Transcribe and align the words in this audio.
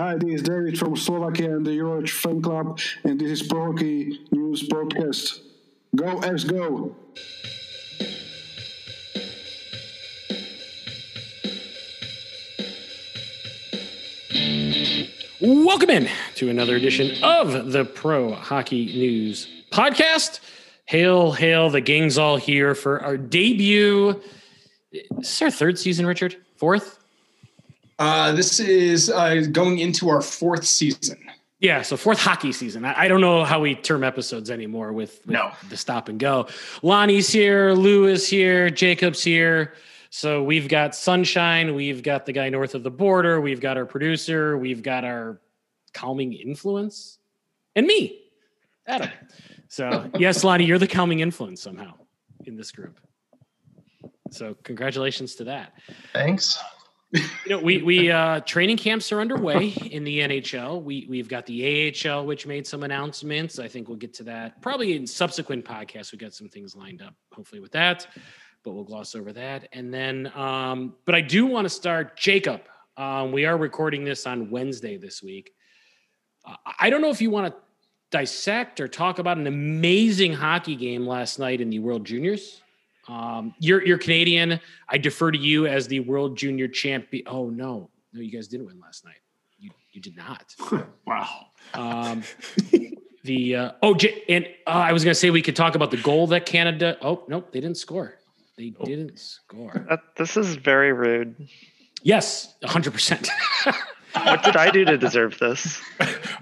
Hi, 0.00 0.16
this 0.16 0.36
is 0.36 0.42
David 0.44 0.78
from 0.78 0.96
Slovakia 0.96 1.54
and 1.54 1.66
the 1.66 1.74
Euroch 1.74 2.08
Fan 2.08 2.40
Club, 2.40 2.80
and 3.04 3.20
this 3.20 3.42
is 3.42 3.42
Pro 3.46 3.66
Hockey 3.66 4.18
News 4.30 4.66
Podcast. 4.66 5.40
Go 5.94 6.20
X 6.20 6.42
Go! 6.44 6.96
Welcome 15.38 15.90
in 15.90 16.08
to 16.36 16.48
another 16.48 16.76
edition 16.76 17.22
of 17.22 17.70
the 17.70 17.84
Pro 17.84 18.32
Hockey 18.32 18.86
News 18.86 19.48
Podcast. 19.70 20.40
Hail, 20.86 21.32
hail, 21.32 21.68
the 21.68 21.82
gang's 21.82 22.16
all 22.16 22.38
here 22.38 22.74
for 22.74 23.02
our 23.02 23.18
debut. 23.18 24.18
Is 24.92 25.42
our 25.42 25.50
third 25.50 25.78
season, 25.78 26.06
Richard? 26.06 26.36
Fourth? 26.56 26.99
Uh, 28.00 28.32
this 28.32 28.58
is 28.58 29.10
uh, 29.10 29.44
going 29.52 29.78
into 29.78 30.08
our 30.08 30.22
fourth 30.22 30.64
season. 30.66 31.18
Yeah, 31.58 31.82
so 31.82 31.98
fourth 31.98 32.18
hockey 32.18 32.50
season. 32.50 32.86
I, 32.86 33.02
I 33.02 33.08
don't 33.08 33.20
know 33.20 33.44
how 33.44 33.60
we 33.60 33.74
term 33.74 34.02
episodes 34.02 34.50
anymore 34.50 34.94
with, 34.94 35.20
with 35.26 35.34
No. 35.34 35.52
the 35.68 35.76
stop 35.76 36.08
and 36.08 36.18
go. 36.18 36.46
Lonnie's 36.82 37.28
here, 37.28 37.72
Lou 37.74 38.06
is 38.06 38.26
here, 38.26 38.70
Jacob's 38.70 39.22
here. 39.22 39.74
So 40.08 40.42
we've 40.42 40.66
got 40.66 40.94
Sunshine, 40.94 41.74
we've 41.74 42.02
got 42.02 42.24
the 42.24 42.32
guy 42.32 42.48
north 42.48 42.74
of 42.74 42.82
the 42.82 42.90
border, 42.90 43.38
we've 43.38 43.60
got 43.60 43.76
our 43.76 43.84
producer, 43.84 44.56
we've 44.56 44.82
got 44.82 45.04
our 45.04 45.38
calming 45.92 46.32
influence, 46.32 47.18
and 47.76 47.86
me, 47.86 48.22
Adam. 48.86 49.10
So 49.68 50.10
yes, 50.18 50.42
Lonnie, 50.42 50.64
you're 50.64 50.78
the 50.78 50.88
calming 50.88 51.20
influence 51.20 51.60
somehow 51.60 51.92
in 52.46 52.56
this 52.56 52.72
group. 52.72 52.98
So 54.30 54.56
congratulations 54.62 55.34
to 55.34 55.44
that. 55.44 55.74
Thanks. 56.14 56.58
You 57.12 57.22
know, 57.48 57.58
we 57.58 57.82
we 57.82 58.10
uh, 58.10 58.40
training 58.40 58.76
camps 58.76 59.10
are 59.10 59.20
underway 59.20 59.68
in 59.90 60.04
the 60.04 60.20
NHL. 60.20 60.82
We 60.82 61.06
we've 61.08 61.28
got 61.28 61.44
the 61.46 61.92
AHL, 62.06 62.24
which 62.24 62.46
made 62.46 62.66
some 62.66 62.84
announcements. 62.84 63.58
I 63.58 63.66
think 63.66 63.88
we'll 63.88 63.96
get 63.96 64.14
to 64.14 64.24
that 64.24 64.62
probably 64.62 64.94
in 64.94 65.06
subsequent 65.06 65.64
podcasts. 65.64 66.12
We 66.12 66.18
got 66.18 66.34
some 66.34 66.48
things 66.48 66.76
lined 66.76 67.02
up, 67.02 67.14
hopefully 67.32 67.60
with 67.60 67.72
that, 67.72 68.06
but 68.62 68.72
we'll 68.72 68.84
gloss 68.84 69.16
over 69.16 69.32
that. 69.32 69.68
And 69.72 69.92
then, 69.92 70.30
um, 70.36 70.94
but 71.04 71.16
I 71.16 71.20
do 71.20 71.46
want 71.46 71.64
to 71.64 71.70
start 71.70 72.16
Jacob. 72.16 72.62
Um, 72.96 73.32
we 73.32 73.44
are 73.44 73.56
recording 73.56 74.04
this 74.04 74.26
on 74.26 74.50
Wednesday 74.50 74.96
this 74.96 75.20
week. 75.20 75.52
Uh, 76.44 76.54
I 76.78 76.90
don't 76.90 77.00
know 77.00 77.10
if 77.10 77.20
you 77.20 77.30
want 77.30 77.52
to 77.52 77.60
dissect 78.10 78.80
or 78.80 78.86
talk 78.86 79.18
about 79.18 79.36
an 79.36 79.46
amazing 79.46 80.32
hockey 80.32 80.76
game 80.76 81.06
last 81.06 81.38
night 81.38 81.60
in 81.60 81.70
the 81.70 81.78
World 81.80 82.04
Juniors. 82.04 82.60
Um, 83.10 83.54
you're 83.58 83.84
you're 83.84 83.98
Canadian. 83.98 84.60
I 84.88 84.98
defer 84.98 85.32
to 85.32 85.38
you 85.38 85.66
as 85.66 85.88
the 85.88 86.00
World 86.00 86.36
Junior 86.38 86.68
champion. 86.68 87.24
Oh 87.26 87.50
no, 87.50 87.90
no, 88.12 88.20
you 88.20 88.30
guys 88.30 88.46
didn't 88.46 88.66
win 88.66 88.78
last 88.80 89.04
night. 89.04 89.16
You 89.58 89.70
you 89.92 90.00
did 90.00 90.16
not. 90.16 90.54
Wow. 91.06 91.46
Um, 91.74 92.22
the 93.24 93.56
uh, 93.56 93.72
oh, 93.82 93.94
J- 93.94 94.22
and 94.28 94.46
uh, 94.64 94.70
I 94.70 94.92
was 94.92 95.02
going 95.02 95.10
to 95.10 95.18
say 95.18 95.30
we 95.30 95.42
could 95.42 95.56
talk 95.56 95.74
about 95.74 95.90
the 95.90 95.96
goal 95.96 96.28
that 96.28 96.46
Canada. 96.46 96.96
Oh 97.02 97.24
nope, 97.26 97.50
they 97.50 97.60
didn't 97.60 97.78
score. 97.78 98.14
They 98.56 98.70
didn't 98.84 99.18
score. 99.18 99.86
That, 99.88 100.00
this 100.16 100.36
is 100.36 100.54
very 100.54 100.92
rude. 100.92 101.48
Yes, 102.02 102.54
hundred 102.62 102.92
percent. 102.92 103.28
What 104.14 104.42
did 104.42 104.56
I 104.56 104.70
do 104.70 104.84
to 104.84 104.98
deserve 104.98 105.38
this? 105.38 105.80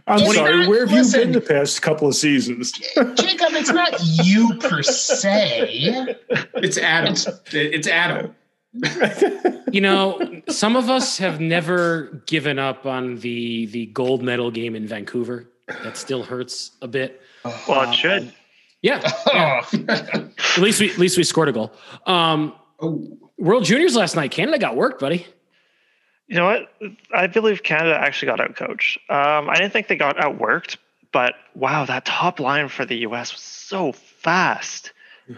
I'm 0.06 0.20
It's 0.20 0.34
sorry. 0.34 0.56
not- 0.61 0.69
Where 0.69 0.86
have 0.86 0.92
listen. 0.92 1.20
you 1.20 1.24
been 1.27 1.33
the 1.34 1.41
past 1.41 1.83
couple 1.83 2.08
of 2.08 2.14
seasons? 2.14 2.72
Jacob, 2.94 3.52
it's 3.52 3.70
not 3.72 3.92
you 4.25 4.55
per 4.58 4.83
se. 4.83 6.16
It's 6.55 6.78
Adam. 6.78 7.14
It's 7.52 7.88
Adam. 7.88 8.34
you 9.72 9.80
know, 9.80 10.42
some 10.48 10.77
of 10.77 10.91
us 10.91 11.19
have 11.19 11.41
never 11.41 12.22
given 12.27 12.58
up 12.58 12.84
on 12.86 13.16
the 13.16 13.66
the 13.66 13.86
gold 13.86 14.22
medal 14.22 14.50
game 14.50 14.75
in 14.77 14.86
Vancouver. 14.86 15.48
That 15.82 15.97
still 15.97 16.22
hurts 16.22 16.72
a 16.82 16.88
bit. 16.88 17.20
Well, 17.66 17.91
it 17.91 17.94
should. 17.94 18.32
Yeah, 18.82 19.00
Oh, 19.27 19.60
at 19.88 20.59
least 20.59 20.81
we 20.81 20.91
at 20.91 20.98
least 20.98 21.16
we 21.16 21.25
scored 21.25 21.48
a 21.48 21.53
goal. 21.53 21.72
Um, 22.06 22.54
Oh, 22.81 23.19
World 23.38 23.64
Juniors 23.64 23.97
last 23.97 24.14
night, 24.14 24.31
Canada 24.31 24.56
got 24.59 24.76
worked, 24.76 25.00
buddy. 25.00 25.26
You 26.28 26.37
know 26.37 26.44
what? 26.44 26.69
I 27.12 27.27
believe 27.27 27.62
Canada 27.62 27.99
actually 27.99 28.27
got 28.27 28.39
outcoached. 28.39 28.99
Um, 29.09 29.49
I 29.49 29.55
didn't 29.55 29.72
think 29.72 29.89
they 29.89 29.97
got 29.97 30.19
outworked, 30.19 30.77
but 31.11 31.34
wow, 31.55 31.87
that 31.87 32.05
top 32.05 32.39
line 32.39 32.69
for 32.69 32.84
the 32.84 32.97
U.S. 32.99 33.33
was 33.33 33.43
so 33.43 33.93
fast. 33.93 34.93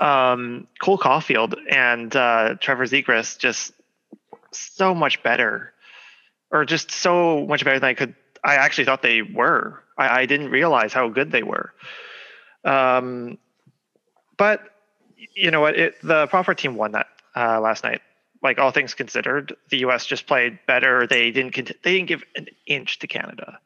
Um, 0.00 0.66
Cole 0.80 0.98
Caufield 0.98 1.54
and 1.70 2.16
uh, 2.16 2.56
Trevor 2.58 2.86
Zegras 2.86 3.38
just 3.38 3.72
so 4.50 4.96
much 4.96 5.22
better, 5.22 5.72
or 6.50 6.64
just 6.64 6.90
so 6.90 7.46
much 7.46 7.64
better 7.64 7.78
than 7.78 7.90
I 7.90 7.94
could. 7.94 8.16
I 8.42 8.56
actually 8.56 8.86
thought 8.86 9.02
they 9.02 9.22
were. 9.22 9.80
I, 9.96 10.22
I 10.22 10.26
didn't 10.26 10.50
realize 10.50 10.92
how 10.92 11.08
good 11.08 11.30
they 11.30 11.44
were. 11.44 11.72
Um, 12.64 13.38
but 14.36 14.62
you 15.36 15.52
know 15.52 15.60
what? 15.60 15.78
It, 15.78 15.94
the 16.02 16.26
Crawford 16.26 16.58
team 16.58 16.74
won 16.74 16.92
that 16.92 17.06
uh, 17.36 17.60
last 17.60 17.84
night. 17.84 18.00
Like 18.42 18.58
all 18.58 18.70
things 18.72 18.94
considered, 18.94 19.54
the 19.70 19.78
U.S. 19.78 20.04
just 20.04 20.26
played 20.26 20.58
better. 20.66 21.06
They 21.06 21.30
didn't. 21.30 21.52
cont- 21.52 21.82
They 21.82 21.94
didn't 21.94 22.08
give 22.08 22.24
an 22.36 22.46
inch 22.66 22.98
to 23.00 23.06
Canada, 23.06 23.58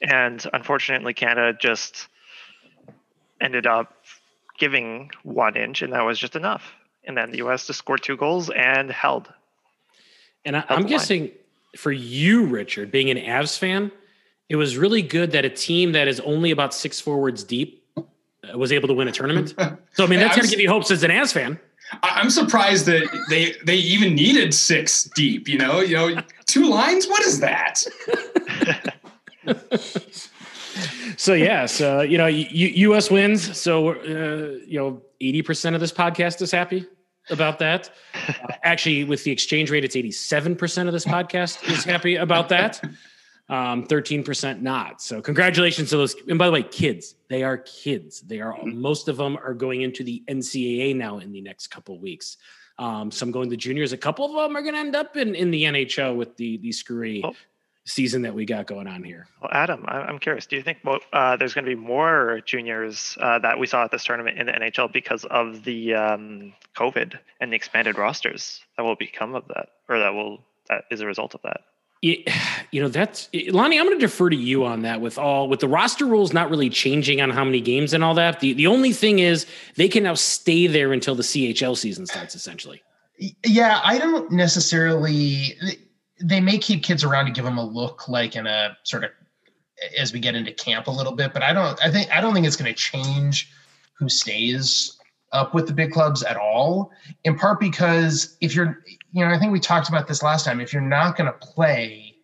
and 0.00 0.44
unfortunately, 0.52 1.12
Canada 1.14 1.56
just 1.60 2.08
ended 3.40 3.66
up 3.66 3.94
giving 4.58 5.10
one 5.24 5.56
inch, 5.56 5.82
and 5.82 5.92
that 5.92 6.02
was 6.04 6.18
just 6.18 6.36
enough. 6.36 6.72
And 7.06 7.16
then 7.16 7.30
the 7.32 7.38
U.S. 7.38 7.66
just 7.66 7.78
scored 7.80 8.02
two 8.02 8.16
goals 8.16 8.48
and 8.50 8.90
held. 8.90 9.28
And 10.44 10.56
I, 10.56 10.60
Held 10.60 10.70
I'm 10.70 10.76
the 10.78 10.82
line. 10.84 10.90
guessing 10.90 11.30
for 11.76 11.92
you, 11.92 12.46
Richard, 12.46 12.90
being 12.90 13.10
an 13.10 13.18
Avs 13.18 13.58
fan, 13.58 13.90
it 14.48 14.56
was 14.56 14.76
really 14.78 15.02
good 15.02 15.32
that 15.32 15.44
a 15.44 15.50
team 15.50 15.92
that 15.92 16.08
is 16.08 16.20
only 16.20 16.50
about 16.50 16.72
six 16.72 17.00
forwards 17.00 17.44
deep 17.44 17.84
uh, 17.98 18.02
was 18.56 18.72
able 18.72 18.88
to 18.88 18.94
win 18.94 19.08
a 19.08 19.12
tournament. 19.12 19.54
So 19.94 20.04
I 20.04 20.08
mean, 20.08 20.18
that's 20.18 20.34
going 20.34 20.44
to 20.44 20.50
give 20.50 20.58
you 20.60 20.68
hopes 20.68 20.90
as 20.90 21.04
an 21.04 21.12
Avs 21.12 21.32
fan. 21.32 21.60
I'm 22.02 22.30
surprised 22.30 22.86
that 22.86 23.08
they 23.30 23.54
they 23.64 23.76
even 23.76 24.14
needed 24.14 24.52
six 24.54 25.04
deep. 25.14 25.48
You 25.48 25.58
know, 25.58 25.80
you 25.80 25.96
know, 25.96 26.22
two 26.46 26.68
lines. 26.68 27.06
What 27.06 27.22
is 27.22 27.40
that? 27.40 27.82
So 31.16 31.34
yeah, 31.34 31.66
so 31.66 32.00
you 32.00 32.18
know, 32.18 32.26
U- 32.26 32.72
U.S. 32.88 33.10
wins. 33.10 33.56
So 33.56 33.90
uh, 33.90 34.58
you 34.66 34.78
know, 34.78 35.02
eighty 35.20 35.42
percent 35.42 35.74
of 35.76 35.80
this 35.80 35.92
podcast 35.92 36.42
is 36.42 36.50
happy 36.50 36.86
about 37.30 37.58
that. 37.60 37.90
Uh, 38.14 38.32
actually, 38.64 39.04
with 39.04 39.22
the 39.24 39.30
exchange 39.30 39.70
rate, 39.70 39.84
it's 39.84 39.96
eighty-seven 39.96 40.56
percent 40.56 40.88
of 40.88 40.92
this 40.92 41.04
podcast 41.04 41.62
is 41.70 41.84
happy 41.84 42.16
about 42.16 42.48
that. 42.48 42.82
Um, 43.48 43.84
Thirteen 43.84 44.24
percent 44.24 44.62
not. 44.62 45.02
So 45.02 45.20
congratulations 45.20 45.90
to 45.90 45.98
those. 45.98 46.16
And 46.28 46.38
by 46.38 46.46
the 46.46 46.52
way, 46.52 46.62
kids, 46.62 47.14
they 47.28 47.42
are 47.42 47.58
kids. 47.58 48.20
They 48.22 48.40
are 48.40 48.56
most 48.64 49.08
of 49.08 49.16
them 49.18 49.36
are 49.36 49.52
going 49.54 49.82
into 49.82 50.02
the 50.02 50.22
NCAA 50.28 50.96
now 50.96 51.18
in 51.18 51.30
the 51.32 51.42
next 51.42 51.66
couple 51.66 51.98
weeks. 51.98 52.38
Um, 52.78 53.10
some 53.10 53.30
going 53.30 53.50
to 53.50 53.56
juniors. 53.56 53.92
A 53.92 53.98
couple 53.98 54.24
of 54.24 54.32
them 54.32 54.56
are 54.56 54.62
going 54.62 54.74
to 54.74 54.80
end 54.80 54.96
up 54.96 55.16
in, 55.16 55.34
in 55.34 55.50
the 55.50 55.64
NHL 55.64 56.16
with 56.16 56.36
the 56.38 56.56
the 56.56 56.72
screwy 56.72 57.22
Oh. 57.22 57.34
season 57.84 58.22
that 58.22 58.34
we 58.34 58.46
got 58.46 58.66
going 58.66 58.86
on 58.88 59.04
here. 59.04 59.26
Well, 59.42 59.50
Adam, 59.52 59.84
I- 59.86 60.04
I'm 60.08 60.18
curious. 60.18 60.46
Do 60.46 60.56
you 60.56 60.62
think 60.62 60.78
uh, 61.12 61.36
there's 61.36 61.52
going 61.52 61.66
to 61.66 61.70
be 61.70 61.80
more 61.80 62.40
juniors 62.46 63.16
uh, 63.20 63.38
that 63.40 63.58
we 63.58 63.66
saw 63.66 63.84
at 63.84 63.90
this 63.90 64.04
tournament 64.04 64.38
in 64.38 64.46
the 64.46 64.52
NHL 64.52 64.90
because 64.90 65.24
of 65.26 65.64
the 65.64 65.94
um, 65.94 66.54
COVID 66.76 67.18
and 67.40 67.52
the 67.52 67.56
expanded 67.56 67.98
rosters 67.98 68.62
that 68.78 68.82
will 68.84 68.96
become 68.96 69.34
of 69.34 69.46
that, 69.48 69.68
or 69.88 69.98
that 69.98 70.14
will 70.14 70.40
that 70.70 70.84
is 70.90 71.02
a 71.02 71.06
result 71.06 71.34
of 71.34 71.42
that? 71.42 71.60
You 72.04 72.82
know 72.82 72.88
that's 72.88 73.30
Lonnie. 73.48 73.78
I'm 73.78 73.86
going 73.86 73.98
to 73.98 74.06
defer 74.06 74.28
to 74.28 74.36
you 74.36 74.64
on 74.64 74.82
that. 74.82 75.00
With 75.00 75.16
all 75.16 75.48
with 75.48 75.60
the 75.60 75.68
roster 75.68 76.04
rules 76.04 76.34
not 76.34 76.50
really 76.50 76.68
changing 76.68 77.22
on 77.22 77.30
how 77.30 77.44
many 77.44 77.62
games 77.62 77.94
and 77.94 78.04
all 78.04 78.14
that. 78.14 78.40
The 78.40 78.52
the 78.52 78.66
only 78.66 78.92
thing 78.92 79.20
is 79.20 79.46
they 79.76 79.88
can 79.88 80.02
now 80.02 80.14
stay 80.14 80.66
there 80.66 80.92
until 80.92 81.14
the 81.14 81.22
CHL 81.22 81.76
season 81.78 82.06
starts. 82.06 82.34
Essentially, 82.34 82.82
yeah, 83.44 83.80
I 83.82 83.98
don't 83.98 84.30
necessarily. 84.30 85.56
They 86.20 86.40
may 86.40 86.58
keep 86.58 86.82
kids 86.82 87.04
around 87.04 87.26
to 87.26 87.32
give 87.32 87.44
them 87.44 87.58
a 87.58 87.64
look, 87.64 88.06
like 88.06 88.36
in 88.36 88.46
a 88.46 88.76
sort 88.82 89.04
of 89.04 89.10
as 89.98 90.12
we 90.12 90.20
get 90.20 90.34
into 90.34 90.52
camp 90.52 90.86
a 90.88 90.90
little 90.90 91.12
bit. 91.12 91.32
But 91.32 91.42
I 91.42 91.54
don't. 91.54 91.82
I 91.82 91.90
think 91.90 92.10
I 92.10 92.20
don't 92.20 92.34
think 92.34 92.46
it's 92.46 92.56
going 92.56 92.72
to 92.72 92.78
change 92.78 93.50
who 93.94 94.10
stays 94.10 94.98
up 95.34 95.52
with 95.52 95.66
the 95.66 95.72
big 95.72 95.92
clubs 95.92 96.22
at 96.22 96.36
all. 96.36 96.92
In 97.24 97.36
part 97.36 97.60
because 97.60 98.36
if 98.40 98.54
you're, 98.54 98.82
you 99.12 99.24
know, 99.24 99.30
I 99.30 99.38
think 99.38 99.52
we 99.52 99.60
talked 99.60 99.88
about 99.88 100.08
this 100.08 100.22
last 100.22 100.44
time. 100.44 100.60
If 100.60 100.72
you're 100.72 100.80
not 100.80 101.16
going 101.16 101.30
to 101.30 101.38
play 101.38 102.14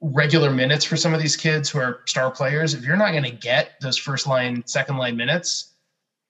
regular 0.00 0.50
minutes 0.50 0.84
for 0.84 0.96
some 0.96 1.14
of 1.14 1.20
these 1.20 1.36
kids 1.36 1.70
who 1.70 1.80
are 1.80 2.02
star 2.06 2.30
players, 2.30 2.74
if 2.74 2.84
you're 2.84 2.96
not 2.96 3.10
going 3.10 3.24
to 3.24 3.30
get 3.30 3.72
those 3.80 3.96
first 3.96 4.26
line, 4.26 4.62
second 4.66 4.98
line 4.98 5.16
minutes, 5.16 5.74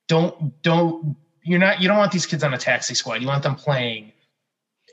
don't 0.08 0.62
don't 0.62 1.16
you're 1.42 1.58
not 1.58 1.82
you 1.82 1.88
don't 1.88 1.98
want 1.98 2.12
these 2.12 2.26
kids 2.26 2.44
on 2.44 2.54
a 2.54 2.58
taxi 2.58 2.94
squad. 2.94 3.20
You 3.20 3.26
want 3.26 3.42
them 3.42 3.56
playing 3.56 4.12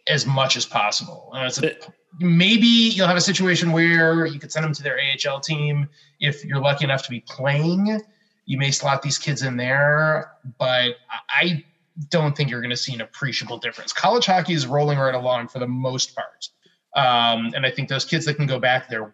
as 0.07 0.25
much 0.25 0.57
as 0.57 0.65
possible. 0.65 1.31
Uh, 1.33 1.45
it's 1.45 1.61
a, 1.61 1.75
maybe 2.19 2.67
you'll 2.67 3.07
have 3.07 3.17
a 3.17 3.21
situation 3.21 3.71
where 3.71 4.25
you 4.25 4.39
could 4.39 4.51
send 4.51 4.65
them 4.65 4.73
to 4.73 4.83
their 4.83 4.99
AHL 4.99 5.39
team 5.39 5.87
if 6.19 6.43
you're 6.43 6.61
lucky 6.61 6.83
enough 6.83 7.03
to 7.03 7.09
be 7.09 7.21
playing. 7.21 8.01
You 8.45 8.57
may 8.57 8.71
slot 8.71 9.01
these 9.01 9.17
kids 9.17 9.41
in 9.41 9.57
there, 9.57 10.33
but 10.59 10.95
I 11.29 11.63
don't 12.09 12.35
think 12.35 12.49
you're 12.49 12.61
going 12.61 12.71
to 12.71 12.77
see 12.77 12.93
an 12.93 13.01
appreciable 13.01 13.57
difference. 13.57 13.93
College 13.93 14.25
hockey 14.25 14.53
is 14.53 14.65
rolling 14.65 14.97
right 14.97 15.15
along 15.15 15.47
for 15.47 15.59
the 15.59 15.67
most 15.67 16.15
part. 16.15 16.49
Um, 16.95 17.51
and 17.55 17.65
I 17.65 17.71
think 17.71 17.89
those 17.89 18.05
kids 18.05 18.25
that 18.25 18.35
can 18.35 18.47
go 18.47 18.59
back 18.59 18.89
there 18.89 19.03
will. 19.03 19.11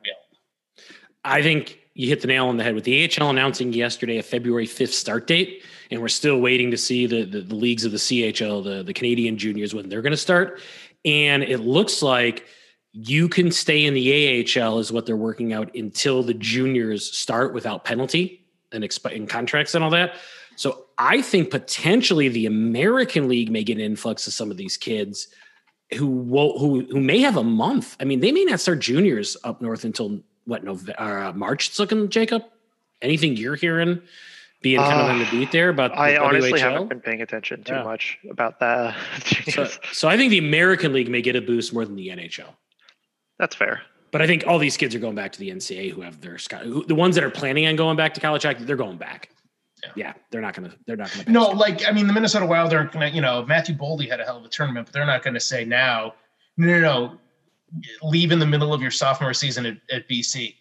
I 1.24 1.42
think 1.42 1.80
you 1.94 2.08
hit 2.08 2.22
the 2.22 2.28
nail 2.28 2.48
on 2.48 2.58
the 2.58 2.64
head 2.64 2.76
with 2.76 2.86
the 2.86 3.10
AHL 3.20 3.30
announcing 3.30 3.74
yesterday 3.74 4.18
a 4.18 4.24
February 4.24 4.66
5th 4.66 4.94
start 4.94 5.28
date. 5.28 5.64
And 5.92 6.02
we're 6.02 6.08
still 6.08 6.40
waiting 6.40 6.72
to 6.72 6.78
see 6.78 7.08
the, 7.08 7.25
the, 7.25 7.42
the 7.42 7.56
leagues 7.56 7.84
of 7.84 7.92
the 7.92 7.98
CHL, 7.98 8.64
the, 8.64 8.84
the 8.84 8.94
Canadian 8.94 9.38
juniors, 9.38 9.74
when 9.74 9.90
they're 9.90 10.02
going 10.02 10.12
to 10.12 10.18
start. 10.18 10.62
And 11.04 11.44
it 11.44 11.60
looks 11.60 12.02
like 12.02 12.46
you 12.92 13.28
can 13.28 13.52
stay 13.52 13.86
in 13.86 13.94
the 13.94 14.46
AHL, 14.58 14.80
is 14.80 14.92
what 14.92 15.06
they're 15.06 15.18
working 15.18 15.52
out 15.54 15.74
until 15.75 16.24
the 16.24 16.34
juniors 16.34 17.12
start 17.12 17.54
without 17.54 17.86
penalty 17.86 18.38
and, 18.71 18.83
exp- 18.83 19.16
and 19.16 19.27
contracts 19.30 19.75
and 19.75 19.83
all 19.83 19.89
that. 19.92 20.16
So 20.56 20.86
I 20.98 21.21
think 21.21 21.51
potentially 21.51 22.27
the 22.30 22.45
American 22.45 23.27
League 23.30 23.50
may 23.51 23.63
get 23.63 23.77
an 23.77 23.83
influx 23.83 24.27
of 24.27 24.33
some 24.33 24.51
of 24.51 24.57
these 24.57 24.75
kids 24.77 25.27
who 25.98 26.06
will, 26.07 26.60
who 26.60 26.81
who 26.81 27.00
may 27.00 27.19
have 27.21 27.38
a 27.38 27.44
month. 27.44 27.95
I 28.00 28.04
mean, 28.04 28.19
they 28.19 28.31
may 28.31 28.44
not 28.45 28.60
start 28.60 28.80
juniors 28.80 29.36
up 29.44 29.62
north 29.62 29.86
until 29.86 30.19
what 30.45 30.63
November, 30.63 31.00
uh, 31.01 31.33
March. 31.33 31.69
It's 31.69 31.80
looking 31.80 32.10
Jacob. 32.10 32.44
Anything 33.01 33.38
you're 33.38 33.56
hearing, 33.56 34.01
being 34.62 34.80
kind 34.80 35.00
of 35.01 35.10
on 35.10 35.19
the 35.19 35.25
Uh, 35.25 35.31
beat 35.31 35.51
there 35.54 35.69
about 35.69 35.98
I 35.98 36.12
the 36.12 36.22
honestly 36.22 36.51
WHL? 36.51 36.60
haven't 36.60 36.89
been 36.89 37.00
paying 37.00 37.22
attention 37.22 37.63
too 37.63 37.74
Yeah. 37.74 37.83
much 37.83 38.19
about 38.30 38.60
that. 38.60 38.95
So, 39.51 39.68
so 39.94 40.07
I 40.10 40.18
think 40.18 40.30
the 40.31 40.38
American 40.38 40.92
League 40.94 41.10
may 41.10 41.22
get 41.22 41.36
a 41.38 41.42
boost 41.42 41.74
more 41.74 41.86
than 41.86 41.95
the 41.95 42.10
NHL. 42.10 42.54
That's 43.39 43.56
fair. 43.56 43.81
But 44.12 44.22
I 44.22 44.28
think 44.28 44.46
all 44.48 44.58
these 44.58 44.78
kids 44.78 44.96
are 44.96 45.00
going 45.00 45.16
back 45.16 45.32
to 45.34 45.40
the 45.40 45.50
NCAA 45.50 45.92
who 45.92 46.02
have 46.02 46.22
their. 46.22 46.38
Who, 46.64 46.84
the 46.86 46.96
ones 46.96 47.16
that 47.16 47.24
are 47.24 47.30
planning 47.30 47.68
on 47.68 47.76
going 47.76 47.98
back 47.98 48.14
to 48.16 48.20
college 48.22 48.44
hockey, 48.44 48.64
they're 48.64 48.76
going 48.76 48.98
back. 48.98 49.30
Yeah. 49.84 49.92
Yeah, 49.96 50.14
they're 50.30 50.42
not 50.42 50.56
gonna. 50.56 50.74
They're 50.86 50.98
not 50.98 51.12
gonna. 51.14 51.30
No, 51.30 51.50
pass. 51.50 51.58
like 51.58 51.88
I 51.88 51.92
mean, 51.92 52.08
the 52.08 52.14
Minnesota 52.14 52.46
Wild 52.46 52.74
aren't 52.74 52.92
gonna, 52.92 53.08
you 53.08 53.22
know, 53.22 53.46
Matthew 53.46 53.76
Boldy 53.76 54.10
had 54.10 54.20
a 54.20 54.26
hell 54.26 54.38
of 54.38 54.44
a 54.44 54.50
tournament, 54.50 54.88
but 54.88 54.94
they're 54.94 55.06
not 55.06 55.24
gonna 55.24 55.40
say 55.40 55.64
now, 55.64 56.16
no, 56.58 56.68
no, 56.68 56.80
no, 56.80 57.18
leave 58.04 58.32
in 58.32 58.40
the 58.40 58.46
middle 58.46 58.74
of 58.74 58.82
your 58.82 58.92
sophomore 58.92 59.34
season 59.34 59.66
at, 59.66 59.78
at 59.92 60.10
BC. 60.10 60.56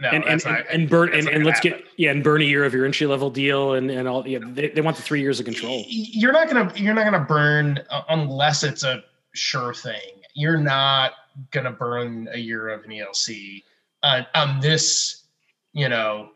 No, 0.00 0.08
and 0.08 0.24
and, 0.24 0.40
that's 0.40 0.46
and, 0.46 0.66
and 0.70 0.90
burn 0.90 1.14
and, 1.14 1.28
and 1.28 1.44
let's 1.44 1.60
get 1.60 1.84
yeah 1.96 2.10
and 2.10 2.24
burn 2.24 2.42
a 2.42 2.44
year 2.44 2.64
of 2.64 2.74
your 2.74 2.84
entry 2.84 3.06
level 3.06 3.30
deal 3.30 3.74
and 3.74 3.88
and 3.92 4.08
all 4.08 4.26
yeah 4.26 4.40
they, 4.42 4.70
they 4.70 4.80
want 4.80 4.96
the 4.96 5.02
three 5.02 5.20
years 5.20 5.38
of 5.38 5.46
control. 5.46 5.84
You're 5.86 6.32
not 6.32 6.50
gonna 6.50 6.72
you're 6.74 6.94
not 6.94 7.04
gonna 7.04 7.24
burn 7.24 7.80
uh, 7.90 8.02
unless 8.08 8.64
it's 8.64 8.82
a 8.82 9.04
sure 9.34 9.72
thing. 9.72 10.22
You're 10.34 10.58
not 10.58 11.12
gonna 11.50 11.70
burn 11.72 12.28
a 12.32 12.38
year 12.38 12.68
of 12.68 12.84
an 12.84 12.90
ELC 12.90 13.62
on, 14.02 14.26
on 14.34 14.60
this, 14.60 15.24
you 15.72 15.88
know, 15.88 16.30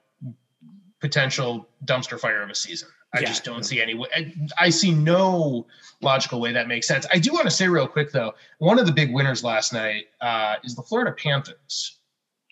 potential 1.01 1.69
dumpster 1.85 2.19
fire 2.19 2.43
of 2.43 2.51
a 2.51 2.55
season. 2.55 2.89
I 3.15 3.21
Yeah. 3.21 3.29
just 3.29 3.45
don't 3.45 3.63
see 3.65 3.81
any 3.81 3.95
way. 3.95 4.09
I, 4.15 4.35
I 4.59 4.71
see 4.71 4.91
no 4.93 5.67
logical 6.03 6.41
way 6.41 6.53
that 6.53 6.69
makes 6.69 6.87
sense. 6.87 7.07
I 7.13 7.19
do 7.19 7.33
want 7.33 7.45
to 7.47 7.51
say 7.51 7.69
real 7.69 7.87
quick 7.89 8.13
though, 8.13 8.35
one 8.59 8.79
of 8.79 8.87
the 8.87 8.93
big 8.93 9.13
winners 9.15 9.43
last 9.43 9.73
night 9.73 10.07
uh, 10.21 10.57
is 10.65 10.75
the 10.75 10.83
Florida 10.83 11.13
Panthers. 11.13 11.97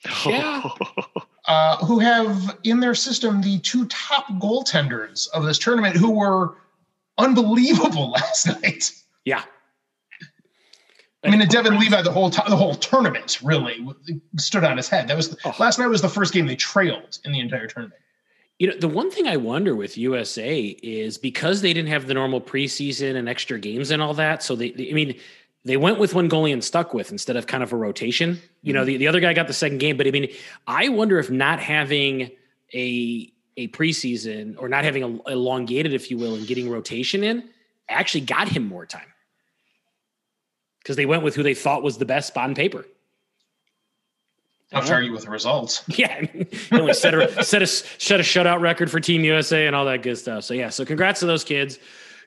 Yeah. 0.25 0.63
uh, 1.49 1.77
who 1.85 1.99
have 1.99 2.59
in 2.63 2.79
their 2.81 2.95
system 2.95 3.41
the 3.41 3.59
two 3.61 3.87
top 3.89 4.29
goaltenders 4.41 5.29
of 5.31 5.45
this 5.45 5.59
tournament 5.59 5.97
who 5.97 6.11
were 6.11 6.59
unbelievable 7.19 8.11
last 8.13 8.47
night. 8.47 8.93
Yeah. 9.25 9.43
I 11.27 11.31
mean, 11.31 11.41
and 11.41 11.51
Devon 11.51 11.79
Levi 11.79 12.03
the 12.03 12.13
whole 12.13 12.31
time, 12.31 12.49
the 12.49 12.57
whole 12.57 12.75
tournament 12.75 13.39
really 13.43 13.87
stood 14.39 14.65
on 14.65 14.77
his 14.77 14.89
head. 14.89 15.09
That 15.09 15.17
was 15.17 15.37
Oh. 15.45 15.55
last 15.59 15.79
night 15.79 15.87
was 15.89 16.03
the 16.03 16.09
first 16.09 16.33
game 16.33 16.47
they 16.47 16.57
trailed 16.57 17.19
in 17.25 17.33
the 17.33 17.41
entire 17.41 17.67
tournament. 17.67 18.01
You 18.59 18.69
know, 18.69 18.77
the 18.79 18.89
one 18.89 19.11
thing 19.11 19.27
I 19.27 19.37
wonder 19.37 19.77
with 19.77 19.99
USA 19.99 20.61
is 20.83 21.19
because 21.19 21.61
they 21.61 21.73
didn't 21.75 21.91
have 21.91 22.07
the 22.07 22.15
normal 22.15 22.41
preseason 22.41 23.17
and 23.17 23.29
extra 23.29 23.59
games 23.59 23.91
and 23.91 24.01
all 24.01 24.15
that. 24.15 24.43
So 24.43 24.57
they, 24.57 24.71
they- 24.71 24.91
I 24.91 24.95
mean, 24.95 25.19
they 25.65 25.77
went 25.77 25.99
with 25.99 26.15
one 26.15 26.31
goalie 26.31 26.53
and 26.53 26.63
stuck 26.63 26.95
with 26.95 27.11
instead 27.11 27.37
of 27.37 27.47
kind 27.49 27.63
of 27.63 27.73
a 27.73 27.77
rotation. 27.77 28.41
You 28.63 28.73
know, 28.73 28.81
mm-hmm. 28.81 28.87
the, 28.87 28.97
the 28.99 29.09
other 29.09 29.21
guy 29.21 29.33
got 29.35 29.49
the 29.49 29.53
second 29.53 29.79
game, 29.79 29.97
but 29.97 30.07
I 30.07 30.11
mean, 30.13 30.29
I 30.67 30.89
wonder 30.89 31.19
if 31.19 31.31
not 31.31 31.59
having 31.61 32.31
a 32.73 33.33
a 33.59 33.69
preseason 33.69 34.55
or 34.59 34.69
not 34.69 34.85
having 34.85 35.03
a 35.03 35.33
elongated, 35.33 35.93
if 35.95 36.11
you 36.11 36.19
will, 36.19 36.35
and 36.35 36.47
getting 36.47 36.69
rotation 36.71 37.25
in 37.25 37.49
actually 37.89 38.21
got 38.21 38.49
him 38.49 38.67
more 38.67 38.85
time 38.85 39.07
because 40.87 40.95
they 40.95 41.05
went 41.05 41.25
with 41.25 41.35
who 41.35 41.43
they 41.43 41.53
thought 41.53 41.83
was 41.83 41.99
the 41.99 42.05
best 42.05 42.37
on 42.39 42.55
paper. 42.55 42.87
I'll 44.73 44.83
have 44.83 44.89
to 44.89 44.95
argue 44.95 45.11
with 45.11 45.25
the 45.25 45.31
results. 45.31 45.83
Yeah, 45.99 46.27
we 46.71 46.93
set 46.93 47.13
a 47.13 47.43
set 47.43 47.61
a 47.61 47.67
set 47.67 48.21
a 48.21 48.23
shutout 48.23 48.61
record 48.61 48.89
for 48.89 49.01
Team 49.01 49.25
USA 49.25 49.67
and 49.67 49.75
all 49.75 49.85
that 49.87 50.03
good 50.03 50.17
stuff. 50.17 50.45
So 50.45 50.55
yeah, 50.55 50.69
so 50.69 50.85
congrats 50.85 51.19
to 51.21 51.27
those 51.27 51.43
kids. 51.43 51.81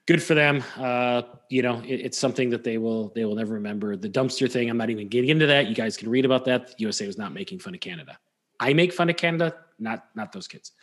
Good 0.08 0.22
for 0.22 0.34
them. 0.34 0.62
Uh, 0.76 1.22
you 1.50 1.62
know, 1.62 1.80
it, 1.86 2.02
it's 2.02 2.18
something 2.18 2.50
that 2.50 2.66
they 2.66 2.78
will 2.78 3.14
they 3.16 3.24
will 3.24 3.36
never 3.36 3.54
remember. 3.54 3.96
The 3.96 4.10
dumpster 4.10 4.52
thing. 4.52 4.70
I'm 4.70 4.78
not 4.78 4.90
even 4.90 5.08
getting 5.08 5.30
into 5.30 5.46
that. 5.48 5.68
You 5.68 5.76
guys 5.76 5.96
can 5.96 6.10
read 6.10 6.26
about 6.26 6.44
that. 6.46 6.68
The 6.68 6.76
USA 6.80 7.08
was 7.08 7.18
not 7.18 7.32
making 7.34 7.60
fun 7.60 7.74
of 7.74 7.80
Canada. 7.80 8.20
I 8.60 8.74
make 8.74 8.92
fun 8.92 9.10
of 9.10 9.16
Canada, 9.16 9.56
not 9.80 10.06
not 10.16 10.34
those 10.34 10.50
kids. 10.50 10.74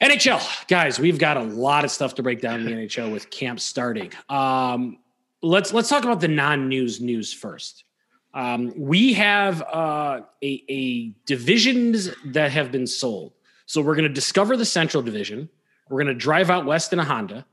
NHL 0.00 0.66
guys, 0.66 0.98
we've 0.98 1.18
got 1.18 1.36
a 1.36 1.42
lot 1.42 1.84
of 1.84 1.90
stuff 1.90 2.14
to 2.14 2.22
break 2.22 2.40
down 2.40 2.60
in 2.60 2.64
the 2.64 2.72
NHL 2.72 3.12
with 3.12 3.28
camp 3.28 3.60
starting. 3.60 4.12
Um, 4.30 4.96
let's 5.42 5.72
let's 5.72 5.88
talk 5.88 6.04
about 6.04 6.20
the 6.20 6.28
non-news 6.28 7.00
news 7.00 7.32
first. 7.32 7.84
Um, 8.32 8.72
we 8.76 9.14
have 9.14 9.62
uh, 9.62 10.20
a, 10.42 10.64
a 10.68 11.08
divisions 11.26 12.10
that 12.26 12.52
have 12.52 12.70
been 12.70 12.86
sold. 12.86 13.32
So 13.66 13.80
we're 13.80 13.96
going 13.96 14.08
to 14.08 14.14
discover 14.14 14.56
the 14.56 14.64
Central 14.64 15.02
Division. 15.02 15.48
We're 15.88 16.02
going 16.02 16.14
to 16.14 16.20
drive 16.20 16.50
out 16.50 16.64
west 16.64 16.92
in 16.92 17.00
a 17.00 17.04
Honda. 17.04 17.44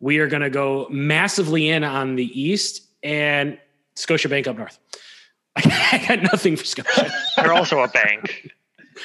We 0.00 0.18
are 0.18 0.26
going 0.26 0.42
to 0.42 0.50
go 0.50 0.86
massively 0.90 1.68
in 1.70 1.82
on 1.82 2.16
the 2.16 2.40
east 2.40 2.82
and 3.02 3.58
Scotiabank 3.96 4.46
up 4.46 4.58
north. 4.58 4.78
I 5.56 6.04
got 6.06 6.22
nothing 6.22 6.56
for 6.56 6.64
Scotia. 6.64 7.10
They're 7.36 7.52
also 7.52 7.80
a 7.80 7.88
bank. 7.88 8.52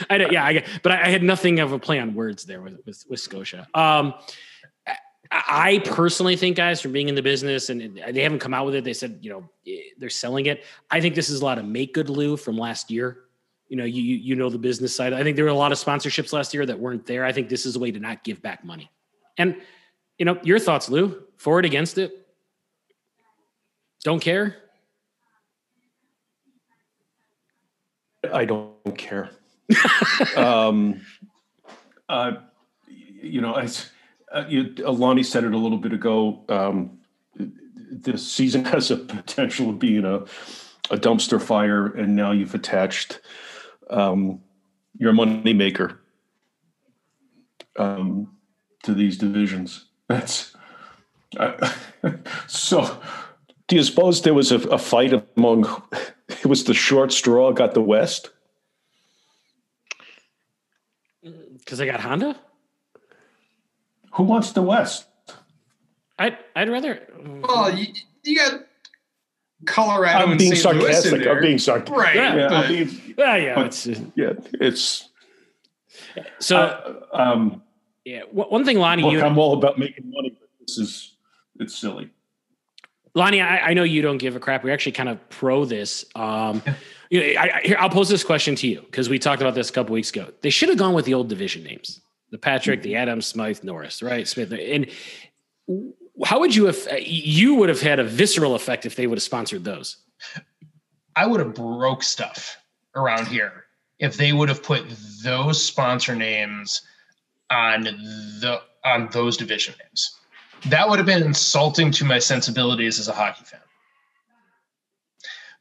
I 0.09 0.17
yeah, 0.17 0.45
I 0.45 0.53
got, 0.53 0.63
but 0.81 0.91
I, 0.91 1.03
I 1.03 1.09
had 1.09 1.23
nothing 1.23 1.59
of 1.59 1.71
a 1.71 1.79
play 1.79 1.99
on 1.99 2.15
words 2.15 2.45
there 2.45 2.61
with 2.61 2.79
with, 2.85 3.03
with 3.09 3.19
Scotia. 3.19 3.67
Um, 3.73 4.13
I, 5.33 5.43
I 5.73 5.79
personally 5.79 6.35
think, 6.35 6.55
guys, 6.55 6.79
from 6.79 6.91
being 6.91 7.09
in 7.09 7.15
the 7.15 7.23
business, 7.23 7.69
and 7.69 7.99
they 8.11 8.21
haven't 8.21 8.39
come 8.39 8.53
out 8.53 8.65
with 8.65 8.75
it. 8.75 8.83
They 8.83 8.93
said, 8.93 9.19
you 9.21 9.31
know, 9.31 9.49
eh, 9.67 9.79
they're 9.97 10.09
selling 10.09 10.45
it. 10.45 10.63
I 10.91 11.01
think 11.01 11.15
this 11.15 11.29
is 11.29 11.41
a 11.41 11.45
lot 11.45 11.57
of 11.57 11.65
make 11.65 11.93
good 11.93 12.09
Lou 12.09 12.37
from 12.37 12.57
last 12.57 12.91
year. 12.91 13.17
You 13.67 13.77
know, 13.77 13.85
you 13.85 14.01
you 14.01 14.35
know 14.35 14.49
the 14.49 14.59
business 14.59 14.95
side. 14.95 15.13
I 15.13 15.23
think 15.23 15.35
there 15.35 15.45
were 15.45 15.51
a 15.51 15.55
lot 15.55 15.71
of 15.71 15.79
sponsorships 15.79 16.31
last 16.31 16.53
year 16.53 16.65
that 16.65 16.77
weren't 16.77 17.07
there. 17.07 17.25
I 17.25 17.31
think 17.31 17.49
this 17.49 17.65
is 17.65 17.75
a 17.75 17.79
way 17.79 17.91
to 17.91 17.99
not 17.99 18.23
give 18.23 18.41
back 18.41 18.63
money. 18.63 18.91
And 19.37 19.55
you 20.19 20.25
know, 20.25 20.39
your 20.43 20.59
thoughts, 20.59 20.89
Lou? 20.89 21.23
For 21.37 21.59
it, 21.59 21.65
against 21.65 21.97
it? 21.97 22.27
Don't 24.03 24.19
care. 24.19 24.57
I 28.31 28.45
don't 28.45 28.97
care. 28.97 29.31
um, 30.37 31.01
uh, 32.07 32.33
you 32.87 33.41
know, 33.41 33.55
as 33.55 33.89
uh, 34.33 34.45
you, 34.49 34.75
Alani 34.83 35.23
said 35.23 35.43
it 35.43 35.53
a 35.53 35.57
little 35.57 35.77
bit 35.77 35.93
ago. 35.93 36.43
Um, 36.49 36.99
this 37.35 38.29
season 38.29 38.65
has 38.73 38.91
a 38.91 38.97
potential 38.97 39.69
of 39.69 39.79
being 39.79 40.05
a, 40.05 40.17
a 40.89 40.97
dumpster 40.97 41.41
fire, 41.41 41.87
and 41.87 42.15
now 42.15 42.31
you've 42.31 42.55
attached 42.55 43.21
um, 43.89 44.41
your 44.97 45.13
money 45.13 45.53
maker 45.53 45.99
um, 47.77 48.35
to 48.83 48.93
these 48.93 49.17
divisions. 49.17 49.85
That's 50.07 50.55
uh, 51.37 51.71
so. 52.47 53.01
Do 53.67 53.77
you 53.77 53.83
suppose 53.83 54.21
there 54.21 54.33
was 54.33 54.51
a, 54.51 54.57
a 54.67 54.77
fight 54.77 55.13
among? 55.37 55.65
It 56.27 56.45
was 56.45 56.65
the 56.65 56.73
short 56.73 57.13
straw 57.13 57.53
got 57.53 57.73
the 57.73 57.81
West. 57.81 58.29
Because 61.23 61.79
I 61.79 61.85
got 61.85 62.01
Honda. 62.01 62.37
Who 64.13 64.23
wants 64.23 64.51
the 64.51 64.61
West? 64.61 65.05
I'd 66.19 66.37
I'd 66.55 66.69
rather. 66.69 67.01
Well, 67.41 67.75
you, 67.75 67.87
you 68.23 68.37
got 68.37 68.61
Colorado 69.65 70.19
I'm 70.19 70.31
and 70.31 70.39
being 70.39 70.55
St. 70.55 70.75
Louis 70.75 70.87
in 70.87 70.93
sarcastic. 70.93 71.23
there. 71.23 71.35
I'm 71.35 71.41
being 71.41 71.57
sarcastic. 71.57 71.97
right. 71.97 72.15
Yeah, 72.15 72.35
Yeah, 72.35 72.47
but 72.47 72.53
I'm 72.57 72.67
being, 72.67 73.15
Yeah, 73.17 73.35
yeah. 73.35 73.55
But- 73.55 73.65
It's, 73.67 73.87
uh, 73.87 73.95
yeah, 74.15 74.33
it's. 74.61 75.09
so 76.39 76.57
uh, 76.57 76.99
um, 77.13 77.61
yeah. 78.05 78.21
One 78.31 78.47
one 78.49 78.65
thing, 78.65 78.77
Lonnie, 78.77 79.03
look, 79.03 79.13
you, 79.13 79.21
I'm 79.21 79.37
all 79.37 79.53
about 79.53 79.79
making 79.79 80.11
money, 80.11 80.35
but 80.39 80.49
this 80.59 80.77
is 80.77 81.15
it's 81.59 81.75
silly. 81.75 82.09
Lonnie, 83.15 83.41
I, 83.41 83.69
I 83.69 83.73
know 83.73 83.83
you 83.83 84.01
don't 84.01 84.17
give 84.17 84.35
a 84.35 84.39
crap. 84.39 84.63
We're 84.63 84.73
actually 84.73 84.93
kind 84.93 85.07
of 85.09 85.29
pro 85.29 85.65
this. 85.65 86.03
Um, 86.15 86.63
you 87.11 87.19
know, 87.19 87.39
I, 87.39 87.57
I, 87.57 87.61
here, 87.63 87.77
I'll 87.79 87.89
pose 87.89 88.09
this 88.09 88.23
question 88.23 88.55
to 88.55 88.67
you 88.67 88.81
because 88.81 89.07
we 89.07 89.19
talked 89.19 89.41
about 89.41 89.53
this 89.53 89.69
a 89.69 89.73
couple 89.73 89.93
weeks 89.93 90.09
ago. 90.09 90.31
They 90.41 90.49
should 90.49 90.69
have 90.69 90.79
gone 90.79 90.93
with 90.95 91.05
the 91.05 91.13
old 91.13 91.29
division 91.29 91.63
names: 91.63 92.01
the 92.33 92.39
Patrick, 92.39 92.81
the 92.81 92.95
Adams, 92.95 93.27
Smythe, 93.27 93.63
Norris, 93.63 94.01
right? 94.01 94.27
Smith, 94.27 94.51
and 94.51 94.87
how 96.25 96.39
would 96.39 96.55
you 96.55 96.65
have? 96.65 96.77
You 96.99 97.55
would 97.55 97.69
have 97.69 97.79
had 97.81 97.99
a 97.99 98.03
visceral 98.03 98.55
effect 98.55 98.85
if 98.85 98.95
they 98.95 99.05
would 99.07 99.17
have 99.17 99.23
sponsored 99.23 99.63
those. 99.63 99.97
I 101.15 101.27
would 101.27 101.39
have 101.39 101.53
broke 101.53 102.01
stuff 102.03 102.57
around 102.95 103.27
here 103.27 103.65
if 103.99 104.17
they 104.17 104.33
would 104.33 104.49
have 104.49 104.63
put 104.63 104.83
those 105.23 105.63
sponsor 105.63 106.15
names 106.15 106.81
on 107.51 107.83
the 107.83 108.61
on 108.83 109.09
those 109.11 109.37
division 109.37 109.75
names. 109.83 110.19
That 110.65 110.89
would 110.89 110.97
have 110.97 111.05
been 111.05 111.23
insulting 111.23 111.91
to 111.91 112.05
my 112.05 112.19
sensibilities 112.19 112.99
as 112.99 113.07
a 113.07 113.13
hockey 113.13 113.43
fan. 113.45 113.61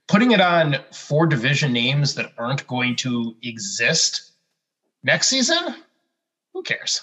putting 0.08 0.32
it 0.32 0.40
on 0.40 0.76
four 0.92 1.26
division 1.26 1.72
names 1.72 2.14
that 2.14 2.32
aren't 2.38 2.66
going 2.66 2.96
to 2.96 3.34
exist 3.42 4.32
next 5.02 5.28
season, 5.28 5.74
who 6.52 6.62
cares? 6.62 7.02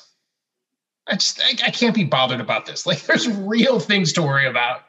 I 1.08 1.16
just 1.16 1.42
I, 1.42 1.68
I 1.68 1.72
can't 1.72 1.96
be 1.96 2.04
bothered 2.04 2.40
about 2.40 2.66
this. 2.66 2.86
Like 2.86 3.02
there's 3.06 3.28
real 3.28 3.80
things 3.80 4.14
to 4.14 4.22
worry 4.22 4.48
about 4.48 4.82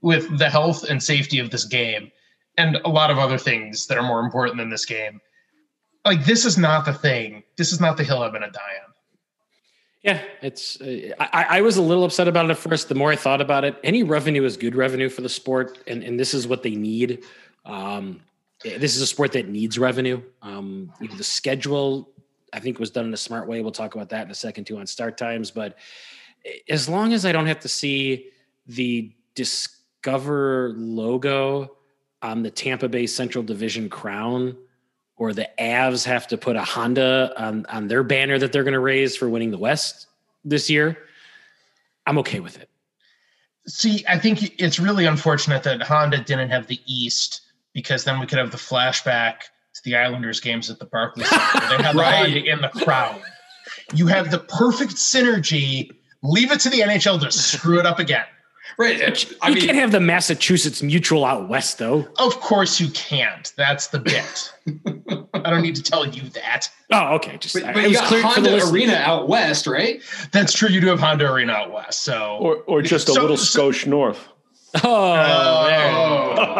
with 0.00 0.38
the 0.38 0.48
health 0.48 0.84
and 0.84 1.02
safety 1.02 1.38
of 1.38 1.50
this 1.50 1.64
game 1.64 2.10
and 2.56 2.76
a 2.84 2.88
lot 2.88 3.10
of 3.10 3.18
other 3.18 3.38
things 3.38 3.86
that 3.86 3.98
are 3.98 4.02
more 4.02 4.20
important 4.20 4.58
than 4.58 4.70
this 4.70 4.84
game. 4.84 5.20
Like 6.04 6.24
this 6.24 6.44
is 6.44 6.58
not 6.58 6.84
the 6.84 6.92
thing. 6.92 7.42
This 7.56 7.72
is 7.72 7.80
not 7.80 7.96
the 7.96 8.04
hill 8.04 8.22
I'm 8.22 8.32
to 8.32 8.40
die 8.40 8.44
on. 8.46 8.94
Yeah, 10.02 10.20
it's. 10.42 10.78
Uh, 10.82 11.14
I, 11.18 11.46
I 11.48 11.60
was 11.62 11.78
a 11.78 11.82
little 11.82 12.04
upset 12.04 12.28
about 12.28 12.44
it 12.44 12.50
at 12.50 12.58
first. 12.58 12.90
The 12.90 12.94
more 12.94 13.10
I 13.10 13.16
thought 13.16 13.40
about 13.40 13.64
it, 13.64 13.80
any 13.82 14.02
revenue 14.02 14.44
is 14.44 14.58
good 14.58 14.74
revenue 14.74 15.08
for 15.08 15.22
the 15.22 15.30
sport, 15.30 15.78
and 15.86 16.02
and 16.02 16.20
this 16.20 16.34
is 16.34 16.46
what 16.46 16.62
they 16.62 16.74
need. 16.74 17.24
Um, 17.64 18.20
this 18.62 18.96
is 18.96 19.00
a 19.00 19.06
sport 19.06 19.32
that 19.32 19.48
needs 19.48 19.78
revenue. 19.78 20.20
Um, 20.42 20.92
you 21.00 21.08
know, 21.08 21.14
the 21.14 21.24
schedule, 21.24 22.10
I 22.54 22.60
think, 22.60 22.76
it 22.76 22.80
was 22.80 22.90
done 22.90 23.06
in 23.06 23.12
a 23.12 23.18
smart 23.18 23.48
way. 23.48 23.60
We'll 23.60 23.72
talk 23.72 23.94
about 23.94 24.08
that 24.10 24.24
in 24.24 24.30
a 24.30 24.34
second 24.34 24.64
too 24.64 24.78
on 24.78 24.86
start 24.86 25.18
times. 25.18 25.50
But 25.50 25.76
as 26.68 26.88
long 26.88 27.12
as 27.12 27.26
I 27.26 27.32
don't 27.32 27.46
have 27.46 27.60
to 27.60 27.68
see 27.68 28.30
the 28.66 29.12
Discover 29.34 30.74
logo 30.76 31.76
on 32.22 32.42
the 32.42 32.50
Tampa 32.50 32.88
Bay 32.88 33.06
Central 33.06 33.42
Division 33.42 33.88
crown 33.88 34.56
or 35.16 35.32
the 35.32 35.48
Avs 35.58 36.04
have 36.04 36.26
to 36.28 36.38
put 36.38 36.56
a 36.56 36.62
Honda 36.62 37.32
on, 37.36 37.66
on 37.66 37.88
their 37.88 38.02
banner 38.02 38.38
that 38.38 38.52
they're 38.52 38.64
going 38.64 38.74
to 38.74 38.80
raise 38.80 39.16
for 39.16 39.28
winning 39.28 39.50
the 39.50 39.58
West 39.58 40.06
this 40.44 40.70
year, 40.70 40.98
I'm 42.06 42.18
okay 42.18 42.40
with 42.40 42.58
it. 42.58 42.68
See, 43.66 44.04
I 44.08 44.18
think 44.18 44.60
it's 44.60 44.78
really 44.78 45.06
unfortunate 45.06 45.62
that 45.62 45.82
Honda 45.82 46.18
didn't 46.18 46.50
have 46.50 46.66
the 46.66 46.80
East 46.86 47.40
because 47.72 48.04
then 48.04 48.20
we 48.20 48.26
could 48.26 48.38
have 48.38 48.50
the 48.50 48.56
flashback 48.56 49.44
to 49.74 49.82
the 49.84 49.96
Islanders 49.96 50.40
games 50.40 50.70
at 50.70 50.78
the 50.78 50.86
Barclays 50.86 51.28
Center. 51.28 51.42
They 51.76 51.82
had 51.82 51.94
right. 51.94 52.14
Honda 52.14 52.44
in 52.44 52.60
the 52.60 52.68
crowd. 52.68 53.20
You 53.92 54.06
have 54.06 54.30
the 54.30 54.38
perfect 54.38 54.92
synergy. 54.92 55.90
Leave 56.22 56.52
it 56.52 56.60
to 56.60 56.70
the 56.70 56.80
NHL 56.80 57.20
to 57.20 57.30
screw 57.30 57.78
it 57.78 57.86
up 57.86 57.98
again. 57.98 58.24
Right. 58.78 59.00
I 59.42 59.48
you 59.48 59.54
mean, 59.56 59.64
can't 59.64 59.76
have 59.76 59.92
the 59.92 60.00
Massachusetts 60.00 60.82
Mutual 60.82 61.24
out 61.24 61.48
west, 61.48 61.78
though. 61.78 62.08
Of 62.18 62.40
course 62.40 62.80
you 62.80 62.88
can't. 62.90 63.52
That's 63.56 63.88
the 63.88 63.98
bit. 63.98 64.52
I 65.34 65.50
don't 65.50 65.62
need 65.62 65.76
to 65.76 65.82
tell 65.82 66.06
you 66.06 66.28
that. 66.30 66.68
Oh, 66.90 67.14
okay. 67.16 67.36
Just 67.36 67.54
but, 67.54 67.74
but 67.74 67.88
you 67.88 67.94
got 67.94 68.22
Honda 68.22 68.66
Arena 68.70 68.94
out 68.94 69.28
west, 69.28 69.66
right? 69.66 70.00
That's 70.32 70.52
true. 70.52 70.68
You 70.68 70.80
do 70.80 70.86
have 70.88 71.00
Honda 71.00 71.30
Arena 71.30 71.52
out 71.52 71.72
west. 71.72 72.00
So 72.00 72.38
or 72.40 72.56
or 72.62 72.82
just 72.82 73.08
a 73.08 73.12
so, 73.12 73.20
little 73.20 73.36
so, 73.36 73.70
skosh 73.70 73.86
north. 73.86 74.28
Oh, 74.82 74.90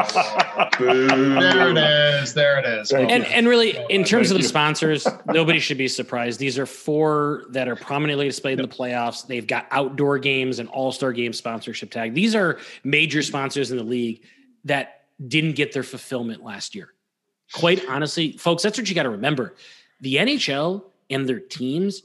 oh 0.06 0.63
there 0.78 1.70
it 1.70 1.78
is. 1.78 2.34
There 2.34 2.58
it 2.58 2.66
is. 2.66 2.92
And, 2.92 3.10
and 3.10 3.48
really, 3.48 3.78
in 3.90 4.04
terms 4.04 4.30
of 4.30 4.36
the 4.36 4.42
sponsors, 4.42 5.06
nobody 5.26 5.58
should 5.58 5.78
be 5.78 5.88
surprised. 5.88 6.38
These 6.40 6.58
are 6.58 6.66
four 6.66 7.44
that 7.50 7.68
are 7.68 7.76
prominently 7.76 8.26
displayed 8.26 8.58
in 8.58 8.68
the 8.68 8.74
playoffs. 8.74 9.26
They've 9.26 9.46
got 9.46 9.66
outdoor 9.70 10.18
games 10.18 10.58
and 10.58 10.68
all 10.68 10.92
star 10.92 11.12
game 11.12 11.32
sponsorship 11.32 11.90
tag. 11.90 12.14
These 12.14 12.34
are 12.34 12.58
major 12.82 13.22
sponsors 13.22 13.70
in 13.70 13.76
the 13.76 13.84
league 13.84 14.22
that 14.64 15.04
didn't 15.26 15.52
get 15.52 15.72
their 15.72 15.82
fulfillment 15.82 16.42
last 16.42 16.74
year. 16.74 16.92
Quite 17.52 17.88
honestly, 17.88 18.32
folks, 18.32 18.62
that's 18.62 18.78
what 18.78 18.88
you 18.88 18.94
got 18.94 19.04
to 19.04 19.10
remember. 19.10 19.54
The 20.00 20.16
NHL 20.16 20.84
and 21.10 21.28
their 21.28 21.40
teams 21.40 22.02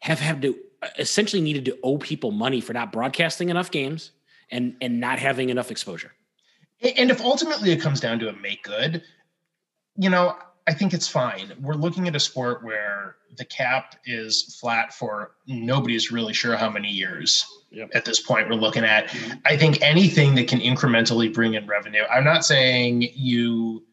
have 0.00 0.20
had 0.20 0.42
to 0.42 0.56
essentially 0.98 1.42
needed 1.42 1.66
to 1.66 1.78
owe 1.82 1.98
people 1.98 2.30
money 2.30 2.60
for 2.60 2.72
not 2.72 2.92
broadcasting 2.92 3.48
enough 3.50 3.70
games 3.70 4.12
and 4.50 4.76
and 4.80 5.00
not 5.00 5.18
having 5.18 5.50
enough 5.50 5.70
exposure. 5.70 6.12
And 6.82 7.10
if 7.10 7.20
ultimately 7.20 7.72
it 7.72 7.80
comes 7.80 8.00
down 8.00 8.18
to 8.20 8.28
a 8.28 8.32
make 8.32 8.62
good, 8.62 9.02
you 9.96 10.08
know, 10.08 10.36
I 10.66 10.72
think 10.72 10.94
it's 10.94 11.08
fine. 11.08 11.52
We're 11.60 11.74
looking 11.74 12.08
at 12.08 12.14
a 12.14 12.20
sport 12.20 12.64
where 12.64 13.16
the 13.36 13.44
cap 13.44 13.96
is 14.04 14.56
flat 14.60 14.94
for 14.94 15.32
nobody's 15.46 16.10
really 16.10 16.32
sure 16.32 16.56
how 16.56 16.70
many 16.70 16.88
years. 16.88 17.44
Yep. 17.70 17.90
At 17.94 18.04
this 18.04 18.20
point, 18.20 18.48
we're 18.48 18.54
looking 18.54 18.84
at. 18.84 19.08
Mm-hmm. 19.08 19.38
I 19.46 19.56
think 19.56 19.82
anything 19.82 20.34
that 20.36 20.48
can 20.48 20.60
incrementally 20.60 21.32
bring 21.32 21.54
in 21.54 21.66
revenue. 21.66 22.02
I'm 22.10 22.24
not 22.24 22.44
saying 22.44 23.08
you. 23.14 23.84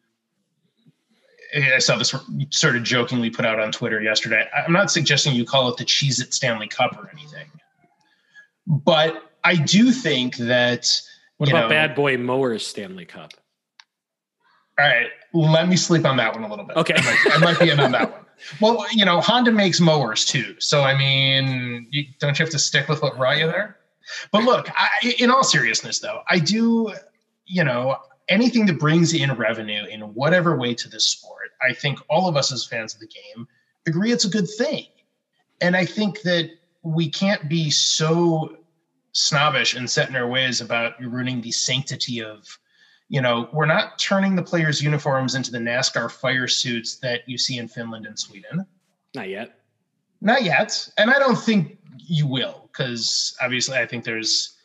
I 1.55 1.79
saw 1.79 1.97
this 1.97 2.13
sort 2.51 2.75
of 2.75 2.83
jokingly 2.83 3.29
put 3.29 3.45
out 3.45 3.59
on 3.59 3.71
Twitter 3.71 4.01
yesterday. 4.01 4.47
I'm 4.55 4.73
not 4.73 4.91
suggesting 4.91 5.33
you 5.33 5.45
call 5.45 5.69
it 5.69 5.77
the 5.77 5.85
Cheez 5.85 6.21
It 6.21 6.33
Stanley 6.33 6.67
Cup 6.67 6.97
or 6.97 7.09
anything. 7.11 7.47
But 8.65 9.31
I 9.43 9.55
do 9.55 9.91
think 9.91 10.37
that. 10.37 10.89
What 11.37 11.49
about 11.49 11.63
know, 11.63 11.69
Bad 11.69 11.95
Boy 11.95 12.17
Mowers 12.17 12.65
Stanley 12.65 13.05
Cup? 13.05 13.33
All 14.79 14.85
right, 14.85 15.07
let 15.33 15.67
me 15.67 15.75
sleep 15.75 16.05
on 16.05 16.17
that 16.17 16.33
one 16.33 16.43
a 16.43 16.49
little 16.49 16.65
bit. 16.65 16.77
Okay, 16.77 16.93
I 16.95 17.01
might, 17.01 17.35
I 17.35 17.37
might 17.39 17.59
be 17.59 17.69
in 17.69 17.79
on 17.79 17.91
that 17.93 18.11
one. 18.11 18.25
Well, 18.61 18.85
you 18.91 19.05
know, 19.05 19.19
Honda 19.19 19.51
makes 19.51 19.79
mowers 19.79 20.23
too, 20.23 20.55
so 20.59 20.83
I 20.83 20.95
mean, 20.95 21.87
you, 21.89 22.05
don't 22.19 22.37
you 22.37 22.45
have 22.45 22.51
to 22.51 22.59
stick 22.59 22.87
with 22.87 23.01
what 23.01 23.17
brought 23.17 23.39
you 23.39 23.47
there? 23.47 23.77
But 24.31 24.43
look, 24.43 24.69
I, 24.77 25.15
in 25.17 25.31
all 25.31 25.43
seriousness, 25.43 25.99
though, 25.99 26.21
I 26.29 26.39
do, 26.39 26.93
you 27.45 27.63
know, 27.63 27.97
anything 28.29 28.67
that 28.67 28.79
brings 28.79 29.13
in 29.13 29.33
revenue 29.33 29.85
in 29.85 30.01
whatever 30.13 30.55
way 30.55 30.75
to 30.75 30.87
this 30.89 31.09
sport, 31.09 31.49
I 31.67 31.73
think 31.73 31.99
all 32.09 32.27
of 32.27 32.37
us 32.37 32.51
as 32.51 32.65
fans 32.65 32.93
of 32.93 32.99
the 32.99 33.07
game 33.07 33.47
agree 33.87 34.11
it's 34.11 34.25
a 34.25 34.29
good 34.29 34.47
thing, 34.47 34.85
and 35.59 35.75
I 35.75 35.85
think 35.85 36.21
that 36.21 36.51
we 36.83 37.09
can't 37.09 37.49
be 37.49 37.71
so 37.71 38.57
snobbish 39.17 39.73
and 39.73 39.89
set 39.89 40.09
in 40.09 40.15
our 40.15 40.27
ways 40.27 40.61
about 40.61 40.93
ruining 41.01 41.41
the 41.41 41.51
sanctity 41.51 42.21
of 42.21 42.45
you 43.09 43.19
know 43.19 43.49
we're 43.51 43.65
not 43.65 43.97
turning 43.97 44.35
the 44.35 44.43
players 44.43 44.79
uniforms 44.79 45.33
into 45.33 45.49
the 45.51 45.57
nascar 45.57 46.11
fire 46.11 46.47
suits 46.47 46.97
that 46.97 47.27
you 47.27 47.35
see 47.35 47.57
in 47.57 47.67
finland 47.67 48.05
and 48.05 48.19
sweden. 48.19 48.63
Not 49.15 49.27
yet. 49.29 49.59
Not 50.21 50.43
yet. 50.43 50.87
And 50.99 51.09
i 51.09 51.17
don't 51.17 51.35
think 51.35 51.79
you 51.97 52.27
will 52.27 52.69
because 52.71 53.35
obviously 53.41 53.75
i 53.79 53.87
think 53.87 54.03
there's 54.03 54.55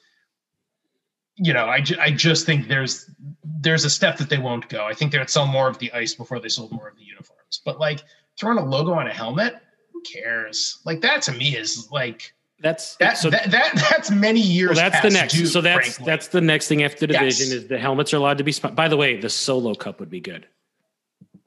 you 1.36 1.54
know 1.54 1.64
I, 1.64 1.80
ju- 1.80 1.96
I 1.98 2.10
just 2.10 2.44
think 2.44 2.68
there's 2.68 3.10
there's 3.42 3.86
a 3.86 3.90
step 3.90 4.18
that 4.18 4.28
they 4.28 4.38
won't 4.38 4.68
go. 4.68 4.84
I 4.84 4.92
think 4.92 5.12
they 5.12 5.18
would 5.18 5.30
sell 5.30 5.46
more 5.46 5.68
of 5.68 5.78
the 5.78 5.90
ice 5.92 6.14
before 6.14 6.40
they 6.40 6.50
sold 6.50 6.72
more 6.72 6.88
of 6.88 6.96
the 6.98 7.04
uniforms. 7.04 7.62
But 7.64 7.80
like 7.80 8.02
throwing 8.38 8.58
a 8.58 8.64
logo 8.64 8.92
on 8.92 9.06
a 9.06 9.14
helmet? 9.14 9.54
Who 9.92 10.02
cares? 10.02 10.80
Like 10.84 11.00
that 11.00 11.22
to 11.22 11.32
me 11.32 11.56
is 11.56 11.88
like 11.90 12.34
that's 12.60 12.96
that, 12.96 13.18
so 13.18 13.30
that, 13.30 13.50
that 13.50 13.86
that's 13.90 14.10
many 14.10 14.40
years. 14.40 14.76
Well, 14.76 14.90
that's 14.90 15.02
the 15.02 15.10
next. 15.10 15.34
Due, 15.34 15.46
so 15.46 15.60
that's 15.60 15.96
frankly. 15.96 16.04
that's 16.06 16.28
the 16.28 16.40
next 16.40 16.68
thing 16.68 16.82
after 16.84 17.00
the 17.00 17.08
division 17.08 17.48
yes. 17.48 17.56
is 17.56 17.68
the 17.68 17.78
helmets 17.78 18.14
are 18.14 18.18
allowed 18.18 18.38
to 18.38 18.44
be. 18.44 18.52
Sp- 18.54 18.74
By 18.74 18.88
the 18.88 18.96
way, 18.96 19.20
the 19.20 19.28
solo 19.28 19.74
cup 19.74 19.98
would 19.98 20.10
be 20.10 20.20
good. 20.20 20.46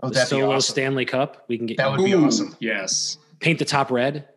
Oh, 0.02 0.10
the 0.10 0.26
solo 0.26 0.56
awesome. 0.56 0.74
Stanley 0.74 1.06
Cup. 1.06 1.46
We 1.48 1.58
can 1.58 1.68
get 1.68 1.78
that 1.78 1.92
would 1.92 2.04
be 2.04 2.14
awesome. 2.14 2.56
Yes. 2.60 3.18
Paint 3.40 3.60
the 3.60 3.66
top 3.66 3.92
red. 3.92 4.28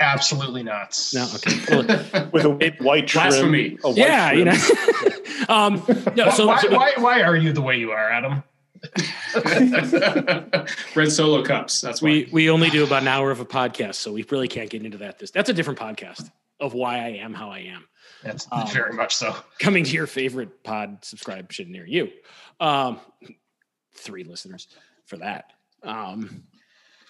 Absolutely 0.00 0.62
not. 0.62 0.98
No, 1.12 1.28
okay. 1.34 1.60
Well, 1.70 2.28
With 2.32 2.44
a 2.44 2.76
white 2.80 3.06
trim. 3.06 3.28
Blasphemy. 3.28 3.78
A 3.84 3.88
white 3.88 3.98
yeah, 3.98 4.32
trim. 4.32 4.38
you 4.38 4.44
know. 4.46 5.48
um, 5.48 5.82
no, 6.16 6.30
so, 6.30 6.46
why, 6.46 6.60
so, 6.60 6.70
why, 6.70 6.92
why 6.96 7.22
are 7.22 7.36
you 7.36 7.52
the 7.52 7.60
way 7.60 7.76
you 7.76 7.90
are, 7.90 8.10
Adam? 8.10 8.42
Red 10.94 11.12
Solo 11.12 11.42
cups. 11.42 11.80
That's 11.80 12.02
why. 12.02 12.08
we 12.08 12.28
we 12.32 12.50
only 12.50 12.70
do 12.70 12.84
about 12.84 13.02
an 13.02 13.08
hour 13.08 13.30
of 13.30 13.40
a 13.40 13.44
podcast, 13.44 13.96
so 13.96 14.12
we 14.12 14.24
really 14.30 14.48
can't 14.48 14.70
get 14.70 14.84
into 14.84 14.98
that. 14.98 15.18
This 15.18 15.30
that's 15.30 15.48
a 15.48 15.52
different 15.52 15.78
podcast 15.78 16.30
of 16.60 16.74
why 16.74 16.96
I 16.96 17.08
am 17.08 17.34
how 17.34 17.50
I 17.50 17.60
am. 17.60 17.84
That's 18.22 18.46
um, 18.52 18.68
very 18.68 18.92
much 18.92 19.14
so. 19.16 19.34
Coming 19.58 19.84
to 19.84 19.92
your 19.92 20.06
favorite 20.06 20.62
pod 20.62 21.04
subscription 21.04 21.72
near 21.72 21.86
you. 21.86 22.10
Um, 22.58 23.00
three 23.94 24.24
listeners 24.24 24.68
for 25.06 25.16
that. 25.18 25.52
Um, 25.82 26.44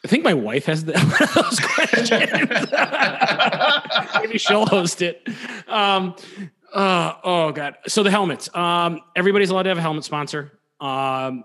I 0.04 0.08
think 0.08 0.24
my 0.24 0.34
wife 0.34 0.66
has 0.66 0.84
the, 0.84 0.92
one 0.98 1.22
of 1.22 1.34
those 1.34 1.60
questions. 1.60 2.10
Maybe 4.22 4.38
she'll 4.38 4.66
host 4.66 5.02
it. 5.02 5.26
Um, 5.68 6.14
uh, 6.72 7.14
oh 7.24 7.52
god. 7.52 7.76
So 7.86 8.02
the 8.02 8.10
helmets. 8.10 8.54
Um, 8.54 9.00
everybody's 9.16 9.50
allowed 9.50 9.64
to 9.64 9.70
have 9.70 9.78
a 9.78 9.82
helmet 9.82 10.04
sponsor. 10.04 10.58
Um, 10.80 11.44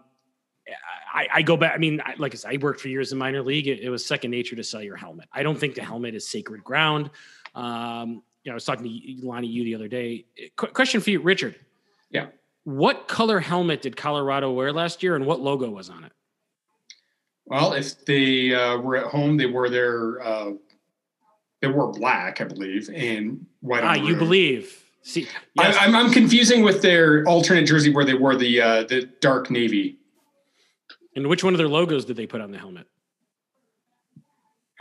I, 1.15 1.27
I, 1.35 1.41
go 1.41 1.55
back. 1.55 1.73
I 1.73 1.77
mean, 1.77 2.01
I, 2.05 2.15
like 2.17 2.33
I 2.33 2.35
said, 2.35 2.53
I 2.53 2.57
worked 2.57 2.81
for 2.81 2.89
years 2.89 3.13
in 3.13 3.17
minor 3.17 3.41
league. 3.41 3.67
It, 3.67 3.79
it, 3.79 3.89
was 3.89 4.05
second 4.05 4.31
nature 4.31 4.55
to 4.57 4.63
sell 4.63 4.83
your 4.83 4.97
helmet. 4.97 5.29
I 5.31 5.43
don't 5.43 5.57
think 5.57 5.75
the 5.75 5.83
helmet 5.83 6.13
is 6.13 6.27
sacred 6.27 6.63
ground. 6.63 7.09
Um, 7.55 8.21
you 8.43 8.49
know, 8.49 8.51
I 8.51 8.55
was 8.55 8.65
talking 8.65 8.83
to 8.83 9.25
Lonnie 9.25 9.47
you 9.47 9.63
the 9.63 9.75
other 9.75 9.87
day. 9.87 10.25
Qu- 10.57 10.67
question 10.67 10.99
for 10.99 11.09
you, 11.09 11.21
Richard. 11.21 11.55
Yeah. 12.11 12.27
What 12.65 13.07
color 13.07 13.39
helmet 13.39 13.81
did 13.81 13.95
Colorado 13.95 14.51
wear 14.51 14.73
last 14.73 15.03
year, 15.03 15.15
and 15.15 15.25
what 15.25 15.39
logo 15.39 15.69
was 15.69 15.89
on 15.89 16.03
it? 16.03 16.11
Well, 17.45 17.73
if 17.73 18.03
they 18.05 18.53
uh, 18.53 18.77
were 18.77 18.97
at 18.97 19.05
home, 19.05 19.37
they 19.37 19.45
wore 19.45 19.69
their 19.69 20.21
uh, 20.21 20.51
they 21.61 21.67
wore 21.67 21.91
black, 21.91 22.41
I 22.41 22.43
believe, 22.43 22.89
and 22.93 23.45
white. 23.61 23.83
Ah, 23.83 23.93
you 23.93 24.15
believe? 24.15 24.83
See, 25.03 25.27
yes. 25.53 25.77
I, 25.79 25.85
am 25.85 25.95
I'm, 25.95 26.07
I'm 26.07 26.11
confusing 26.11 26.63
with 26.63 26.81
their 26.81 27.23
alternate 27.25 27.67
jersey 27.67 27.93
where 27.93 28.03
they 28.03 28.15
wore 28.15 28.35
the 28.35 28.61
uh, 28.61 28.83
the 28.83 29.09
dark 29.21 29.49
navy. 29.49 29.99
And 31.15 31.27
which 31.27 31.43
one 31.43 31.53
of 31.53 31.57
their 31.57 31.67
logos 31.67 32.05
did 32.05 32.17
they 32.17 32.27
put 32.27 32.41
on 32.41 32.51
the 32.51 32.57
helmet? 32.57 32.87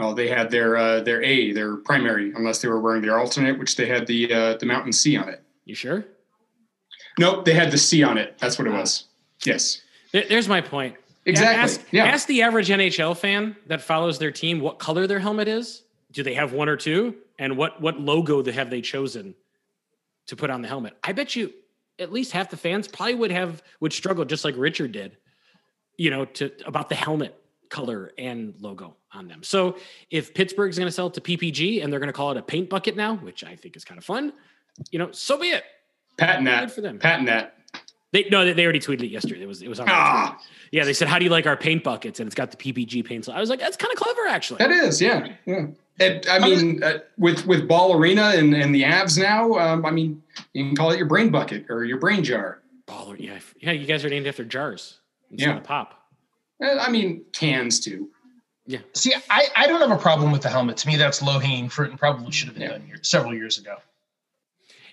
Oh, 0.01 0.13
they 0.13 0.29
had 0.29 0.51
their 0.51 0.77
uh, 0.77 1.01
their 1.01 1.23
A, 1.23 1.53
their 1.53 1.77
primary, 1.77 2.33
unless 2.35 2.61
they 2.61 2.69
were 2.69 2.81
wearing 2.81 3.03
their 3.03 3.19
alternate, 3.19 3.59
which 3.59 3.77
they 3.77 3.87
had 3.87 4.07
the 4.07 4.33
uh, 4.33 4.57
the 4.57 4.67
mountain 4.67 4.93
C 4.93 5.17
on 5.17 5.29
it. 5.29 5.43
You 5.65 5.75
sure? 5.75 6.05
Nope, 7.19 7.45
they 7.45 7.55
had 7.55 7.71
the 7.71 7.79
C 7.79 8.03
on 8.03 8.19
it. 8.19 8.37
That's 8.39 8.59
what 8.59 8.67
it 8.67 8.73
was. 8.73 9.05
Yes. 9.45 9.83
There's 10.13 10.49
my 10.49 10.61
point. 10.61 10.97
Exactly. 11.27 11.63
Ask, 11.63 11.81
yeah. 11.91 12.05
ask 12.05 12.27
the 12.27 12.43
average 12.43 12.69
NHL 12.69 13.17
fan 13.17 13.57
that 13.67 13.81
follows 13.81 14.19
their 14.19 14.31
team 14.31 14.61
what 14.61 14.79
color 14.79 15.07
their 15.07 15.19
helmet 15.19 15.49
is. 15.49 15.83
Do 16.13 16.23
they 16.23 16.35
have 16.35 16.53
one 16.53 16.69
or 16.69 16.77
two? 16.77 17.17
And 17.39 17.57
what 17.57 17.81
what 17.81 18.01
logo 18.01 18.45
have 18.45 18.71
they 18.71 18.81
chosen 18.81 19.35
to 20.27 20.37
put 20.37 20.51
on 20.51 20.63
the 20.63 20.69
helmet? 20.69 20.97
I 21.03 21.13
bet 21.13 21.35
you 21.35 21.53
at 21.99 22.13
least 22.13 22.33
half 22.33 22.51
the 22.51 22.57
fans 22.57 22.89
probably 22.89 23.15
would 23.15 23.33
have 23.33 23.63
would 23.81 23.93
struggle 23.93 24.25
just 24.25 24.45
like 24.45 24.55
Richard 24.57 24.93
did, 24.93 25.17
you 25.97 26.11
know, 26.11 26.25
to 26.25 26.53
about 26.67 26.89
the 26.89 26.95
helmet 26.95 27.39
color 27.69 28.13
and 28.19 28.55
logo 28.61 28.97
on 29.13 29.29
them. 29.29 29.43
So 29.43 29.77
if 30.11 30.35
Pittsburgh's 30.35 30.79
going 30.79 30.89
to 30.89 30.93
sell 30.93 31.09
it 31.09 31.15
to 31.15 31.21
PPG 31.21 31.83
and 31.83 31.93
they're 31.93 32.01
going 32.01 32.09
to 32.09 32.15
call 32.15 32.31
it 32.31 32.37
a 32.37 32.43
paint 32.43 32.71
bucket 32.71 32.97
now, 32.97 33.17
which 33.17 33.43
I 33.45 33.57
think 33.57 33.77
is 33.77 33.85
kind 33.85 33.99
of 33.99 34.05
fun, 34.05 34.33
you 34.91 34.99
know, 34.99 35.11
so 35.13 35.39
be 35.39 35.49
it. 35.49 35.65
Patent 36.17 36.47
that. 36.47 36.61
Good 36.61 36.73
for 36.73 36.81
them. 36.81 36.99
Patent 36.99 37.27
that. 37.27 37.57
They 38.13 38.29
no, 38.31 38.55
they, 38.55 38.63
already 38.63 38.79
tweeted 38.79 39.03
it 39.03 39.09
yesterday. 39.09 39.43
It 39.43 39.49
was 39.49 39.61
it 39.61 39.69
was 39.69 39.81
on. 39.81 39.89
Ah, 39.91 40.39
Yeah, 40.71 40.85
they 40.85 40.93
said, 40.93 41.09
"How 41.09 41.19
do 41.19 41.25
you 41.25 41.33
like 41.33 41.49
our 41.49 41.57
paint 41.57 41.83
buckets?" 41.83 42.21
And 42.21 42.29
it's 42.29 42.35
got 42.37 42.53
the 42.53 42.57
PPG 42.57 43.05
paint. 43.05 43.25
So 43.25 43.33
I 43.33 43.41
was 43.41 43.51
like, 43.51 43.59
"That's 43.59 43.77
kind 43.77 43.93
of 43.93 43.99
clever, 43.99 44.29
actually." 44.29 44.59
that 44.59 44.71
is, 44.71 45.03
yeah. 45.03 45.33
Yeah. 45.47 45.67
It, 45.99 46.29
I 46.31 46.39
mean, 46.39 46.81
uh, 46.85 46.99
with 47.19 47.45
with 47.45 47.67
Ball 47.67 47.97
Arena 47.97 48.33
and, 48.37 48.55
and 48.55 48.73
the 48.73 48.85
Avs 48.85 49.19
now, 49.19 49.55
um, 49.55 49.85
I 49.85 49.91
mean, 49.91 50.23
you 50.53 50.65
can 50.65 50.77
call 50.77 50.93
it 50.93 50.97
your 50.97 51.07
brain 51.07 51.31
bucket 51.31 51.67
or 51.69 51.85
your 51.85 51.99
brain 51.99 52.23
jar. 52.23 52.61
Baller, 52.87 53.19
yeah, 53.19 53.41
yeah. 53.59 53.73
You 53.73 53.85
guys 53.85 54.05
are 54.05 54.09
named 54.09 54.29
after 54.29 54.45
jars. 54.45 55.01
Instead 55.35 55.51
Yeah. 55.51 55.57
of 55.59 55.65
pop. 55.65 56.01
Uh, 56.63 56.79
I 56.81 56.91
mean, 56.91 57.25
cans 57.33 57.81
too. 57.81 58.11
Yeah. 58.67 58.79
See, 58.95 59.13
I, 59.29 59.47
I 59.57 59.67
don't 59.67 59.81
have 59.81 59.91
a 59.91 60.01
problem 60.01 60.33
with 60.33 60.41
the 60.43 60.49
helmet. 60.49 60.79
To 60.79 60.89
me, 60.89 60.97
that's 60.97 61.21
low 61.21 61.39
hanging 61.39 61.69
fruit 61.69 61.91
and 61.91 61.99
probably 61.99 62.33
should 62.33 62.47
have 62.49 62.55
been 62.55 62.63
Yeah. 62.63 62.71
done 62.71 62.83
here, 62.87 62.99
several 63.03 63.35
years 63.35 63.59
ago. 63.59 63.77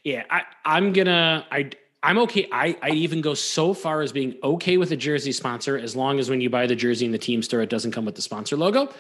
Yeah, 0.04 0.24
I, 0.30 0.42
I'm 0.66 0.94
gonna. 0.94 1.46
I 1.52 1.70
I'm 2.04 2.18
okay. 2.20 2.48
I 2.52 2.76
I 2.82 2.90
even 2.90 3.22
go 3.22 3.34
so 3.36 3.74
far 3.74 4.02
as 4.02 4.12
being 4.12 4.36
okay 4.44 4.78
with 4.78 4.92
a 4.92 4.96
jersey 4.98 5.32
sponsor 5.32 5.78
as 5.78 5.96
long 5.96 6.20
as 6.20 6.30
when 6.30 6.42
you 6.42 6.50
buy 6.50 6.66
the 6.68 6.76
jersey 6.76 7.06
in 7.06 7.12
the 7.12 7.20
team 7.20 7.44
store, 7.44 7.62
it 7.62 7.70
doesn't 7.70 7.92
come 7.92 8.04
with 8.06 8.16
the 8.16 8.22
sponsor 8.24 8.58
logo. 8.58 8.92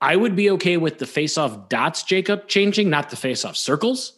I 0.00 0.16
would 0.16 0.34
be 0.34 0.50
okay 0.52 0.76
with 0.78 0.98
the 0.98 1.06
face-off 1.06 1.68
dots, 1.70 2.02
Jacob, 2.02 2.48
changing, 2.48 2.90
not 2.90 3.08
the 3.10 3.16
face-off 3.16 3.56
circles. 3.56 4.14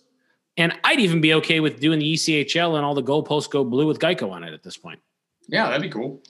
And 0.56 0.72
I'd 0.82 0.98
even 0.98 1.20
be 1.20 1.34
okay 1.34 1.60
with 1.60 1.78
doing 1.78 2.00
the 2.00 2.14
ECHL 2.14 2.74
and 2.76 2.84
all 2.84 2.94
the 2.94 3.02
goalposts 3.02 3.48
go 3.48 3.62
blue 3.62 3.86
with 3.86 4.00
Geico 4.00 4.30
on 4.32 4.42
it 4.42 4.52
at 4.52 4.64
this 4.64 4.76
point. 4.76 4.98
Yeah, 5.48 5.66
that'd 5.68 5.82
be 5.82 5.88
cool. 5.88 6.20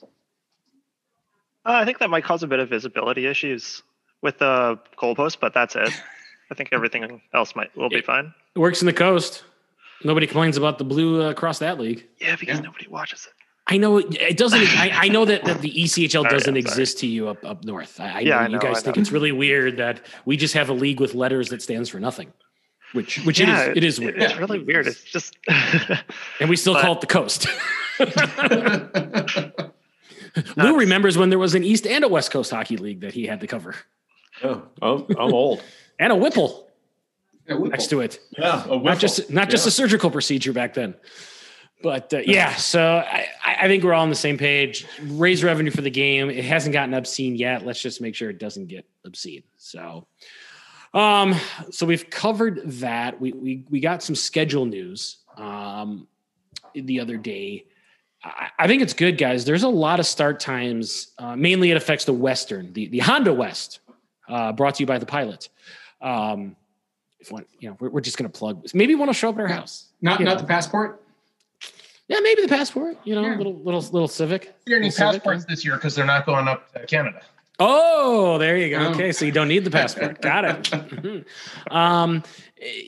Uh, 1.69 1.73
I 1.73 1.85
think 1.85 1.99
that 1.99 2.09
might 2.09 2.23
cause 2.23 2.41
a 2.41 2.47
bit 2.47 2.59
of 2.59 2.67
visibility 2.67 3.27
issues 3.27 3.83
with 4.23 4.39
the 4.39 4.79
goalpost, 4.97 5.39
but 5.39 5.53
that's 5.53 5.75
it. 5.75 5.91
I 6.51 6.55
think 6.55 6.69
everything 6.71 7.21
else 7.33 7.55
might 7.55 7.75
will 7.77 7.89
be 7.89 8.01
fine. 8.01 8.33
It 8.55 8.59
works 8.59 8.81
in 8.81 8.87
the 8.87 8.93
coast. 8.93 9.43
Nobody 10.03 10.25
complains 10.25 10.57
about 10.57 10.79
the 10.79 10.83
blue 10.83 11.21
uh, 11.21 11.29
across 11.29 11.59
that 11.59 11.79
league. 11.79 12.07
Yeah, 12.19 12.35
because 12.37 12.57
Yeah. 12.57 12.63
nobody 12.65 12.87
watches 12.87 13.27
it. 13.27 13.33
I 13.71 13.77
know 13.77 13.97
it, 13.99 14.15
it 14.19 14.35
doesn't. 14.37 14.61
I, 14.79 14.89
I 15.03 15.07
know 15.09 15.25
that, 15.25 15.43
that 15.45 15.61
the 15.61 15.69
ECHL 15.71 16.27
doesn't 16.29 16.55
I'm 16.55 16.57
exist 16.57 16.97
to 16.99 17.07
you 17.07 17.27
up 17.29 17.45
up 17.45 17.63
north. 17.63 17.99
I, 17.99 18.13
I 18.13 18.19
Yeah, 18.21 18.37
know 18.39 18.41
I 18.41 18.47
you 18.47 18.59
guys 18.59 18.77
I 18.77 18.81
think 18.81 18.95
know. 18.95 19.01
it's 19.01 19.11
really 19.11 19.31
weird 19.31 19.77
that 19.77 20.01
we 20.25 20.37
just 20.37 20.55
have 20.55 20.69
a 20.69 20.73
league 20.73 20.99
with 20.99 21.13
letters 21.13 21.49
that 21.49 21.61
stands 21.61 21.87
for 21.87 21.99
nothing, 21.99 22.33
which 22.93 23.23
which 23.25 23.39
yeah, 23.39 23.65
it 23.65 23.69
is. 23.69 23.77
It 23.77 23.83
is 23.83 23.99
weird, 23.99 24.23
It's 24.23 24.37
really 24.37 24.63
weird. 24.63 24.87
It's 24.87 25.03
just 25.03 25.37
and 26.39 26.49
we 26.49 26.55
still 26.55 26.73
but- 26.81 26.81
call 26.81 26.93
it 26.95 27.01
the 27.01 27.07
coast. 27.07 27.45
yeah, 30.35 30.43
Lou 30.63 30.77
remembers 30.77 31.17
when 31.17 31.29
there 31.29 31.39
was 31.39 31.55
an 31.55 31.63
East 31.63 31.85
and 31.87 32.03
a 32.03 32.07
West 32.07 32.31
Coast 32.31 32.51
hockey 32.51 32.77
league 32.77 33.01
that 33.01 33.13
he 33.13 33.25
had 33.25 33.39
to 33.41 33.47
cover, 33.47 33.75
Oh, 34.43 34.63
I'm, 34.81 35.05
I'm 35.17 35.33
old. 35.33 35.61
and 35.99 36.11
a 36.11 36.15
Whipple 36.15 36.69
Whipple. 37.47 37.65
next 37.67 37.87
to 37.87 38.01
it. 38.01 38.19
Yeah, 38.37 38.63
a 38.69 38.77
not 38.79 38.99
just 38.99 39.29
not 39.31 39.49
just 39.49 39.65
a 39.67 39.71
surgical 39.71 40.11
procedure 40.11 40.53
back 40.53 40.73
then. 40.73 40.95
But 41.81 42.13
uh, 42.13 42.17
yeah, 42.25 42.55
so 42.55 42.81
I, 43.05 43.27
I 43.45 43.55
I 43.61 43.67
think 43.67 43.83
we're 43.85 43.93
all 43.93 44.03
on 44.03 44.09
the 44.09 44.15
same 44.15 44.37
page. 44.37 44.85
Raise 45.01 45.43
revenue 45.43 45.71
for 45.71 45.81
the 45.81 45.89
game. 45.89 46.29
It 46.29 46.43
hasn't 46.45 46.73
gotten 46.73 46.93
obscene 46.93 47.35
yet. 47.37 47.65
Let's 47.65 47.81
just 47.81 48.01
make 48.01 48.15
sure 48.15 48.29
it 48.29 48.37
doesn't 48.37 48.67
get 48.67 48.85
obscene. 49.05 49.43
So, 49.57 50.05
um, 50.93 51.35
so 51.71 51.85
we've 51.85 52.09
covered 52.09 52.61
that. 52.81 53.19
We 53.21 53.31
we 53.31 53.65
we 53.69 53.79
got 53.79 54.03
some 54.03 54.15
schedule 54.15 54.65
news 54.65 55.17
um 55.37 56.07
the 56.75 56.99
other 56.99 57.15
day. 57.17 57.65
I, 58.23 58.67
think 58.67 58.81
it's 58.81 58.93
good, 58.93 59.17
guys. 59.17 59.45
There's 59.45 59.63
a 59.63 59.69
lot 59.69 59.99
of 59.99 60.05
start 60.05 60.39
times. 60.39 61.11
Uh, 61.17 61.35
mainly, 61.35 61.71
it 61.71 61.77
affects 61.77 62.05
the 62.05 62.13
Western, 62.13 62.73
the 62.73 62.87
the 62.87 62.99
Honda 62.99 63.33
West, 63.33 63.79
uh, 64.27 64.51
brought 64.51 64.75
to 64.75 64.83
you 64.83 64.87
by 64.87 64.97
the 64.97 65.05
pilot. 65.05 65.47
Um, 66.01 66.55
if 67.19 67.31
one, 67.31 67.45
you 67.59 67.69
know, 67.69 67.77
we're, 67.79 67.89
we're 67.89 68.01
just 68.01 68.17
going 68.17 68.29
to 68.29 68.37
plug. 68.37 68.65
Maybe 68.73 68.95
one 68.95 69.07
will 69.07 69.13
show 69.13 69.29
up 69.29 69.35
at 69.35 69.41
our 69.41 69.47
house. 69.47 69.89
not 70.01 70.19
you 70.19 70.25
not 70.25 70.35
know. 70.35 70.41
the 70.41 70.47
passport. 70.47 71.01
Yeah, 72.09 72.19
maybe 72.21 72.41
the 72.41 72.47
passport. 72.47 72.97
You 73.03 73.15
know, 73.15 73.21
Yeah. 73.21 73.37
little 73.37 73.55
little 73.55 73.81
little 73.81 74.07
Civic. 74.07 74.53
You 74.65 74.75
don't 74.75 74.81
need 74.81 74.87
Little 74.93 75.11
Civic, 75.11 75.23
passports 75.23 75.45
this 75.45 75.63
year 75.63 75.75
because 75.75 75.95
they're 75.95 76.05
not 76.05 76.25
going 76.25 76.47
up 76.47 76.71
to 76.73 76.85
Canada. 76.87 77.21
Oh, 77.59 78.37
there 78.37 78.57
you 78.57 78.69
go. 78.69 78.85
Oh. 78.87 78.91
Okay, 78.91 79.11
so 79.11 79.25
you 79.25 79.31
don't 79.31 79.47
need 79.49 79.63
the 79.65 79.71
passport. 79.71 80.21
Got 80.21 80.45
it. 80.45 81.25
Um, 81.71 82.23
eh, 82.61 82.83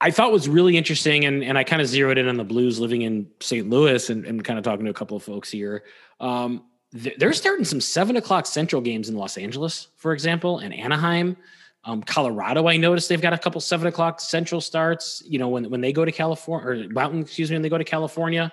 I 0.00 0.10
thought 0.10 0.30
was 0.30 0.48
really 0.48 0.76
interesting, 0.76 1.24
and 1.24 1.42
and 1.42 1.58
I 1.58 1.64
kind 1.64 1.82
of 1.82 1.88
zeroed 1.88 2.18
in 2.18 2.28
on 2.28 2.36
the 2.36 2.44
Blues 2.44 2.78
living 2.78 3.02
in 3.02 3.28
St. 3.40 3.68
Louis, 3.68 4.10
and, 4.10 4.24
and 4.24 4.44
kind 4.44 4.58
of 4.58 4.64
talking 4.64 4.84
to 4.84 4.90
a 4.90 4.94
couple 4.94 5.16
of 5.16 5.22
folks 5.22 5.50
here. 5.50 5.84
Um, 6.20 6.64
they're 6.92 7.32
starting 7.32 7.64
some 7.64 7.80
seven 7.80 8.16
o'clock 8.16 8.46
Central 8.46 8.80
games 8.80 9.08
in 9.08 9.16
Los 9.16 9.36
Angeles, 9.36 9.88
for 9.96 10.12
example, 10.12 10.58
and 10.58 10.72
Anaheim. 10.72 11.36
Um, 11.84 12.02
Colorado, 12.02 12.66
I 12.66 12.76
noticed 12.76 13.08
they've 13.08 13.20
got 13.20 13.32
a 13.32 13.38
couple 13.38 13.60
seven 13.60 13.86
o'clock 13.86 14.20
Central 14.20 14.60
starts. 14.60 15.22
You 15.26 15.38
know, 15.38 15.48
when 15.48 15.68
when 15.68 15.80
they 15.80 15.92
go 15.92 16.04
to 16.04 16.12
California 16.12 16.68
or 16.68 16.88
Mountain, 16.88 17.22
excuse 17.22 17.50
me, 17.50 17.56
when 17.56 17.62
they 17.62 17.68
go 17.68 17.78
to 17.78 17.84
California, 17.84 18.52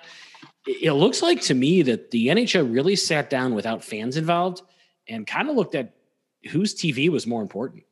it, 0.66 0.88
it 0.88 0.92
looks 0.94 1.22
like 1.22 1.40
to 1.42 1.54
me 1.54 1.82
that 1.82 2.10
the 2.10 2.28
NHL 2.28 2.72
really 2.72 2.96
sat 2.96 3.30
down 3.30 3.54
without 3.54 3.84
fans 3.84 4.16
involved 4.16 4.62
and 5.08 5.26
kind 5.26 5.48
of 5.48 5.56
looked 5.56 5.74
at 5.74 5.94
whose 6.50 6.74
TV 6.74 7.08
was 7.08 7.26
more 7.26 7.42
important. 7.42 7.84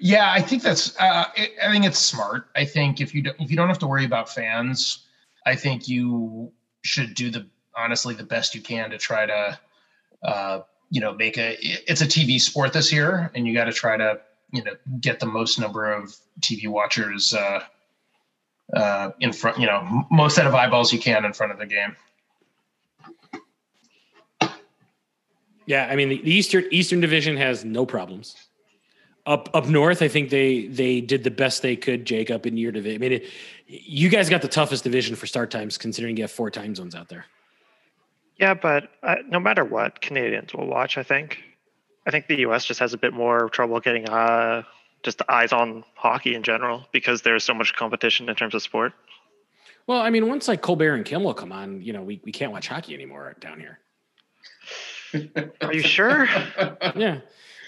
Yeah, 0.00 0.32
I 0.32 0.40
think 0.40 0.62
that's. 0.62 0.98
Uh, 0.98 1.24
I 1.36 1.48
I 1.62 1.72
think 1.72 1.84
it's 1.84 1.98
smart. 1.98 2.48
I 2.54 2.64
think 2.64 3.00
if 3.00 3.14
you 3.14 3.22
don't, 3.22 3.36
if 3.40 3.50
you 3.50 3.56
don't 3.56 3.68
have 3.68 3.78
to 3.80 3.86
worry 3.86 4.04
about 4.04 4.28
fans, 4.28 5.06
I 5.46 5.54
think 5.54 5.88
you 5.88 6.52
should 6.82 7.14
do 7.14 7.30
the 7.30 7.46
honestly 7.76 8.14
the 8.14 8.24
best 8.24 8.54
you 8.54 8.60
can 8.60 8.90
to 8.90 8.98
try 8.98 9.26
to, 9.26 9.58
uh, 10.22 10.60
you 10.90 11.00
know, 11.00 11.14
make 11.14 11.38
a. 11.38 11.56
It's 11.60 12.00
a 12.00 12.06
TV 12.06 12.40
sport 12.40 12.72
this 12.72 12.92
year, 12.92 13.30
and 13.34 13.46
you 13.46 13.54
got 13.54 13.64
to 13.64 13.72
try 13.72 13.96
to 13.96 14.20
you 14.52 14.62
know 14.64 14.72
get 15.00 15.20
the 15.20 15.26
most 15.26 15.58
number 15.58 15.92
of 15.92 16.16
TV 16.40 16.68
watchers 16.68 17.34
uh, 17.34 17.60
uh, 18.74 19.10
in 19.20 19.32
front. 19.32 19.58
You 19.58 19.66
know, 19.66 20.04
most 20.10 20.36
set 20.36 20.46
of 20.46 20.54
eyeballs 20.54 20.92
you 20.92 20.98
can 20.98 21.24
in 21.24 21.32
front 21.32 21.52
of 21.52 21.58
the 21.58 21.66
game. 21.66 21.96
Yeah, 25.66 25.88
I 25.90 25.96
mean 25.96 26.08
the 26.08 26.30
Eastern 26.30 26.64
Eastern 26.70 27.00
Division 27.00 27.36
has 27.36 27.64
no 27.64 27.86
problems. 27.86 28.36
Up 29.26 29.48
up 29.54 29.66
north, 29.68 30.02
I 30.02 30.08
think 30.08 30.28
they 30.28 30.66
they 30.66 31.00
did 31.00 31.24
the 31.24 31.30
best 31.30 31.62
they 31.62 31.76
could. 31.76 32.04
Jacob 32.04 32.44
in 32.44 32.56
your 32.58 32.72
division. 32.72 33.02
I 33.02 33.08
mean, 33.08 33.12
it, 33.12 33.24
you 33.66 34.10
guys 34.10 34.28
got 34.28 34.42
the 34.42 34.48
toughest 34.48 34.84
division 34.84 35.16
for 35.16 35.26
start 35.26 35.50
times, 35.50 35.78
considering 35.78 36.16
you 36.16 36.24
have 36.24 36.30
four 36.30 36.50
time 36.50 36.74
zones 36.74 36.94
out 36.94 37.08
there. 37.08 37.24
yeah, 38.38 38.52
but 38.52 38.90
uh, 39.02 39.16
no 39.28 39.40
matter 39.40 39.64
what, 39.64 40.00
Canadians 40.02 40.52
will 40.52 40.66
watch. 40.66 40.98
I 40.98 41.02
think. 41.02 41.38
I 42.06 42.10
think 42.10 42.26
the 42.26 42.40
U.S. 42.40 42.66
just 42.66 42.80
has 42.80 42.92
a 42.92 42.98
bit 42.98 43.14
more 43.14 43.48
trouble 43.48 43.80
getting 43.80 44.06
uh, 44.10 44.62
just 45.02 45.22
eyes 45.26 45.54
on 45.54 45.84
hockey 45.94 46.34
in 46.34 46.42
general 46.42 46.86
because 46.92 47.22
there's 47.22 47.44
so 47.44 47.54
much 47.54 47.74
competition 47.74 48.28
in 48.28 48.34
terms 48.34 48.54
of 48.54 48.60
sport. 48.60 48.92
Well, 49.86 50.02
I 50.02 50.10
mean, 50.10 50.28
once 50.28 50.46
like 50.46 50.60
Colbert 50.60 50.96
and 50.96 51.04
Kimmel 51.06 51.32
come 51.32 51.50
on, 51.50 51.80
you 51.80 51.94
know, 51.94 52.02
we, 52.02 52.20
we 52.22 52.30
can't 52.30 52.52
watch 52.52 52.68
hockey 52.68 52.92
anymore 52.92 53.36
down 53.40 53.58
here. 53.58 53.78
Are 55.62 55.72
you 55.72 55.80
sure? 55.82 56.28
Yeah. 56.94 57.20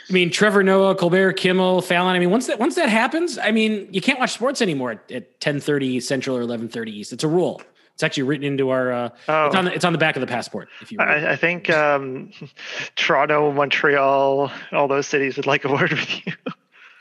I 0.08 0.12
mean, 0.12 0.30
Trevor 0.30 0.62
Noah, 0.62 0.94
Colbert, 0.94 1.32
Kimmel, 1.34 1.82
Fallon. 1.82 2.14
I 2.14 2.18
mean, 2.20 2.30
once 2.30 2.46
that 2.46 2.58
once 2.60 2.76
that 2.76 2.88
happens, 2.88 3.38
I 3.38 3.50
mean, 3.50 3.88
you 3.92 4.00
can't 4.00 4.18
watch 4.20 4.32
sports 4.32 4.62
anymore 4.62 4.92
at, 4.92 5.10
at 5.10 5.40
ten 5.40 5.58
thirty 5.60 5.98
Central 6.00 6.36
or 6.36 6.42
eleven 6.42 6.68
thirty 6.68 6.92
East. 6.96 7.12
It's 7.12 7.24
a 7.24 7.28
rule. 7.28 7.60
It's 7.94 8.02
actually 8.02 8.24
written 8.24 8.44
into 8.44 8.70
our. 8.70 8.92
Uh, 8.92 9.08
Oh. 9.26 9.46
It's 9.46 9.56
on 9.56 9.64
the 9.64 9.72
it's 9.74 9.84
on 9.84 9.92
the 9.92 9.98
back 9.98 10.14
of 10.16 10.20
the 10.20 10.26
passport. 10.26 10.68
If 10.80 10.92
you. 10.92 10.98
I, 11.00 11.32
I 11.32 11.36
think 11.36 11.68
um, 11.70 12.30
Toronto, 12.94 13.50
Montreal, 13.52 14.52
all 14.72 14.88
those 14.88 15.06
cities 15.06 15.36
would 15.36 15.46
like 15.46 15.64
a 15.64 15.72
word 15.72 15.90
with 15.90 16.26
you. 16.26 16.32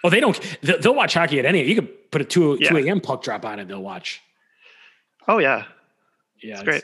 oh, 0.04 0.10
they 0.10 0.20
don't. 0.20 0.40
They'll, 0.62 0.96
watch 0.96 1.14
hockey 1.14 1.38
at 1.38 1.46
any. 1.46 1.64
You 1.64 1.76
could 1.76 2.12
put 2.12 2.22
a 2.22 2.26
two 2.26 2.58
Yeah. 2.60 2.70
two 2.70 2.78
a.m. 2.78 3.02
puck 3.02 3.22
drop 3.24 3.46
on 3.46 3.60
it. 3.60 3.68
They'll 3.68 3.82
watch. 3.84 4.22
Oh 5.28 5.38
yeah, 5.40 5.66
Yeah, 6.42 6.54
it's 6.56 6.64
great. 6.64 6.84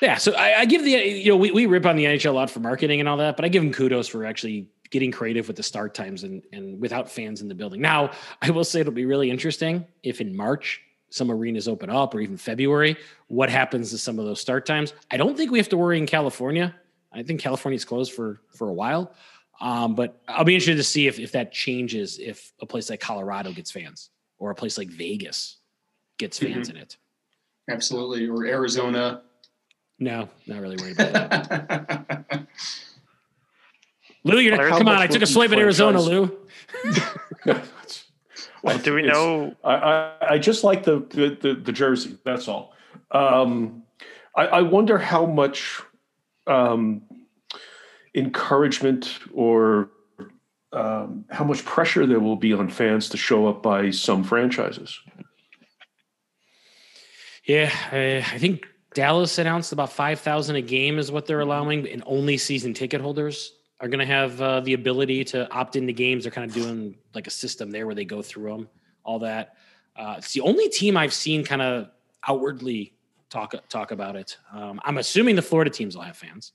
Yeah, 0.00 0.16
so 0.16 0.32
I, 0.34 0.60
I 0.60 0.64
give 0.64 0.84
the 0.84 0.90
you 0.90 1.30
know 1.30 1.36
we, 1.36 1.50
we 1.50 1.66
rip 1.66 1.84
on 1.84 1.96
the 1.96 2.04
NHL 2.04 2.30
a 2.30 2.32
lot 2.32 2.50
for 2.50 2.60
marketing 2.60 3.00
and 3.00 3.08
all 3.08 3.16
that, 3.18 3.36
but 3.36 3.44
I 3.44 3.48
give 3.48 3.62
them 3.62 3.72
kudos 3.72 4.08
for 4.08 4.24
actually 4.24 4.68
getting 4.90 5.12
creative 5.12 5.46
with 5.46 5.56
the 5.56 5.62
start 5.62 5.94
times 5.94 6.24
and 6.24 6.42
and 6.52 6.80
without 6.80 7.10
fans 7.10 7.40
in 7.40 7.48
the 7.48 7.54
building. 7.54 7.80
Now, 7.80 8.10
I 8.42 8.50
will 8.50 8.64
say 8.64 8.80
it'll 8.80 8.92
be 8.92 9.06
really 9.06 9.30
interesting 9.30 9.86
if 10.02 10.20
in 10.20 10.36
March 10.36 10.80
some 11.10 11.30
arenas 11.30 11.68
open 11.68 11.88
up 11.88 12.14
or 12.14 12.20
even 12.20 12.36
February, 12.36 12.96
what 13.28 13.48
happens 13.48 13.90
to 13.90 13.98
some 13.98 14.18
of 14.18 14.26
those 14.26 14.40
start 14.40 14.66
times? 14.66 14.92
I 15.10 15.16
don't 15.16 15.36
think 15.36 15.50
we 15.50 15.58
have 15.58 15.70
to 15.70 15.78
worry 15.78 15.96
in 15.96 16.06
California. 16.06 16.74
I 17.12 17.22
think 17.22 17.40
California's 17.40 17.84
closed 17.84 18.12
for 18.12 18.40
for 18.54 18.68
a 18.68 18.74
while. 18.74 19.14
Um, 19.60 19.94
but 19.96 20.20
I'll 20.28 20.44
be 20.44 20.54
interested 20.54 20.76
to 20.76 20.84
see 20.84 21.06
if 21.06 21.18
if 21.18 21.32
that 21.32 21.52
changes 21.52 22.18
if 22.18 22.52
a 22.60 22.66
place 22.66 22.90
like 22.90 23.00
Colorado 23.00 23.52
gets 23.52 23.70
fans 23.70 24.10
or 24.38 24.50
a 24.50 24.54
place 24.54 24.78
like 24.78 24.88
Vegas 24.88 25.56
gets 26.18 26.38
fans 26.38 26.68
in 26.68 26.76
it. 26.76 26.96
Absolutely, 27.70 28.28
or 28.28 28.46
Arizona. 28.46 29.22
No, 29.98 30.28
not 30.46 30.60
really 30.60 30.76
worried 30.76 31.00
about 31.00 31.30
that. 31.30 32.46
Lou, 34.24 34.38
you're 34.38 34.56
Well, 34.56 34.66
there's 34.66 34.78
come 34.78 34.88
on. 34.88 34.96
I 34.96 35.06
took 35.06 35.16
a 35.16 35.20
rookie 35.20 35.32
swipe 35.32 35.52
at 35.52 35.58
Arizona. 35.58 36.00
Lou. 36.00 36.36
Well, 38.62 38.78
do 38.78 38.94
we 38.94 39.02
know? 39.02 39.54
I, 39.62 39.74
I, 39.74 40.16
I 40.30 40.38
just 40.38 40.64
like 40.64 40.84
the, 40.84 41.00
the, 41.10 41.38
the, 41.40 41.54
the 41.54 41.72
jersey. 41.72 42.18
That's 42.24 42.48
all. 42.48 42.74
Um, 43.10 43.84
I, 44.34 44.46
I 44.46 44.62
wonder 44.62 44.98
how 44.98 45.26
much 45.26 45.80
um, 46.46 47.02
encouragement 48.14 49.18
or 49.32 49.90
um, 50.72 51.24
how 51.30 51.44
much 51.44 51.64
pressure 51.64 52.06
there 52.06 52.20
will 52.20 52.36
be 52.36 52.52
on 52.52 52.68
fans 52.68 53.08
to 53.10 53.16
show 53.16 53.46
up 53.46 53.62
by 53.62 53.90
some 53.90 54.24
franchises. 54.24 54.98
Yeah, 57.44 57.72
I, 57.92 58.18
I 58.18 58.38
think 58.38 58.66
Dallas 58.92 59.38
announced 59.38 59.72
about 59.72 59.92
five 59.92 60.20
thousand 60.20 60.56
a 60.56 60.62
game 60.62 60.98
is 60.98 61.10
what 61.10 61.24
they're 61.24 61.40
allowing, 61.40 61.88
and 61.88 62.02
only 62.04 62.36
season 62.36 62.74
ticket 62.74 63.00
holders 63.00 63.52
are 63.80 63.88
going 63.88 64.00
to 64.00 64.06
have 64.06 64.40
uh, 64.40 64.60
the 64.60 64.74
ability 64.74 65.24
to 65.24 65.50
opt 65.52 65.76
into 65.76 65.92
games. 65.92 66.24
They're 66.24 66.32
kind 66.32 66.48
of 66.48 66.54
doing 66.54 66.96
like 67.14 67.26
a 67.26 67.30
system 67.30 67.70
there 67.70 67.86
where 67.86 67.94
they 67.94 68.04
go 68.04 68.22
through 68.22 68.50
them, 68.50 68.68
all 69.04 69.20
that. 69.20 69.54
Uh, 69.96 70.16
it's 70.18 70.32
the 70.32 70.40
only 70.40 70.68
team 70.68 70.96
I've 70.96 71.12
seen 71.12 71.44
kind 71.44 71.62
of 71.62 71.88
outwardly 72.26 72.94
talk 73.30 73.54
talk 73.68 73.90
about 73.90 74.16
it. 74.16 74.36
Um, 74.52 74.80
I'm 74.84 74.98
assuming 74.98 75.36
the 75.36 75.42
Florida 75.42 75.70
teams 75.70 75.96
will 75.96 76.02
have 76.02 76.16
fans. 76.16 76.52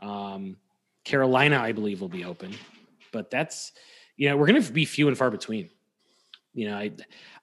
Um, 0.00 0.56
Carolina, 1.04 1.58
I 1.58 1.72
believe, 1.72 2.00
will 2.00 2.08
be 2.08 2.24
open, 2.24 2.54
but 3.12 3.30
that's 3.30 3.72
you 4.16 4.28
know 4.28 4.36
we're 4.36 4.46
going 4.46 4.62
to 4.62 4.72
be 4.72 4.84
few 4.84 5.08
and 5.08 5.16
far 5.16 5.30
between. 5.30 5.70
You 6.54 6.68
know, 6.68 6.76
I 6.76 6.92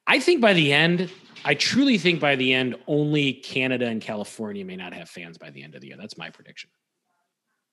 I 0.07 0.19
think 0.19 0.41
by 0.41 0.53
the 0.53 0.71
end, 0.73 1.11
I 1.45 1.55
truly 1.55 1.97
think 1.97 2.19
by 2.19 2.35
the 2.35 2.53
end, 2.53 2.75
only 2.87 3.33
Canada 3.33 3.87
and 3.87 4.01
California 4.01 4.65
may 4.65 4.75
not 4.75 4.93
have 4.93 5.09
fans 5.09 5.37
by 5.37 5.49
the 5.49 5.63
end 5.63 5.75
of 5.75 5.81
the 5.81 5.87
year. 5.87 5.97
That's 5.97 6.17
my 6.17 6.29
prediction. 6.29 6.69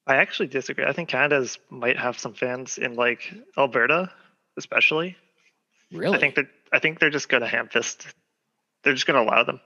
I 0.06 0.16
actually 0.16 0.48
disagree. 0.48 0.84
I 0.84 0.92
think 0.92 1.08
Canada's 1.08 1.58
might 1.70 1.98
have 1.98 2.18
some 2.18 2.34
fans 2.34 2.78
in 2.78 2.94
like 2.94 3.34
Alberta, 3.58 4.10
especially. 4.56 5.16
Really? 5.92 6.16
I 6.16 6.20
think 6.20 6.36
that 6.36 6.46
I 6.72 6.78
think 6.78 7.00
they're 7.00 7.10
just 7.10 7.28
gonna 7.28 7.48
ham 7.48 7.68
fist. 7.68 8.06
They're 8.82 8.94
just 8.94 9.06
gonna 9.06 9.22
allow 9.22 9.42
them. 9.42 9.60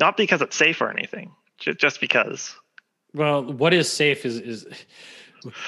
Not 0.00 0.16
because 0.16 0.40
it's 0.40 0.56
safe 0.56 0.80
or 0.80 0.90
anything, 0.90 1.32
just 1.58 2.00
because. 2.00 2.54
Well, 3.12 3.44
what 3.44 3.74
is 3.74 3.92
safe 3.92 4.24
is 4.24 4.38
is 4.38 4.66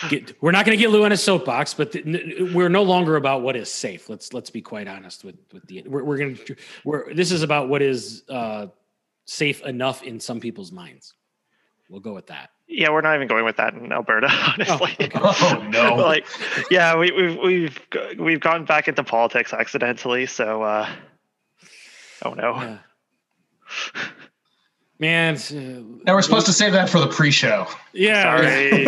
get, 0.09 0.41
we're 0.43 0.53
not 0.53 0.65
going 0.65 0.77
to 0.77 0.81
get 0.83 0.91
Lou 0.91 1.05
on 1.05 1.13
a 1.13 1.17
soapbox, 1.17 1.75
but 1.75 1.95
we're 2.05 2.69
no 2.69 2.83
longer 2.83 3.17
about 3.17 3.43
what 3.43 3.57
is 3.57 3.71
safe. 3.71 4.09
Let's 4.09 4.33
let's 4.33 4.51
be 4.51 4.63
quite 4.63 4.89
honest 4.89 5.25
with 5.25 5.37
with 5.53 5.67
the 5.67 5.83
we're, 5.87 6.05
we're 6.05 6.19
going 6.19 6.37
to 6.37 6.57
we're 6.85 7.13
this 7.15 7.33
is 7.33 7.43
about 7.43 7.69
what 7.69 7.83
is 7.83 8.23
uh, 8.29 8.67
safe 9.25 9.63
enough 9.63 10.03
in 10.03 10.21
some 10.21 10.41
people's 10.41 10.73
minds. 10.73 11.15
We'll 11.89 12.01
go 12.01 12.15
with 12.15 12.29
that. 12.29 12.51
Yeah, 12.75 12.91
we're 12.91 13.03
not 13.03 13.15
even 13.17 13.29
going 13.29 13.45
with 13.45 13.57
that 13.59 13.75
in 13.75 13.93
Alberta, 13.93 14.29
honestly. 14.31 14.97
okay. 15.01 15.11
Oh 15.15 15.67
no. 15.71 15.95
like, 16.03 16.27
yeah, 16.71 16.97
we, 16.97 17.11
we've 17.13 17.39
we've 17.39 17.81
we've 18.19 18.41
gone 18.41 18.65
back 18.65 18.89
into 18.89 19.05
politics 19.05 19.53
accidentally. 19.53 20.27
So, 20.27 20.63
uh, 20.63 20.89
oh 22.25 22.35
no. 22.35 22.55
Yeah. 22.57 22.79
Man, 24.99 25.35
uh, 25.37 25.53
Now 26.07 26.15
we're 26.15 26.23
supposed 26.23 26.47
to 26.47 26.53
save 26.53 26.73
that 26.75 26.89
for 26.89 27.01
the 27.01 27.09
pre-show. 27.09 27.67
yeah. 27.93 28.23
Sorry, 28.37 28.85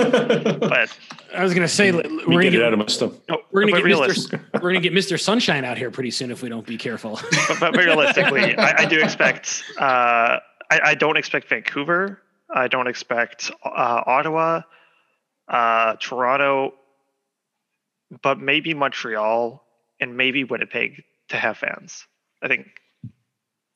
but 0.59 0.97
I 1.37 1.43
was 1.43 1.53
going 1.53 1.67
to 1.67 1.69
say 1.69 1.91
we're 1.91 2.03
Let 2.03 2.11
me 2.13 2.25
going 2.37 2.41
get 2.43 2.51
to 2.51 2.57
it 2.59 2.63
out 2.63 2.71
get 2.71 2.73
of 2.75 2.79
my 2.79 2.87
stomach. 2.87 3.21
no, 3.29 3.39
we're 3.51 3.63
gonna 3.63 3.73
get 3.73 3.85
realis- 3.85 4.29
Mr. 4.31 4.41
we're 4.55 4.61
going 4.73 4.81
to 4.83 4.89
get 4.89 4.93
Mr. 4.93 5.19
Sunshine 5.19 5.65
out 5.65 5.77
here 5.77 5.91
pretty 5.91 6.13
soon 6.13 6.31
if 6.31 6.41
we 6.43 6.49
don't 6.49 6.65
be 6.67 6.77
careful. 6.79 7.19
but, 7.49 7.59
but 7.59 7.77
realistically, 7.77 8.57
I, 8.57 8.83
I 8.83 8.85
do 8.85 9.01
expect. 9.01 9.65
Uh, 9.77 10.39
I, 10.71 10.81
I 10.85 10.95
don't 10.95 11.17
expect 11.17 11.49
Vancouver. 11.49 12.21
I 12.55 12.69
don't 12.69 12.87
expect 12.87 13.51
uh, 13.65 14.03
Ottawa, 14.07 14.63
uh, 15.49 15.97
Toronto, 16.01 16.75
but 18.23 18.39
maybe 18.39 18.73
Montreal 18.73 19.63
and 20.01 20.17
maybe 20.17 20.45
Winnipeg 20.45 21.03
to 21.29 21.37
have 21.37 21.59
fans. 21.59 22.07
I 22.43 22.49
think 22.49 22.67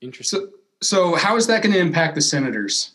Interesting. 0.01 0.41
So, 0.41 0.49
so 0.81 1.17
how 1.17 1.37
is 1.37 1.47
that 1.49 1.63
going 1.63 1.73
to 1.73 1.79
impact 1.81 2.15
the 2.15 2.21
Senators? 2.21 2.93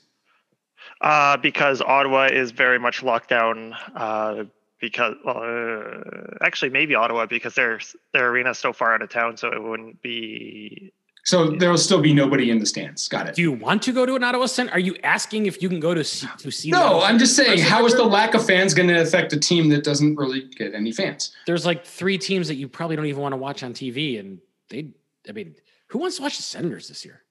uh, 1.04 1.38
because 1.38 1.82
Ottawa 1.82 2.30
is 2.32 2.52
very 2.52 2.80
much 2.80 3.04
locked 3.04 3.30
down. 3.30 3.76
Uh, 3.96 4.46
because 4.80 5.16
well, 5.24 5.38
uh, 5.38 6.38
actually 6.42 6.70
maybe 6.70 6.96
Ottawa 6.96 7.26
because 7.26 7.56
their 7.56 7.80
their 8.14 8.30
arena 8.30 8.52
is 8.52 8.58
so 8.58 8.74
far 8.74 8.94
out 8.94 9.02
of 9.02 9.10
town, 9.10 9.38
so 9.38 9.50
it 9.50 9.62
wouldn't 9.62 10.02
be. 10.02 10.92
So 11.26 11.52
there'll 11.52 11.78
still 11.78 12.02
be 12.02 12.14
nobody 12.14 12.52
in 12.52 12.60
the 12.60 12.66
stands. 12.66 13.08
Got 13.08 13.30
it. 13.30 13.36
Do 13.36 13.42
you 13.42 13.54
want 13.54 13.82
to 13.84 13.94
go 13.94 14.06
to 14.06 14.16
an 14.16 14.24
Ottawa 14.24 14.46
Center? 14.46 14.74
Are 14.74 14.80
you 14.80 14.98
asking 15.04 15.46
if 15.46 15.62
you 15.62 15.70
can 15.70 15.80
go 15.80 15.94
to 15.94 16.04
see, 16.04 16.28
to 16.40 16.52
see? 16.52 16.70
No, 16.70 16.84
Ottawa 16.84 17.06
I'm 17.06 17.18
just 17.18 17.38
saying, 17.38 17.60
how 17.60 17.86
is 17.86 17.96
the 17.96 18.04
lack 18.04 18.34
of 18.34 18.46
fans 18.46 18.74
going 18.74 18.90
to 18.90 19.02
affect 19.02 19.32
a 19.32 19.40
team 19.40 19.70
that 19.70 19.86
doesn't 19.86 20.18
really 20.18 20.42
get 20.58 20.76
any 20.76 20.92
fans? 20.92 21.34
There's 21.48 21.66
like 21.66 21.86
three 21.86 22.18
teams 22.18 22.50
that 22.50 22.56
you 22.56 22.68
probably 22.68 22.98
don't 22.98 23.06
even 23.06 23.22
want 23.22 23.32
to 23.32 23.38
watch 23.38 23.64
on 23.64 23.74
TV, 23.74 24.20
and 24.20 24.40
they. 24.70 24.90
I 25.28 25.32
mean, 25.32 25.56
who 25.88 26.00
wants 26.00 26.18
to 26.18 26.24
watch 26.24 26.36
the 26.36 26.44
Senators 26.44 26.90
this 26.90 27.06
year? 27.06 27.22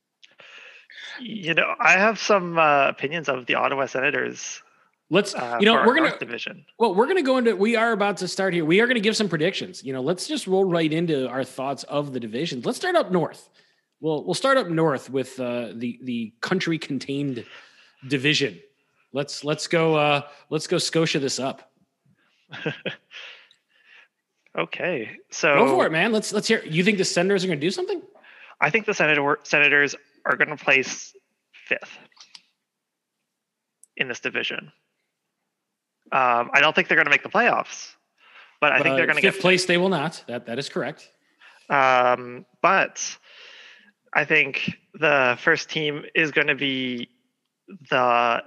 You 1.20 1.52
know, 1.52 1.74
I 1.78 1.92
have 1.92 2.18
some 2.18 2.58
uh, 2.58 2.88
opinions 2.88 3.28
of 3.28 3.44
the 3.44 3.56
Ottawa 3.56 3.84
Senators. 3.84 4.62
Let's. 5.10 5.34
Uh, 5.34 5.58
you 5.60 5.66
know, 5.66 5.74
we're 5.74 5.94
gonna. 5.94 6.08
North 6.08 6.18
division. 6.18 6.64
Well, 6.78 6.94
we're 6.94 7.08
gonna 7.08 7.20
go 7.20 7.36
into. 7.36 7.54
We 7.54 7.76
are 7.76 7.92
about 7.92 8.16
to 8.18 8.28
start 8.28 8.54
here. 8.54 8.64
We 8.64 8.80
are 8.80 8.86
gonna 8.86 9.00
give 9.00 9.16
some 9.16 9.28
predictions. 9.28 9.84
You 9.84 9.92
know, 9.92 10.00
let's 10.00 10.26
just 10.26 10.46
roll 10.46 10.64
right 10.64 10.90
into 10.90 11.28
our 11.28 11.44
thoughts 11.44 11.82
of 11.84 12.14
the 12.14 12.20
divisions. 12.20 12.64
Let's 12.64 12.78
start 12.78 12.96
up 12.96 13.12
north. 13.12 13.50
We'll 14.02 14.24
we'll 14.24 14.34
start 14.34 14.58
up 14.58 14.68
north 14.68 15.08
with 15.08 15.40
uh, 15.40 15.68
the 15.74 15.98
the 16.02 16.34
country 16.40 16.76
contained 16.76 17.46
division. 18.06 18.60
Let's 19.12 19.44
let's 19.44 19.66
go. 19.68 19.94
Uh, 19.94 20.22
let's 20.50 20.66
go 20.66 20.76
Scotia 20.78 21.18
this 21.18 21.38
up. 21.38 21.72
Okay, 24.54 25.16
so 25.30 25.54
Go 25.54 25.66
for 25.76 25.86
it, 25.86 25.92
man. 25.92 26.12
Let's 26.12 26.30
let's 26.30 26.46
hear. 26.46 26.62
You 26.66 26.84
think 26.84 26.98
the 26.98 27.06
Senators 27.06 27.42
are 27.42 27.46
gonna 27.46 27.58
do 27.58 27.70
something? 27.70 28.02
I 28.60 28.68
think 28.68 28.84
the 28.84 28.92
Senator 28.92 29.38
Senators 29.44 29.96
are 30.26 30.36
going 30.36 30.50
to 30.50 30.62
place 30.62 31.16
fifth 31.52 31.98
in 33.96 34.08
this 34.08 34.20
division. 34.20 34.72
Um, 36.12 36.50
I 36.52 36.60
don't 36.60 36.74
think 36.74 36.88
they're 36.88 36.96
going 36.96 37.06
to 37.06 37.10
make 37.10 37.22
the 37.22 37.30
playoffs, 37.30 37.94
but 38.60 38.72
I 38.72 38.82
think 38.82 38.92
Uh, 38.92 38.96
they're 38.96 39.06
going 39.06 39.16
to 39.16 39.22
fifth 39.22 39.40
place. 39.40 39.64
They 39.64 39.78
will 39.78 39.88
not. 39.88 40.22
That 40.28 40.46
that 40.46 40.58
is 40.58 40.68
correct. 40.68 41.10
Um, 41.70 42.44
but 42.60 43.16
I 44.12 44.24
think 44.24 44.78
the 44.94 45.38
first 45.40 45.70
team 45.70 46.04
is 46.14 46.32
going 46.32 46.48
to 46.48 46.54
be 46.54 47.08
the 47.90 48.42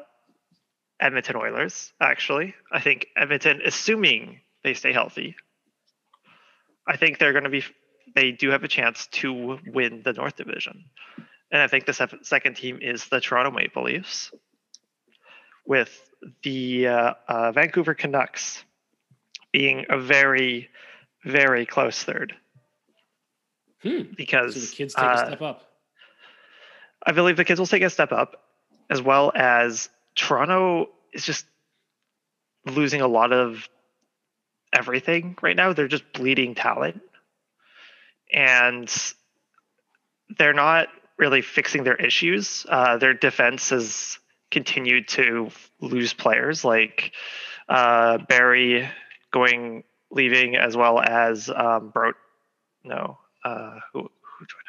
Edmonton 0.99 1.35
Oilers. 1.35 1.91
Actually, 1.99 2.53
I 2.71 2.79
think 2.79 3.07
Edmonton, 3.17 3.61
assuming 3.65 4.41
they 4.63 4.73
stay 4.73 4.93
healthy, 4.93 5.35
I 6.87 6.97
think 6.97 7.17
they're 7.17 7.33
going 7.33 7.45
to 7.45 7.49
be. 7.49 7.63
They 8.13 8.31
do 8.31 8.51
have 8.51 8.63
a 8.63 8.67
chance 8.67 9.07
to 9.07 9.59
win 9.65 10.01
the 10.05 10.13
North 10.13 10.35
Division, 10.35 10.85
and 11.51 11.61
I 11.61 11.67
think 11.67 11.85
the 11.85 12.19
second 12.21 12.55
team 12.55 12.79
is 12.81 13.07
the 13.07 13.19
Toronto 13.19 13.51
Maple 13.51 13.83
Leafs, 13.83 14.31
with 15.65 16.09
the 16.43 16.87
uh, 16.87 17.13
uh, 17.27 17.51
Vancouver 17.51 17.95
Canucks 17.95 18.63
being 19.51 19.85
a 19.89 19.97
very, 19.97 20.69
very 21.23 21.65
close 21.65 22.03
third 22.03 22.35
Hmm. 23.85 24.01
because 24.17 24.55
So 24.55 24.59
the 24.61 24.75
kids 24.75 24.95
take 24.95 25.03
uh, 25.03 25.13
a 25.13 25.25
step 25.27 25.41
up. 25.41 25.63
I 27.05 27.11
believe 27.11 27.37
the 27.37 27.45
kids 27.45 27.59
will 27.59 27.67
take 27.67 27.83
a 27.83 27.89
step 27.89 28.11
up, 28.11 28.41
as 28.89 28.99
well 29.01 29.31
as 29.35 29.89
Toronto 30.15 30.89
is 31.13 31.23
just 31.23 31.45
losing 32.65 33.01
a 33.01 33.07
lot 33.07 33.31
of 33.31 33.69
everything 34.73 35.37
right 35.41 35.55
now. 35.55 35.73
They're 35.73 35.87
just 35.87 36.11
bleeding 36.13 36.55
talent, 36.55 37.01
and 38.33 38.91
they're 40.35 40.53
not 40.53 40.87
really 41.17 41.43
fixing 41.43 41.83
their 41.83 41.95
issues. 41.95 42.65
Uh, 42.67 42.97
their 42.97 43.13
defense 43.13 43.69
has 43.69 44.17
continued 44.49 45.07
to 45.09 45.51
lose 45.79 46.13
players, 46.13 46.65
like 46.65 47.13
uh, 47.69 48.17
Barrie 48.17 48.89
going 49.31 49.83
leaving, 50.09 50.55
as 50.55 50.75
well 50.75 50.99
as 50.99 51.51
um, 51.51 51.89
Bro. 51.89 52.13
No, 52.83 53.17
uh, 53.45 53.79
who 53.93 54.01
who 54.01 54.45
joined 54.45 54.65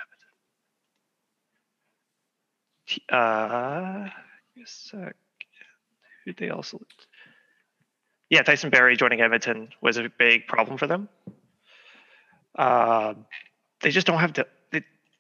uh 3.11 4.05
give 4.05 4.57
me 4.57 4.63
a 4.63 4.67
sec. 4.67 5.17
who 6.25 6.33
they 6.35 6.51
also 6.51 6.81
yeah 8.31 8.43
tyson 8.43 8.71
barrie 8.71 8.97
joining 8.97 9.21
edmonton 9.21 9.69
was 9.81 9.97
a 9.97 10.09
big 10.19 10.47
problem 10.47 10.79
for 10.79 10.87
them. 10.87 11.09
Um 12.57 13.27
they 13.81 13.91
just 13.91 14.07
don't 14.07 14.21
have 14.21 14.35
to 14.35 14.47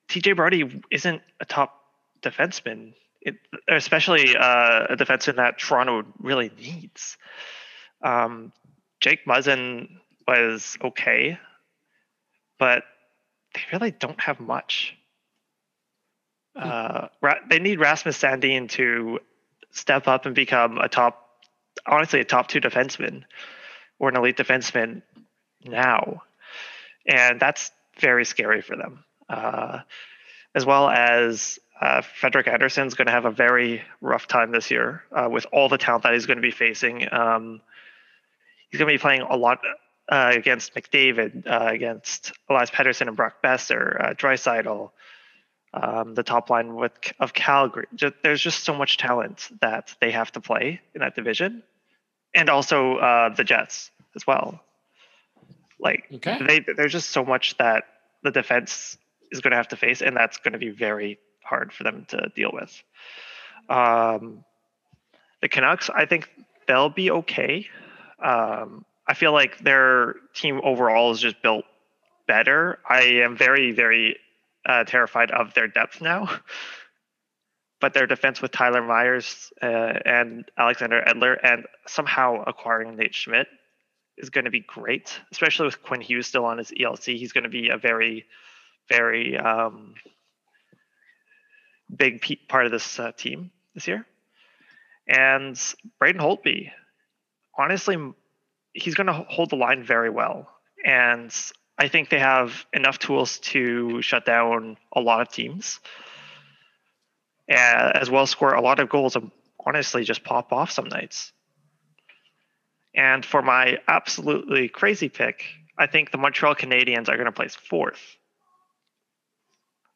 tj 0.08 0.36
brodie 0.36 0.82
isn't 0.90 1.22
a 1.40 1.44
top 1.44 1.82
defenseman. 2.22 2.94
It, 3.20 3.34
especially 3.68 4.36
uh, 4.36 4.86
a 4.90 4.96
defenseman 4.96 5.36
that 5.36 5.58
toronto 5.58 6.04
really 6.20 6.52
needs. 6.56 7.16
Um 8.02 8.52
jake 9.00 9.24
muzzin 9.26 9.88
was 10.28 10.76
okay 10.82 11.38
but 12.58 12.84
they 13.56 13.62
really 13.72 13.90
don't 13.90 14.20
have 14.20 14.40
much 14.40 14.96
Uh, 16.56 17.08
Ra- 17.20 17.40
they 17.50 17.58
need 17.58 17.80
Rasmus 17.80 18.18
Sandin 18.18 18.68
to 18.70 19.20
step 19.72 20.08
up 20.08 20.24
and 20.26 20.34
become 20.34 20.78
a 20.78 20.88
top, 20.88 21.28
honestly, 21.86 22.20
a 22.20 22.24
top 22.24 22.48
two 22.48 22.60
defenseman 22.60 23.24
or 23.98 24.08
an 24.08 24.16
elite 24.16 24.38
defenseman 24.38 25.02
now, 25.64 26.22
and 27.06 27.38
that's 27.40 27.70
very 28.00 28.24
scary 28.24 28.62
for 28.62 28.76
them. 28.76 29.04
Uh, 29.28 29.80
as 30.54 30.64
well 30.64 30.88
as 30.88 31.58
uh, 31.80 32.00
Frederik 32.00 32.48
Andersen's 32.48 32.94
going 32.94 33.06
to 33.06 33.12
have 33.12 33.26
a 33.26 33.30
very 33.30 33.82
rough 34.00 34.26
time 34.26 34.50
this 34.50 34.70
year 34.70 35.02
uh, 35.12 35.28
with 35.30 35.46
all 35.52 35.68
the 35.68 35.78
talent 35.78 36.04
that 36.04 36.14
he's 36.14 36.26
going 36.26 36.38
to 36.38 36.42
be 36.42 36.50
facing. 36.50 37.06
Um, 37.12 37.60
he's 38.70 38.78
going 38.78 38.88
to 38.88 38.94
be 38.94 39.02
playing 39.02 39.22
a 39.22 39.36
lot 39.36 39.60
uh, 40.08 40.32
against 40.34 40.74
McDavid, 40.74 41.46
uh, 41.46 41.68
against 41.72 42.32
Elias 42.48 42.70
Pettersson 42.70 43.08
and 43.08 43.16
Brock 43.16 43.42
Boeser, 43.42 44.00
uh, 44.00 44.14
Draisaitl, 44.14 44.90
um, 45.74 46.14
the 46.14 46.22
top 46.22 46.48
line 46.48 46.74
with 46.74 46.92
of 47.20 47.34
Calgary. 47.34 47.86
Just, 47.94 48.14
there's 48.22 48.40
just 48.40 48.64
so 48.64 48.74
much 48.74 48.98
talent 48.98 49.48
that 49.60 49.94
they 50.00 50.10
have 50.12 50.32
to 50.32 50.40
play 50.40 50.80
in 50.94 51.00
that 51.00 51.14
division, 51.14 51.62
and 52.34 52.48
also 52.48 52.96
uh, 52.96 53.34
the 53.34 53.44
Jets 53.44 53.90
as 54.14 54.26
well. 54.26 54.60
Like 55.78 56.06
Okay. 56.14 56.38
they, 56.46 56.60
there's 56.60 56.92
just 56.92 57.10
so 57.10 57.24
much 57.24 57.56
that 57.58 57.84
the 58.22 58.30
defense 58.30 58.96
is 59.30 59.40
going 59.40 59.50
to 59.50 59.56
have 59.56 59.68
to 59.68 59.76
face, 59.76 60.02
and 60.02 60.16
that's 60.16 60.38
going 60.38 60.52
to 60.52 60.58
be 60.58 60.70
very 60.70 61.18
hard 61.42 61.72
for 61.72 61.84
them 61.84 62.06
to 62.08 62.30
deal 62.34 62.50
with. 62.52 62.82
Um, 63.68 64.44
the 65.42 65.48
Canucks, 65.48 65.90
I 65.90 66.06
think 66.06 66.30
they'll 66.66 66.88
be 66.88 67.10
okay. 67.10 67.66
Um, 68.22 68.84
I 69.06 69.14
feel 69.14 69.32
like 69.32 69.58
their 69.58 70.16
team 70.34 70.60
overall 70.64 71.12
is 71.12 71.20
just 71.20 71.40
built 71.42 71.64
better. 72.26 72.78
I 72.88 73.02
am 73.24 73.36
very, 73.36 73.72
very 73.72 74.16
uh, 74.64 74.84
terrified 74.84 75.30
of 75.30 75.54
their 75.54 75.68
depth 75.68 76.00
now. 76.00 76.28
But 77.78 77.92
their 77.92 78.06
defense 78.06 78.40
with 78.40 78.52
Tyler 78.52 78.82
Myers 78.82 79.52
uh, 79.62 79.66
and 79.66 80.50
Alexander 80.56 81.04
Edler, 81.06 81.36
and 81.42 81.66
somehow 81.86 82.42
acquiring 82.46 82.96
Nate 82.96 83.14
Schmidt 83.14 83.48
is 84.16 84.30
going 84.30 84.46
to 84.46 84.50
be 84.50 84.60
great, 84.60 85.20
especially 85.30 85.66
with 85.66 85.82
Quinn 85.82 86.00
Hughes 86.00 86.26
still 86.26 86.46
on 86.46 86.56
his 86.56 86.70
ELC. 86.70 87.18
He's 87.18 87.32
going 87.32 87.44
to 87.44 87.50
be 87.50 87.68
a 87.68 87.76
very, 87.76 88.24
very 88.88 89.36
um, 89.36 89.94
big 91.94 92.22
pe- 92.22 92.36
part 92.48 92.64
of 92.64 92.72
this 92.72 92.98
uh, 92.98 93.12
team 93.12 93.50
this 93.74 93.86
year. 93.86 94.06
And 95.06 95.60
Braden 95.98 96.20
Holtby, 96.20 96.70
honestly, 97.58 97.98
he's 98.76 98.94
going 98.94 99.06
to 99.06 99.12
hold 99.12 99.50
the 99.50 99.56
line 99.56 99.82
very 99.82 100.10
well. 100.10 100.48
And 100.84 101.34
I 101.78 101.88
think 101.88 102.10
they 102.10 102.18
have 102.18 102.66
enough 102.72 102.98
tools 102.98 103.38
to 103.38 104.00
shut 104.02 104.24
down 104.24 104.76
a 104.94 105.00
lot 105.00 105.20
of 105.20 105.28
teams, 105.32 105.80
as 107.48 108.10
well 108.10 108.26
score 108.26 108.54
a 108.54 108.60
lot 108.60 108.78
of 108.80 108.88
goals 108.88 109.16
and 109.16 109.30
honestly 109.64 110.04
just 110.04 110.24
pop 110.24 110.52
off 110.52 110.70
some 110.70 110.86
nights. 110.86 111.32
And 112.94 113.24
for 113.24 113.42
my 113.42 113.78
absolutely 113.88 114.68
crazy 114.68 115.08
pick, 115.08 115.44
I 115.78 115.86
think 115.86 116.10
the 116.10 116.18
Montreal 116.18 116.54
Canadiens 116.54 117.08
are 117.08 117.16
going 117.16 117.26
to 117.26 117.32
place 117.32 117.54
fourth. 117.54 118.00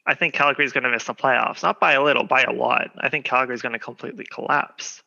I 0.05 0.15
think 0.15 0.33
Calgary 0.33 0.65
is 0.65 0.73
going 0.73 0.83
to 0.83 0.91
miss 0.91 1.05
the 1.05 1.13
playoffs, 1.13 1.63
not 1.63 1.79
by 1.79 1.93
a 1.93 2.03
little, 2.03 2.23
by 2.23 2.43
a 2.43 2.51
lot. 2.51 2.91
I 2.97 3.09
think 3.09 3.25
Calgary 3.25 3.55
is 3.55 3.61
going 3.61 3.73
to 3.73 3.79
completely 3.79 4.25
collapse. 4.25 5.01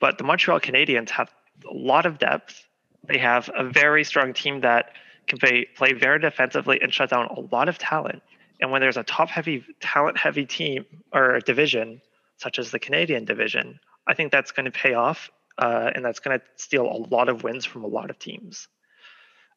But 0.00 0.18
the 0.18 0.24
Montreal 0.24 0.60
Canadiens 0.60 1.10
have 1.10 1.30
a 1.68 1.74
lot 1.74 2.04
of 2.06 2.18
depth. 2.18 2.65
They 3.08 3.18
have 3.18 3.50
a 3.54 3.64
very 3.64 4.04
strong 4.04 4.32
team 4.32 4.60
that 4.60 4.92
can 5.26 5.38
play, 5.38 5.66
play 5.76 5.92
very 5.92 6.18
defensively 6.18 6.80
and 6.80 6.92
shut 6.92 7.10
down 7.10 7.26
a 7.26 7.40
lot 7.54 7.68
of 7.68 7.78
talent. 7.78 8.22
And 8.60 8.70
when 8.70 8.80
there's 8.80 8.96
a 8.96 9.02
top 9.02 9.28
heavy, 9.28 9.64
talent 9.80 10.18
heavy 10.18 10.46
team 10.46 10.86
or 11.12 11.40
division, 11.40 12.00
such 12.38 12.58
as 12.58 12.70
the 12.70 12.78
Canadian 12.78 13.24
division, 13.24 13.80
I 14.06 14.14
think 14.14 14.32
that's 14.32 14.52
going 14.52 14.66
to 14.66 14.70
pay 14.70 14.94
off 14.94 15.30
uh, 15.58 15.90
and 15.94 16.04
that's 16.04 16.20
going 16.20 16.38
to 16.38 16.44
steal 16.56 16.86
a 16.86 16.98
lot 17.10 17.28
of 17.28 17.42
wins 17.42 17.64
from 17.64 17.84
a 17.84 17.88
lot 17.88 18.10
of 18.10 18.18
teams, 18.18 18.68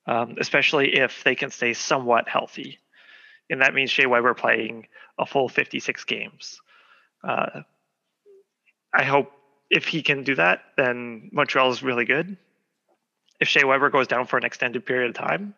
um, 0.08 0.36
especially 0.40 0.96
if 0.96 1.24
they 1.24 1.36
can 1.36 1.50
stay 1.50 1.74
somewhat 1.74 2.28
healthy. 2.28 2.80
And 3.50 3.62
that 3.62 3.74
means 3.74 3.90
Shea 3.90 4.06
Weber 4.06 4.34
playing 4.34 4.88
a 5.18 5.26
full 5.26 5.50
56 5.50 6.04
games. 6.06 6.62
Uh, 7.28 7.62
I 8.94 9.04
hope 9.04 9.32
if 9.70 9.88
he 9.88 10.02
can 10.02 10.24
do 10.24 10.36
that, 10.36 10.62
then 10.78 11.30
Montreal 11.32 11.72
is 11.72 11.84
really 11.84 12.06
good. 12.06 12.38
If 13.40 13.48
Shea 13.48 13.64
Weber 13.64 13.90
goes 13.90 14.08
down 14.08 14.26
for 14.26 14.38
an 14.38 14.44
extended 14.44 14.86
period 14.86 15.10
of 15.10 15.16
time, 15.16 15.54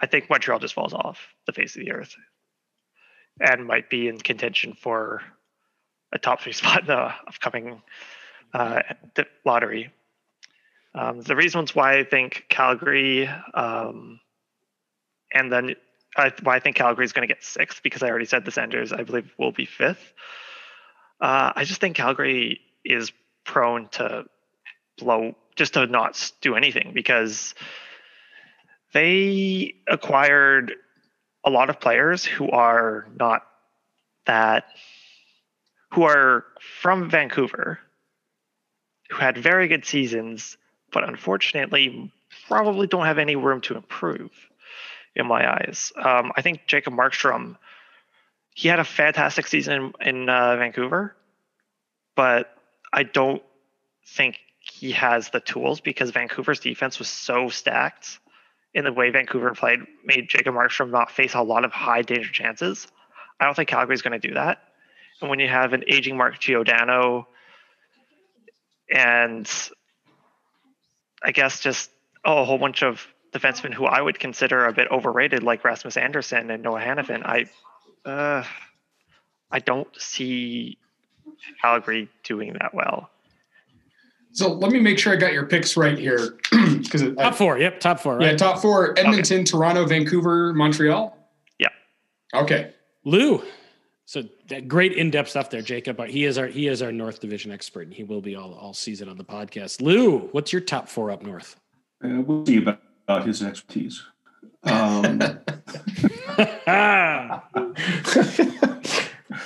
I 0.00 0.06
think 0.06 0.30
Montreal 0.30 0.58
just 0.58 0.74
falls 0.74 0.94
off 0.94 1.18
the 1.46 1.52
face 1.52 1.74
of 1.76 1.80
the 1.84 1.92
earth 1.92 2.14
and 3.40 3.66
might 3.66 3.90
be 3.90 4.08
in 4.08 4.18
contention 4.18 4.74
for 4.74 5.22
a 6.12 6.18
top 6.18 6.40
three 6.40 6.52
spot 6.52 6.82
in 6.82 6.86
the 6.86 7.12
upcoming 7.26 7.82
uh, 8.52 8.80
lottery. 9.44 9.90
Um, 10.94 11.20
the 11.20 11.36
reasons 11.36 11.74
why 11.74 11.98
I 11.98 12.04
think 12.04 12.46
Calgary 12.48 13.28
um, 13.52 14.20
and 15.32 15.52
then 15.52 15.76
uh, 16.16 16.30
why 16.42 16.56
I 16.56 16.60
think 16.60 16.76
Calgary 16.76 17.04
is 17.04 17.12
going 17.12 17.28
to 17.28 17.34
get 17.34 17.44
sixth 17.44 17.82
because 17.82 18.02
I 18.02 18.08
already 18.08 18.24
said 18.24 18.44
the 18.44 18.50
Sanders 18.50 18.92
I 18.92 19.02
believe 19.02 19.30
will 19.38 19.52
be 19.52 19.66
fifth. 19.66 20.14
Uh, 21.20 21.52
I 21.54 21.64
just 21.64 21.80
think 21.80 21.96
Calgary 21.96 22.60
is 22.84 23.12
prone 23.44 23.88
to 23.92 24.24
blow 24.96 25.34
just 25.56 25.74
to 25.74 25.86
not 25.86 26.32
do 26.40 26.54
anything 26.54 26.92
because 26.94 27.54
they 28.92 29.74
acquired 29.88 30.74
a 31.44 31.50
lot 31.50 31.70
of 31.70 31.80
players 31.80 32.24
who 32.24 32.50
are 32.50 33.06
not 33.18 33.42
that 34.26 34.64
who 35.92 36.02
are 36.02 36.44
from 36.82 37.10
Vancouver 37.10 37.78
who 39.10 39.16
had 39.16 39.38
very 39.38 39.68
good 39.68 39.84
seasons 39.84 40.56
but 40.92 41.08
unfortunately 41.08 42.12
probably 42.48 42.86
don't 42.86 43.06
have 43.06 43.18
any 43.18 43.36
room 43.36 43.60
to 43.62 43.76
improve 43.76 44.30
in 45.14 45.26
my 45.26 45.50
eyes. 45.50 45.92
Um, 45.96 46.32
I 46.36 46.42
think 46.42 46.66
Jacob 46.66 46.92
Markstrom 46.92 47.56
he 48.54 48.68
had 48.68 48.78
a 48.78 48.84
fantastic 48.84 49.46
season 49.46 49.92
in 50.00 50.28
uh, 50.28 50.56
Vancouver 50.56 51.16
but 52.14 52.56
I 52.92 53.04
don't 53.04 53.42
think 54.06 54.38
he 54.78 54.92
has 54.92 55.30
the 55.30 55.40
tools 55.40 55.80
because 55.80 56.10
Vancouver's 56.10 56.60
defense 56.60 56.98
was 56.98 57.08
so 57.08 57.48
stacked 57.48 58.18
in 58.74 58.84
the 58.84 58.92
way 58.92 59.08
Vancouver 59.08 59.52
played, 59.54 59.80
made 60.04 60.28
Jacob 60.28 60.54
Markstrom 60.54 60.90
not 60.90 61.10
face 61.10 61.32
a 61.32 61.40
lot 61.40 61.64
of 61.64 61.72
high 61.72 62.02
danger 62.02 62.30
chances. 62.30 62.86
I 63.40 63.46
don't 63.46 63.54
think 63.54 63.70
Calgary's 63.70 64.02
going 64.02 64.20
to 64.20 64.28
do 64.28 64.34
that. 64.34 64.58
And 65.22 65.30
when 65.30 65.38
you 65.38 65.48
have 65.48 65.72
an 65.72 65.84
aging 65.88 66.18
Mark 66.18 66.38
Giordano 66.38 67.26
and 68.94 69.50
I 71.22 71.32
guess 71.32 71.60
just 71.60 71.90
oh, 72.22 72.42
a 72.42 72.44
whole 72.44 72.58
bunch 72.58 72.82
of 72.82 73.06
defensemen 73.32 73.72
who 73.72 73.86
I 73.86 74.02
would 74.02 74.18
consider 74.18 74.66
a 74.66 74.74
bit 74.74 74.88
overrated, 74.90 75.42
like 75.42 75.64
Rasmus 75.64 75.96
Andersson 75.96 76.50
and 76.50 76.62
Noah 76.62 76.80
Hanifin, 76.80 77.24
I 77.24 77.46
uh, 78.08 78.44
I 79.50 79.58
don't 79.58 79.88
see 79.98 80.76
Calgary 81.62 82.10
doing 82.24 82.52
that 82.60 82.74
well. 82.74 83.08
So 84.36 84.52
let 84.52 84.70
me 84.70 84.80
make 84.80 84.98
sure 84.98 85.14
I 85.14 85.16
got 85.16 85.32
your 85.32 85.46
picks 85.46 85.76
right 85.76 85.98
here. 85.98 86.38
Because 86.76 87.02
Top 87.16 87.34
four. 87.34 87.58
Yep. 87.58 87.80
Top 87.80 87.98
four. 88.00 88.18
Right. 88.18 88.32
yeah, 88.32 88.36
top 88.36 88.60
four: 88.60 88.96
Edmonton, 88.98 89.44
Toronto, 89.44 89.86
Vancouver, 89.86 90.52
Montreal. 90.52 91.16
Yeah. 91.58 91.68
Okay. 92.34 92.74
Lou. 93.04 93.42
So 94.04 94.24
that 94.48 94.68
great 94.68 94.92
in-depth 94.92 95.30
stuff 95.30 95.48
there, 95.48 95.62
Jacob. 95.62 95.96
But 95.96 96.10
he 96.10 96.24
is 96.24 96.36
our 96.38 96.46
he 96.46 96.68
is 96.68 96.82
our 96.82 96.92
North 96.92 97.20
Division 97.20 97.50
expert, 97.50 97.86
and 97.86 97.94
he 97.94 98.04
will 98.04 98.20
be 98.20 98.36
all 98.36 98.52
all 98.54 98.74
season 98.74 99.08
on 99.08 99.16
the 99.16 99.24
podcast. 99.24 99.80
Lou, 99.80 100.28
what's 100.32 100.52
your 100.52 100.60
top 100.60 100.88
four 100.88 101.10
up 101.10 101.22
north? 101.22 101.56
Uh, 102.04 102.20
we'll 102.20 102.44
see 102.44 102.58
about, 102.58 102.80
about 103.08 103.26
his 103.26 103.42
expertise. 103.42 104.02
Um, 104.64 105.20
Ah, 106.66 107.44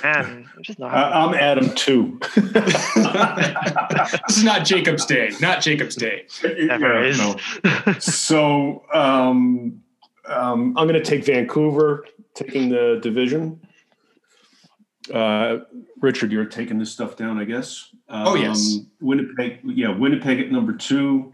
Man, 0.03 0.49
I'm 0.55 0.63
just 0.63 0.79
not. 0.79 0.93
I, 0.93 1.25
I'm 1.25 1.33
Adam 1.33 1.73
too. 1.75 2.19
this 2.35 4.37
is 4.37 4.43
not 4.43 4.65
Jacob's 4.65 5.05
day. 5.05 5.31
Not 5.41 5.61
Jacob's 5.61 5.95
day. 5.95 6.25
Never 6.43 7.03
Yeah, 7.03 7.09
is. 7.09 7.17
no. 7.19 7.93
so 7.99 8.83
um, 8.93 9.81
um, 10.27 10.77
I'm 10.77 10.87
going 10.87 10.93
to 10.93 11.03
take 11.03 11.25
Vancouver, 11.25 12.05
taking 12.33 12.69
the 12.69 12.99
division. 13.01 13.59
Uh, 15.13 15.59
Richard, 15.99 16.31
you're 16.31 16.45
taking 16.45 16.77
this 16.79 16.91
stuff 16.91 17.15
down, 17.15 17.39
I 17.39 17.43
guess. 17.45 17.89
Um, 18.07 18.27
Oh, 18.27 18.35
yes. 18.35 18.77
Winnipeg, 19.01 19.59
yeah, 19.65 19.95
Winnipeg 19.95 20.39
at 20.39 20.51
number 20.51 20.73
two, 20.73 21.33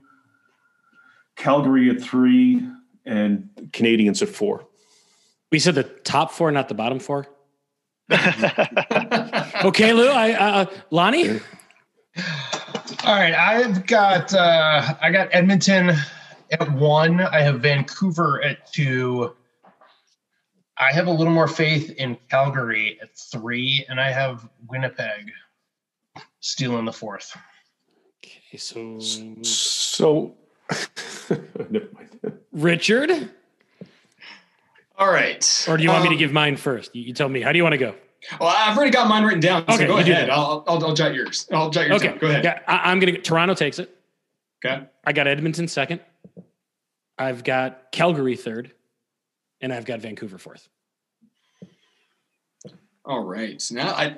Calgary 1.36 1.90
at 1.90 2.02
three, 2.02 2.68
and 3.06 3.50
Canadiens 3.72 4.22
at 4.22 4.30
four. 4.30 4.66
we 5.52 5.60
said 5.60 5.76
the 5.76 5.84
top 5.84 6.32
four, 6.32 6.52
not 6.52 6.68
the 6.70 6.74
bottom 6.76 7.00
four. 7.00 7.28
Okay, 9.64 9.92
Lou. 9.92 10.08
I 10.08 10.34
uh, 10.34 10.66
Lonnie. 10.92 11.40
All 13.04 13.16
right, 13.16 13.34
I've 13.34 13.86
got 13.88 14.34
uh, 14.34 14.94
I 15.02 15.12
got 15.12 15.30
Edmonton 15.32 15.96
at 16.52 16.72
one. 16.74 17.22
I 17.22 17.42
have 17.42 17.62
Vancouver 17.62 18.42
at 18.44 18.72
two. 18.72 19.36
I 20.78 20.94
have 20.94 21.08
a 21.08 21.12
little 21.12 21.34
more 21.34 21.48
faith 21.48 21.90
in 21.98 22.18
Calgary 22.30 23.00
at 23.02 23.18
three, 23.18 23.84
and 23.90 24.00
I 24.00 24.12
have 24.12 24.48
Winnipeg 24.70 25.32
stealing 26.40 26.86
the 26.86 26.94
fourth. 26.94 27.36
Okay, 28.24 28.58
so 28.58 29.00
So. 29.42 30.36
Richard, 32.52 33.32
All 34.98 35.12
right. 35.12 35.66
or 35.70 35.78
do 35.78 35.84
you 35.84 35.90
want 35.90 36.04
me 36.04 36.10
to 36.10 36.16
Um, 36.16 36.20
give 36.20 36.32
mine 36.34 36.56
first? 36.58 36.96
You, 36.96 37.04
you 37.04 37.14
tell 37.14 37.30
me. 37.30 37.42
How 37.42 37.52
do 37.52 37.58
you 37.58 37.64
want 37.64 37.74
to 37.74 37.78
go? 37.78 37.96
Well, 38.40 38.50
I've 38.56 38.76
already 38.76 38.92
got 38.92 39.08
mine 39.08 39.24
written 39.24 39.40
down. 39.40 39.64
So 39.68 39.76
Okay, 39.76 39.86
go 39.88 39.98
you 40.00 40.06
do 40.06 40.12
ahead. 40.12 40.30
I'll, 40.32 40.64
I'll, 40.68 40.84
I'll 40.88 40.94
jot 40.94 41.14
yours. 41.14 41.48
I'll 41.52 41.70
jot 41.70 41.88
yours 41.88 42.02
Okay, 42.02 42.10
down. 42.10 42.18
Go 42.18 42.28
ahead. 42.28 42.44
Yeah, 42.44 42.60
I, 42.68 42.92
I'm 42.92 43.00
gonna. 43.00 43.18
Toronto 43.20 43.54
takes 43.54 43.78
it. 43.80 43.96
Okay. 44.66 44.84
I 45.06 45.14
got 45.14 45.28
Edmonton 45.28 45.68
second. 45.68 46.02
I've 47.20 47.44
got 47.44 47.92
Calgary 47.92 48.36
third, 48.36 48.72
and 49.62 49.72
I've 49.72 49.86
got 49.86 50.00
Vancouver 50.02 50.38
fourth. 50.40 50.68
All 53.06 53.24
right. 53.24 53.62
So 53.62 53.76
now 53.76 53.90
I, 53.92 54.18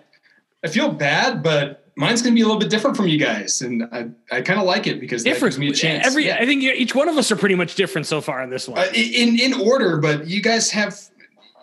I 0.63 0.67
feel 0.69 0.91
bad, 0.91 1.43
but 1.43 1.88
mine's 1.99 2.21
going 2.21 2.33
to 2.33 2.35
be 2.35 2.41
a 2.41 2.45
little 2.45 2.59
bit 2.59 2.69
different 2.69 2.95
from 2.95 3.07
you 3.07 3.17
guys, 3.17 3.61
and 3.61 3.83
I, 3.91 4.09
I 4.31 4.41
kind 4.41 4.57
of 4.57 4.65
like 4.65 4.87
it 4.87 5.01
because 5.01 5.23
Different. 5.23 5.53
gives 5.53 5.59
me 5.59 5.67
a 5.67 5.73
chance. 5.73 6.07
Every. 6.07 6.27
Yeah. 6.27 6.37
I 6.39 6.45
think 6.45 6.63
each 6.63 6.95
one 6.95 7.09
of 7.09 7.17
us 7.17 7.29
are 7.29 7.35
pretty 7.35 7.55
much 7.55 7.75
different 7.75 8.07
so 8.07 8.21
far 8.21 8.41
in 8.41 8.49
this 8.49 8.69
one. 8.69 8.79
Uh, 8.79 8.89
in 8.93 9.37
in 9.37 9.53
order, 9.53 9.97
but 9.97 10.25
you 10.25 10.41
guys 10.41 10.71
have 10.71 10.97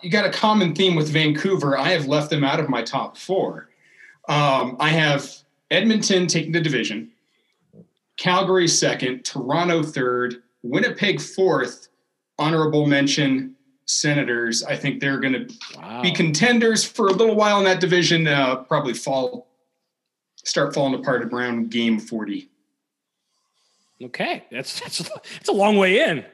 you 0.03 0.11
got 0.11 0.25
a 0.25 0.29
common 0.29 0.75
theme 0.75 0.95
with 0.95 1.09
Vancouver. 1.09 1.75
I 1.77 1.89
have 1.89 2.05
left 2.05 2.29
them 2.29 2.43
out 2.43 2.59
of 2.59 2.69
my 2.69 2.83
top 2.83 3.17
four. 3.17 3.69
Um, 4.29 4.77
I 4.79 4.89
have 4.89 5.27
Edmonton 5.71 6.27
taking 6.27 6.51
the 6.51 6.61
division, 6.61 7.11
Calgary 8.17 8.67
second, 8.67 9.25
Toronto 9.25 9.81
third, 9.81 10.43
Winnipeg 10.61 11.19
fourth. 11.19 11.87
Honorable 12.39 12.85
mention 12.85 13.55
Senators. 13.87 14.63
I 14.63 14.75
think 14.75 14.99
they're 14.99 15.19
going 15.19 15.33
to 15.33 15.55
wow. 15.75 16.03
be 16.03 16.11
contenders 16.11 16.83
for 16.83 17.07
a 17.07 17.11
little 17.11 17.35
while 17.35 17.57
in 17.57 17.63
that 17.63 17.79
division. 17.79 18.27
Uh, 18.27 18.57
probably 18.57 18.93
fall, 18.93 19.46
start 20.47 20.73
falling 20.73 20.95
apart 20.99 21.23
around 21.33 21.69
game 21.69 21.99
forty. 21.99 22.49
okay, 24.03 24.43
that's 24.51 24.79
that's 24.79 24.97
that's 24.99 25.49
a 25.49 25.53
long 25.53 25.77
way 25.77 25.99
in. 26.07 26.25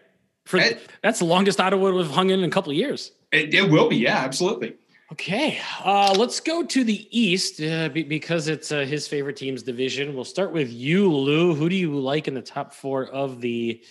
For 0.45 0.59
Hey. 0.59 0.77
that's 1.01 1.19
the 1.19 1.25
longest 1.25 1.59
Ottawa 1.59 1.91
would 1.91 2.05
have 2.05 2.13
hung 2.13 2.29
in 2.29 2.39
in 2.39 2.45
a 2.45 2.51
couple 2.51 2.71
of 2.71 2.77
years. 2.77 3.11
It, 3.31 3.53
it 3.53 3.69
will 3.69 3.87
be, 3.89 3.95
yeah, 3.97 4.17
absolutely. 4.17 4.75
Okay, 5.11 5.59
uh, 5.85 6.13
let's 6.17 6.39
go 6.39 6.63
to 6.63 6.83
the 6.83 7.07
East 7.17 7.61
uh, 7.61 7.87
be- 7.89 8.03
because 8.03 8.47
it's 8.47 8.71
uh, 8.71 8.79
his 8.79 9.07
favorite 9.07 9.35
team's 9.37 9.61
division. 9.63 10.15
We'll 10.15 10.25
start 10.25 10.51
with 10.51 10.71
you, 10.71 11.09
Lou. 11.11 11.53
Who 11.55 11.69
do 11.69 11.75
you 11.75 11.97
like 11.99 12.27
in 12.27 12.33
the 12.33 12.41
top 12.41 12.73
four 12.73 13.05
of 13.07 13.39
the 13.41 13.81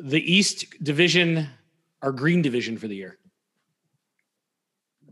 the 0.00 0.20
East 0.32 0.64
division, 0.82 1.46
our 2.00 2.10
Green 2.12 2.40
division 2.42 2.78
for 2.78 2.88
the 2.88 2.96
year? 2.96 3.18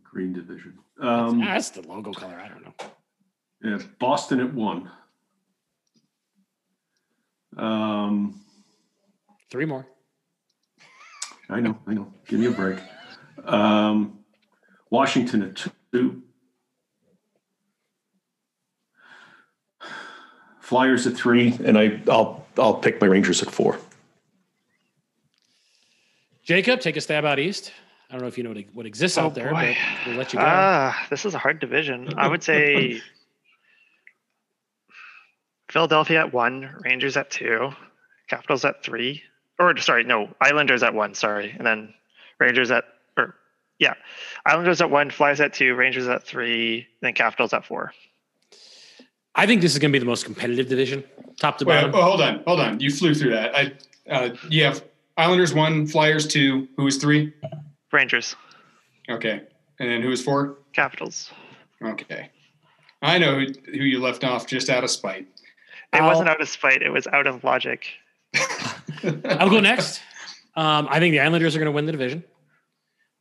Green 0.02 0.32
division. 0.32 0.78
Um, 1.00 1.40
Ah, 1.42 1.54
that's 1.54 1.70
the 1.70 1.82
logo 1.82 2.12
color. 2.12 2.40
I 2.42 2.48
don't 2.48 2.59
know. 2.59 2.59
Yeah, 3.62 3.78
Boston 3.98 4.40
at 4.40 4.52
one. 4.54 4.90
Um, 7.56 8.40
Three 9.50 9.64
more. 9.64 9.86
I 11.48 11.58
know, 11.60 11.76
I 11.86 11.94
know. 11.94 12.12
Give 12.28 12.38
me 12.38 12.46
a 12.46 12.50
break. 12.52 12.78
Um, 13.44 14.20
Washington 14.90 15.42
at 15.42 15.66
two. 15.92 16.22
Flyers 20.60 21.06
at 21.08 21.14
three, 21.14 21.58
and 21.64 21.76
I, 21.76 22.00
I'll, 22.08 22.46
I'll 22.56 22.74
pick 22.74 23.00
my 23.00 23.08
Rangers 23.08 23.42
at 23.42 23.50
four. 23.50 23.78
Jacob, 26.44 26.80
take 26.80 26.96
a 26.96 27.00
stab 27.00 27.24
out 27.24 27.40
East. 27.40 27.72
I 28.08 28.12
don't 28.12 28.22
know 28.22 28.28
if 28.28 28.38
you 28.38 28.44
know 28.44 28.50
what, 28.50 28.64
what 28.72 28.86
exists 28.86 29.18
Oh, 29.18 29.22
out 29.26 29.34
there, 29.34 29.50
boy. 29.50 29.76
but 30.04 30.06
we'll 30.06 30.16
let 30.16 30.32
you 30.32 30.38
go. 30.38 30.44
Ah, 30.46 31.06
this 31.10 31.24
is 31.24 31.34
a 31.34 31.38
hard 31.38 31.58
division. 31.58 32.12
I 32.16 32.28
would 32.28 32.42
say 32.44 33.00
Philadelphia 35.70 36.20
at 36.20 36.33
one, 36.33 36.74
Rangers 36.85 37.16
at 37.16 37.30
two, 37.30 37.70
Capitals 38.28 38.64
at 38.64 38.83
three, 38.85 39.22
or 39.59 39.76
sorry, 39.78 40.04
no, 40.04 40.28
Islanders 40.40 40.83
at 40.83 40.94
one, 40.94 41.14
sorry, 41.14 41.54
and 41.56 41.66
then 41.66 41.94
Rangers 42.38 42.70
at 42.70 42.85
or 43.16 43.35
yeah, 43.78 43.94
Islanders 44.46 44.80
at 44.80 44.90
one, 44.90 45.11
Flyers 45.11 45.40
at 45.40 45.52
two, 45.54 45.74
Rangers 45.74 46.09
at 46.09 46.24
three, 46.24 46.87
then 47.02 47.14
Capitals 47.14 47.52
at 47.52 47.64
four. 47.64 47.92
I 49.35 49.46
think 49.46 49.62
this 49.62 49.72
is 49.72 49.78
going 49.78 49.92
to 49.92 49.96
be 49.96 50.00
the 50.00 50.06
most 50.11 50.24
competitive 50.24 50.68
division, 50.68 51.04
top 51.38 51.59
to 51.59 51.64
Wait, 51.64 51.76
bottom. 51.76 51.94
oh, 51.94 52.02
hold 52.02 52.20
on, 52.20 52.42
hold 52.46 52.61
on. 52.61 52.80
You 52.80 52.90
flew 52.90 53.14
through 53.14 53.30
that. 53.30 53.54
I, 53.56 53.72
uh, 54.11 54.35
you 54.48 54.64
have 54.64 54.85
Islanders 55.16 55.54
one, 55.54 55.87
Flyers 55.87 56.26
two. 56.26 56.68
Who 56.76 56.87
is 56.87 56.96
three? 56.96 57.33
Rangers, 57.92 58.37
Okay, 59.09 59.42
and 59.80 59.90
then 59.90 60.02
who 60.02 60.11
is 60.12 60.22
four? 60.22 60.59
Capitals. 60.72 61.30
Okay, 61.83 62.30
I 63.02 63.18
know 63.18 63.38
who, 63.40 63.46
who 63.66 63.85
you 63.85 64.00
left 64.00 64.22
off 64.24 64.46
just 64.46 64.68
out 64.70 64.85
of 64.85 64.90
spite. 64.90 65.26
It 65.92 65.98
I'll- 66.00 66.09
wasn't 66.09 66.29
out 66.29 66.40
of 66.40 66.48
spite; 66.48 66.83
it 66.83 66.90
was 66.90 67.07
out 67.07 67.26
of 67.26 67.42
logic. 67.44 67.87
I'll 69.05 69.50
go 69.50 69.61
next. 69.61 70.00
Um, 70.55 70.88
I 70.90 70.98
think 70.98 71.12
the 71.12 71.20
Islanders 71.20 71.57
are 71.57 71.59
going 71.59 71.66
to 71.66 71.72
win 71.72 71.87
the 71.87 71.92
division. 71.92 72.24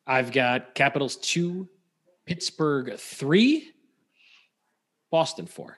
I've 0.05 0.31
got 0.31 0.75
Capitals 0.75 1.15
two, 1.15 1.67
Pittsburgh 2.25 2.97
three, 2.97 3.71
Boston 5.11 5.45
four. 5.45 5.77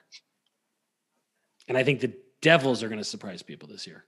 And 1.68 1.78
I 1.78 1.84
think 1.84 2.00
the 2.00 2.12
Devils 2.40 2.82
are 2.82 2.88
going 2.88 2.98
to 2.98 3.04
surprise 3.04 3.42
people 3.42 3.68
this 3.68 3.86
year 3.86 4.04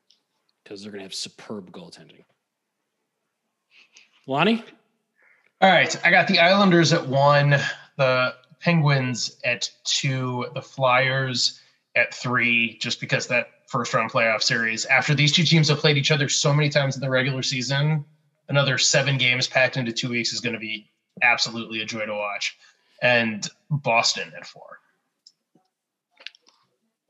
because 0.63 0.83
they're 0.83 0.91
going 0.91 1.01
to 1.01 1.05
have 1.05 1.15
superb 1.15 1.71
goaltending. 1.71 2.25
Lonnie? 4.27 4.65
All 5.61 5.71
right, 5.71 5.97
I 6.05 6.11
got 6.11 6.27
the 6.27 6.39
Islanders 6.41 6.93
at 6.93 7.07
one, 7.07 7.57
the 7.97 8.35
Penguins 8.61 9.37
at 9.45 9.71
two, 9.85 10.47
the 10.55 10.63
Flyers 10.63 11.61
at 11.97 12.13
three, 12.13 12.77
just 12.79 13.01
because 13.01 13.27
that 13.29 13.49
first 13.69 13.95
round 13.95 14.11
playoff 14.11 14.43
series. 14.43 14.85
After 14.87 15.15
these 15.15 15.33
two 15.33 15.45
teams 15.45 15.69
have 15.69 15.79
played 15.79 15.97
each 15.97 16.11
other 16.11 16.29
so 16.29 16.53
many 16.53 16.69
times 16.69 16.97
in 16.97 17.01
the 17.01 17.11
regular 17.11 17.43
season, 17.43 18.05
another 18.49 18.79
seven 18.79 19.17
games 19.17 19.47
packed 19.47 19.77
into 19.77 19.93
two 19.93 20.11
weeks 20.11 20.33
is 20.33 20.41
going 20.41 20.55
to 20.55 20.61
be 20.61 20.91
absolutely 21.23 21.81
a 21.81 21.85
joy 21.85 22.05
to 22.05 22.15
watch. 22.15 22.57
And 23.03 23.49
Boston 23.71 24.33
at 24.37 24.47
four. 24.47 24.79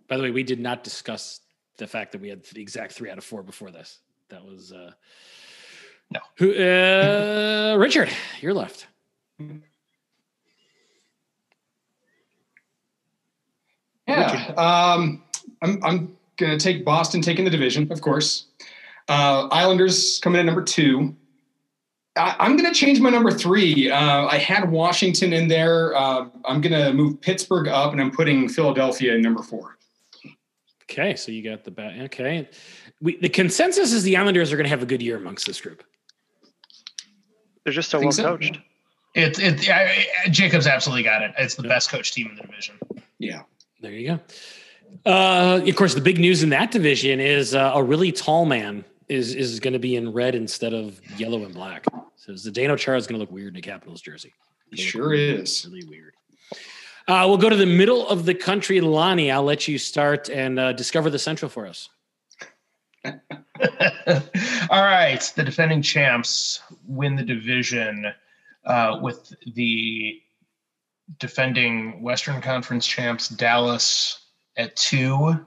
By 0.09 0.16
the 0.16 0.23
way, 0.23 0.31
we 0.31 0.42
did 0.42 0.61
not 0.61 0.85
discuss 0.85 1.40
the 1.79 1.87
fact 1.87 2.12
that 2.12 2.20
we 2.20 2.29
had 2.29 2.44
the 2.44 2.61
exact 2.61 2.92
three 2.92 3.11
out 3.11 3.18
of 3.18 3.25
four 3.25 3.42
before 3.42 3.70
this. 3.70 3.99
That 4.29 4.44
was 4.44 4.73
uh 4.73 4.92
No. 6.11 6.20
Who 6.37 6.53
uh 6.53 7.77
Richard, 7.79 8.11
you're 8.40 8.55
left. 8.55 8.87
Yeah, 14.07 14.53
um, 14.57 15.23
I'm 15.62 15.83
I'm 15.83 16.17
gonna 16.37 16.59
take 16.59 16.85
Boston 16.85 17.23
taking 17.23 17.45
the 17.45 17.51
division, 17.51 17.90
of 17.90 18.01
course. 18.01 18.47
Uh, 19.09 19.49
Islanders 19.51 20.19
coming 20.21 20.40
in 20.40 20.47
number 20.47 20.62
two. 20.62 21.14
I, 22.17 22.37
I'm 22.38 22.57
gonna 22.57 22.75
change 22.75 23.01
my 23.01 23.11
number 23.11 23.31
three. 23.31 23.90
Uh, 23.90 24.27
I 24.27 24.38
had 24.38 24.71
Washington 24.71 25.33
in 25.33 25.49
there. 25.49 25.95
Uh, 25.97 26.27
I'm 26.45 26.61
gonna 26.61 26.93
move 26.93 27.21
Pittsburgh 27.21 27.69
up, 27.69 27.93
and 27.93 28.01
I'm 28.01 28.11
putting 28.11 28.49
Philadelphia 28.49 29.14
in 29.14 29.23
number 29.23 29.43
four. 29.43 29.79
Okay, 30.83 31.17
so 31.17 31.33
you 31.33 31.43
got 31.43 31.64
the 31.64 31.71
bat. 31.71 31.99
Okay, 32.03 32.49
we, 33.01 33.17
the 33.17 33.29
consensus 33.29 33.93
is 33.93 34.03
the 34.03 34.17
Islanders 34.17 34.53
are 34.53 34.57
going 34.57 34.67
to 34.67 34.71
have 34.71 34.83
a 34.83 34.87
good 34.87 35.03
year 35.03 35.17
amongst 35.17 35.47
this 35.47 35.61
group. 35.61 35.83
They're 37.64 37.73
just 37.73 37.90
so 37.90 37.99
Think 37.99 38.11
well 38.11 38.12
so? 38.12 38.37
coached. 38.37 38.59
It, 39.14 39.38
it, 39.38 39.69
I, 39.71 40.07
I- 40.25 40.29
Jacob's 40.29 40.67
absolutely 40.67 41.03
got 41.03 41.23
it. 41.23 41.33
It's 41.38 41.55
the 41.55 41.62
best 41.62 41.88
coach 41.90 42.12
team 42.12 42.29
in 42.29 42.37
the 42.37 42.43
division. 42.43 42.79
Yeah. 43.19 43.43
There 43.85 43.92
you 43.92 44.18
go. 45.05 45.11
Uh, 45.11 45.61
of 45.62 45.77
course, 45.77 45.92
the 45.94 46.01
big 46.01 46.18
news 46.18 46.42
in 46.42 46.49
that 46.49 46.70
division 46.70 47.20
is 47.20 47.55
uh, 47.55 47.73
a 47.75 47.83
really 47.83 48.12
tall 48.12 48.47
man 48.47 48.83
is 49.11 49.35
is 49.35 49.61
going 49.61 49.75
to 49.75 49.79
be 49.79 49.94
in 49.97 50.11
red 50.11 50.35
instead 50.35 50.73
of 50.73 50.99
yellow 51.18 51.44
and 51.44 51.53
black. 51.53 51.85
So 52.16 52.33
Zdeno 52.33 52.79
Chara 52.79 52.97
is 52.97 53.07
going 53.07 53.16
to 53.16 53.20
look 53.20 53.31
weird 53.31 53.53
in 53.53 53.59
a 53.59 53.61
Capitals 53.61 54.01
jersey. 54.01 54.32
He 54.70 54.78
sure 54.78 55.12
is. 55.12 55.66
Really 55.70 55.85
weird. 55.87 56.14
Uh, 57.07 57.26
we'll 57.28 57.37
go 57.37 57.51
to 57.51 57.57
the 57.57 57.66
middle 57.66 58.09
of 58.09 58.24
the 58.24 58.32
country, 58.32 58.80
Lonnie. 58.80 59.30
I'll 59.30 59.43
let 59.43 59.68
you 59.68 59.76
start 59.76 60.30
and 60.30 60.59
uh, 60.59 60.72
discover 60.72 61.11
the 61.11 61.18
Central 61.18 61.51
for 61.51 61.66
us. 61.66 61.91
All 63.05 64.82
right, 64.82 65.30
the 65.37 65.43
defending 65.45 65.82
champs 65.82 66.62
win 66.87 67.16
the 67.16 67.22
division 67.22 68.07
uh, 68.64 68.99
with 69.03 69.35
the 69.55 70.22
defending 71.18 72.02
Western 72.02 72.40
Conference 72.40 72.86
champs 72.86 73.28
Dallas 73.28 74.26
at 74.57 74.74
two. 74.76 75.44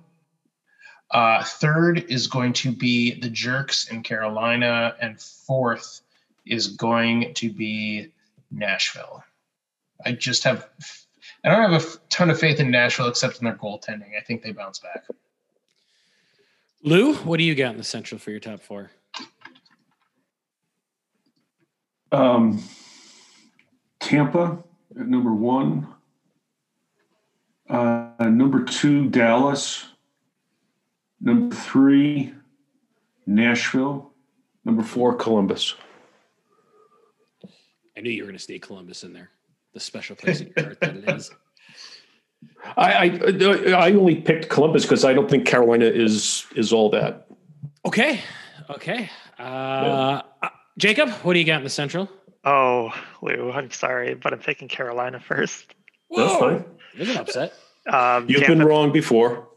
Uh, 1.12 1.44
third 1.44 2.06
is 2.10 2.28
going 2.28 2.54
to 2.54 2.72
be 2.72 3.20
the 3.20 3.30
Jerks 3.30 3.90
in 3.90 4.04
Carolina, 4.04 4.96
and 5.02 5.20
fourth 5.20 6.02
is 6.46 6.68
going 6.68 7.34
to 7.36 7.52
be 7.52 8.12
Nashville. 8.52 9.24
I 10.06 10.12
just 10.12 10.44
have, 10.44 10.68
I 11.44 11.50
don't 11.50 11.72
have 11.72 11.84
a 11.84 11.98
ton 12.10 12.30
of 12.30 12.40
faith 12.40 12.60
in 12.60 12.70
Nashville 12.70 13.08
except 13.08 13.40
in 13.40 13.46
their 13.46 13.56
goaltending. 13.56 14.18
I 14.18 14.22
think 14.22 14.44
they 14.44 14.52
bounce 14.52 14.80
back. 14.80 15.06
Lou, 16.84 17.16
what 17.16 17.38
do 17.38 17.44
you 17.44 17.56
got 17.56 17.72
in 17.72 17.78
the 17.78 17.84
Central 17.84 18.20
for 18.20 18.32
your 18.32 18.40
top 18.40 18.62
four? 18.62 18.92
Um, 22.12 22.64
Tampa 24.00 24.64
at 25.00 25.08
number 25.08 25.34
one. 25.34 25.88
Uh, 27.70 28.10
number 28.20 28.64
two, 28.64 29.10
Dallas. 29.10 29.86
Number 31.20 31.56
three, 31.56 32.34
Nashville. 33.26 34.12
Number 34.64 34.84
four, 34.84 35.16
Columbus. 35.16 35.76
I 37.98 38.02
knew 38.02 38.12
you 38.12 38.24
were 38.24 38.28
going 38.28 38.38
to 38.38 38.44
stay 38.44 38.60
Columbus 38.60 39.04
in 39.04 39.14
there. 39.14 39.32
The 39.74 39.80
special 39.80 40.16
place 40.16 40.42
in 40.42 40.54
your 40.56 40.66
heart 40.66 40.80
that 40.82 40.96
it 40.98 41.10
is. 41.10 41.32
I 42.78 42.92
I, 42.92 43.72
I 43.72 43.92
only 43.94 44.16
picked 44.16 44.50
Columbus 44.50 44.84
because 44.84 45.04
I 45.04 45.14
don't 45.14 45.30
think 45.30 45.46
Carolina 45.48 45.86
is 45.86 46.46
is 46.56 46.72
all 46.72 46.90
that. 46.92 47.28
Okay. 47.86 48.22
Okay. 48.70 49.10
Uh, 49.40 50.22
uh, 50.42 50.50
Jacob, 50.78 51.10
what 51.24 51.34
do 51.34 51.40
you 51.40 51.46
got 51.46 51.58
in 51.58 51.64
the 51.64 51.70
Central? 51.70 52.10
Oh, 52.48 52.94
Lou, 53.22 53.52
I'm 53.52 53.72
sorry, 53.72 54.14
but 54.14 54.32
I'm 54.32 54.40
picking 54.40 54.70
Carolina 54.70 55.20
first. 55.20 55.76
That's 56.16 56.40
fine. 56.40 56.64
There's 56.96 57.10
an 57.10 57.18
upset. 57.18 57.54
Um, 57.86 58.30
You've 58.30 58.40
Tampa- 58.40 58.56
been 58.56 58.66
wrong 58.66 58.92
before. 58.94 59.50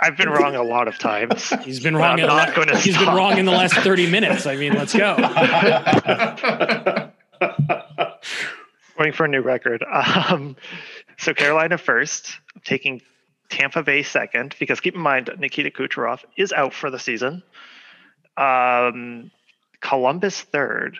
I've 0.00 0.16
been 0.16 0.30
wrong 0.30 0.54
a 0.56 0.62
lot 0.62 0.88
of 0.88 0.98
times. 0.98 1.50
He's 1.64 1.80
been 1.80 1.94
wrong. 1.94 2.12
I'm 2.12 2.18
in 2.20 2.26
the 2.26 2.34
not 2.36 2.54
gonna 2.54 2.78
he's 2.78 2.96
been 2.96 3.14
wrong 3.14 3.36
in 3.36 3.44
the 3.44 3.50
last 3.52 3.74
30 3.74 4.10
minutes. 4.10 4.46
I 4.46 4.56
mean, 4.56 4.72
let's 4.74 4.94
go. 4.94 5.14
Going 8.96 9.12
for 9.12 9.24
a 9.24 9.28
new 9.28 9.40
record. 9.42 9.82
Um, 9.82 10.56
so 11.18 11.34
Carolina 11.34 11.76
first, 11.76 12.38
I'm 12.54 12.62
taking 12.62 13.02
Tampa 13.50 13.82
Bay 13.82 14.02
second 14.02 14.54
because 14.58 14.80
keep 14.80 14.94
in 14.94 15.00
mind 15.00 15.30
Nikita 15.38 15.70
Kucherov 15.70 16.20
is 16.36 16.52
out 16.52 16.72
for 16.72 16.90
the 16.90 16.98
season. 16.98 17.42
Um, 18.38 19.30
Columbus 19.80 20.40
third, 20.40 20.98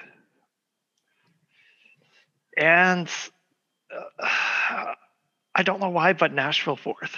and 2.57 3.09
uh, 3.91 4.95
I 5.55 5.63
don't 5.63 5.81
know 5.81 5.91
why, 5.91 6.13
but 6.13 6.33
Nashville 6.33 6.77
fourth. 6.77 7.17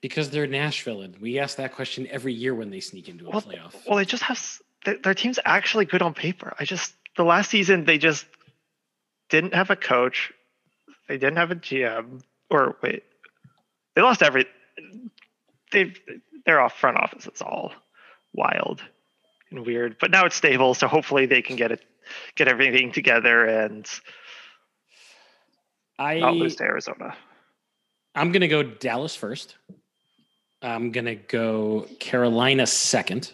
Because 0.00 0.30
they're 0.30 0.46
Nashville, 0.48 1.02
and 1.02 1.16
we 1.18 1.38
ask 1.38 1.56
that 1.58 1.74
question 1.74 2.08
every 2.08 2.32
year 2.32 2.54
when 2.54 2.70
they 2.70 2.80
sneak 2.80 3.08
into 3.08 3.26
a 3.26 3.30
Well, 3.30 3.42
playoff. 3.42 3.74
Well, 3.86 3.98
they 3.98 4.04
just 4.04 4.24
have 4.24 4.60
their, 4.84 4.98
their 4.98 5.14
team's 5.14 5.38
actually 5.44 5.84
good 5.84 6.02
on 6.02 6.12
paper. 6.12 6.54
I 6.58 6.64
just 6.64 6.94
the 7.16 7.24
last 7.24 7.50
season 7.50 7.84
they 7.84 7.98
just 7.98 8.26
didn't 9.28 9.54
have 9.54 9.70
a 9.70 9.76
coach. 9.76 10.32
They 11.08 11.18
didn't 11.18 11.36
have 11.36 11.50
a 11.50 11.56
GM. 11.56 12.22
Or 12.50 12.76
wait, 12.82 13.04
they 13.94 14.02
lost 14.02 14.22
every. 14.22 14.46
They 15.70 15.94
they're 16.44 16.60
off 16.60 16.78
front 16.78 16.96
office. 16.96 17.26
It's 17.26 17.42
all 17.42 17.72
wild 18.32 18.82
and 19.50 19.64
weird. 19.64 19.96
But 20.00 20.10
now 20.10 20.26
it's 20.26 20.36
stable, 20.36 20.74
so 20.74 20.88
hopefully 20.88 21.26
they 21.26 21.42
can 21.42 21.56
get 21.56 21.72
it 21.72 21.80
get 22.34 22.48
everything 22.48 22.92
together 22.92 23.44
and 23.46 23.88
I 25.98 26.18
not 26.18 26.36
lose 26.36 26.56
to 26.56 26.64
Arizona. 26.64 27.14
I'm 28.14 28.32
gonna 28.32 28.48
go 28.48 28.62
Dallas 28.62 29.14
first. 29.14 29.56
I'm 30.60 30.92
gonna 30.92 31.14
go 31.14 31.86
Carolina 31.98 32.66
second. 32.66 33.32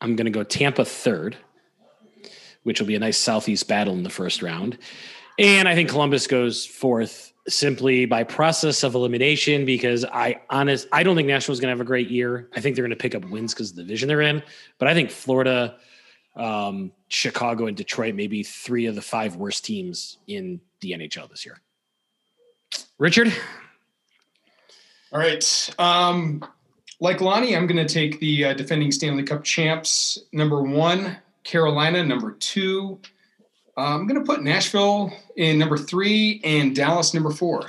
I'm 0.00 0.16
gonna 0.16 0.30
go 0.30 0.42
Tampa 0.42 0.84
third, 0.84 1.36
which 2.62 2.80
will 2.80 2.86
be 2.86 2.94
a 2.94 3.00
nice 3.00 3.18
southeast 3.18 3.68
battle 3.68 3.94
in 3.94 4.02
the 4.02 4.10
first 4.10 4.42
round. 4.42 4.78
And 5.38 5.68
I 5.68 5.74
think 5.74 5.88
Columbus 5.88 6.26
goes 6.26 6.66
fourth 6.66 7.32
simply 7.48 8.04
by 8.04 8.22
process 8.22 8.82
of 8.82 8.94
elimination 8.94 9.64
because 9.64 10.04
I 10.04 10.40
honest 10.50 10.86
I 10.92 11.02
don't 11.02 11.16
think 11.16 11.28
Nashville's 11.28 11.60
gonna 11.60 11.72
have 11.72 11.80
a 11.80 11.84
great 11.84 12.10
year. 12.10 12.48
I 12.54 12.60
think 12.60 12.76
they're 12.76 12.84
gonna 12.84 12.96
pick 12.96 13.14
up 13.14 13.24
wins 13.30 13.54
because 13.54 13.70
of 13.70 13.76
the 13.76 13.82
division 13.82 14.08
they're 14.08 14.20
in, 14.20 14.42
but 14.78 14.88
I 14.88 14.94
think 14.94 15.10
Florida, 15.10 15.76
um, 16.36 16.92
Chicago, 17.08 17.66
and 17.66 17.76
Detroit 17.76 18.14
maybe 18.14 18.42
three 18.42 18.86
of 18.86 18.94
the 18.94 19.02
five 19.02 19.36
worst 19.36 19.64
teams 19.64 20.18
in 20.26 20.60
the 20.80 20.92
NHL 20.92 21.28
this 21.30 21.44
year. 21.44 21.60
Richard, 22.98 23.32
All 25.12 25.18
right. 25.18 25.74
Um, 25.78 26.44
like 27.00 27.20
Lonnie, 27.20 27.56
I'm 27.56 27.66
going 27.66 27.84
to 27.84 27.92
take 27.92 28.20
the 28.20 28.44
uh, 28.46 28.54
defending 28.54 28.92
Stanley 28.92 29.22
Cup 29.22 29.42
champs. 29.42 30.18
Number 30.32 30.62
one, 30.62 31.16
Carolina. 31.44 32.04
Number 32.04 32.32
two, 32.32 33.00
uh, 33.76 33.94
I'm 33.94 34.06
going 34.06 34.20
to 34.20 34.26
put 34.26 34.42
Nashville 34.42 35.12
in 35.36 35.58
number 35.58 35.78
three 35.78 36.40
and 36.44 36.76
Dallas 36.76 37.14
number 37.14 37.30
four. 37.30 37.62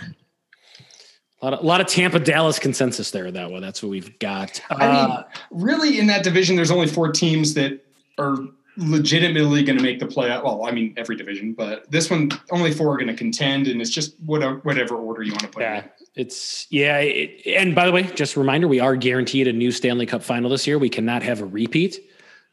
A 1.42 1.46
lot 1.46 1.54
of, 1.54 1.60
a 1.62 1.66
lot 1.66 1.82
of 1.82 1.88
Tampa 1.88 2.20
Dallas 2.20 2.60
consensus 2.60 3.10
there. 3.10 3.32
That 3.32 3.50
one. 3.50 3.62
That's 3.62 3.82
what 3.82 3.90
we've 3.90 4.20
got. 4.20 4.62
I 4.70 4.88
mean, 4.88 5.12
Uh, 5.12 5.24
really, 5.50 5.98
in 5.98 6.08
that 6.08 6.24
division, 6.24 6.56
there's 6.56 6.70
only 6.70 6.88
four 6.88 7.12
teams 7.12 7.56
that 7.56 7.84
are 8.22 8.38
legitimately 8.78 9.64
going 9.64 9.78
to 9.78 9.84
make 9.84 10.00
the 10.00 10.06
playoff. 10.06 10.44
Well, 10.44 10.66
I 10.66 10.72
mean, 10.72 10.94
every 10.98 11.16
division, 11.16 11.54
but 11.54 11.90
this 11.92 12.10
one, 12.10 12.32
only 12.52 12.72
four 12.72 12.94
are 12.94 12.98
going 12.98 13.08
to 13.08 13.14
contend, 13.14 13.68
and 13.68 13.82
it's 13.82 13.90
just 13.90 14.20
whatever, 14.22 14.58
whatever 14.60 14.96
order 14.96 15.24
you 15.24 15.32
want 15.32 15.42
to 15.42 15.48
put 15.50 15.62
yeah, 15.62 15.78
it 15.78 15.84
in. 15.84 15.92
it's 16.16 16.68
yeah. 16.70 17.00
It, 17.00 17.42
and 17.46 17.76
by 17.76 17.86
the 17.86 17.92
way, 17.92 18.04
just 18.04 18.36
a 18.36 18.40
reminder: 18.40 18.68
we 18.68 18.80
are 18.80 18.96
guaranteed 18.96 19.48
a 19.48 19.54
new 19.54 19.72
Stanley 19.72 20.06
Cup 20.06 20.24
final 20.24 20.50
this 20.50 20.66
year. 20.66 20.80
We 20.80 20.90
cannot 20.90 21.24
have 21.24 21.42
a 21.42 21.46
repeat. 21.46 22.00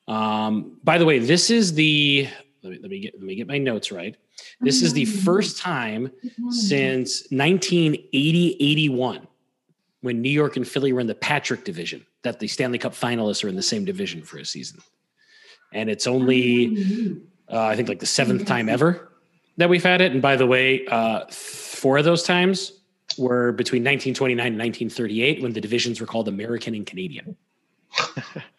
Um, 0.07 0.79
by 0.83 0.99
the 0.99 1.05
way, 1.05 1.19
this 1.19 1.51
is 1.51 1.75
the 1.75 2.29
let 2.63 2.73
me, 2.73 2.79
let 2.81 2.91
me 2.91 3.01
get 3.01 3.15
let 3.15 3.23
me 3.23 3.35
get 3.35 3.47
my 3.47 3.59
notes 3.59 3.93
right. 3.93 4.17
This 4.61 4.83
is 4.83 4.93
the 4.93 5.05
first 5.05 5.59
time 5.59 6.13
since 6.51 7.27
1980-81 7.29 9.27
when 10.01 10.23
New 10.23 10.31
York 10.31 10.57
and 10.57 10.67
Philly 10.67 10.93
were 10.93 11.01
in 11.01 11.09
the 11.09 11.15
Patrick 11.15 11.65
division 11.65 12.07
that 12.23 12.39
the 12.39 12.47
Stanley 12.47 12.79
Cup 12.79 12.93
finalists 12.93 13.43
are 13.45 13.49
in 13.49 13.57
the 13.57 13.63
same 13.63 13.85
division 13.85 14.23
for 14.23 14.39
a 14.39 14.45
season. 14.45 14.81
And 15.73 15.91
it's 15.91 16.07
only 16.07 17.21
uh, 17.51 17.65
I 17.65 17.77
think 17.77 17.89
like 17.89 18.01
the 18.01 18.07
seventh 18.07 18.47
time 18.47 18.69
ever 18.69 19.11
that 19.57 19.69
we've 19.69 19.83
had 19.83 20.01
it. 20.01 20.13
And 20.13 20.23
by 20.23 20.37
the 20.37 20.47
way, 20.47 20.87
uh, 20.87 21.27
four 21.27 21.99
of 21.99 22.05
those 22.05 22.23
times 22.23 22.73
were 23.17 23.53
between 23.53 23.83
1929 23.83 24.47
and 24.47 24.59
1938 24.59 25.43
when 25.43 25.53
the 25.53 25.61
divisions 25.61 26.01
were 26.01 26.07
called 26.07 26.29
American 26.29 26.75
and 26.75 26.87
Canadian. 26.87 27.37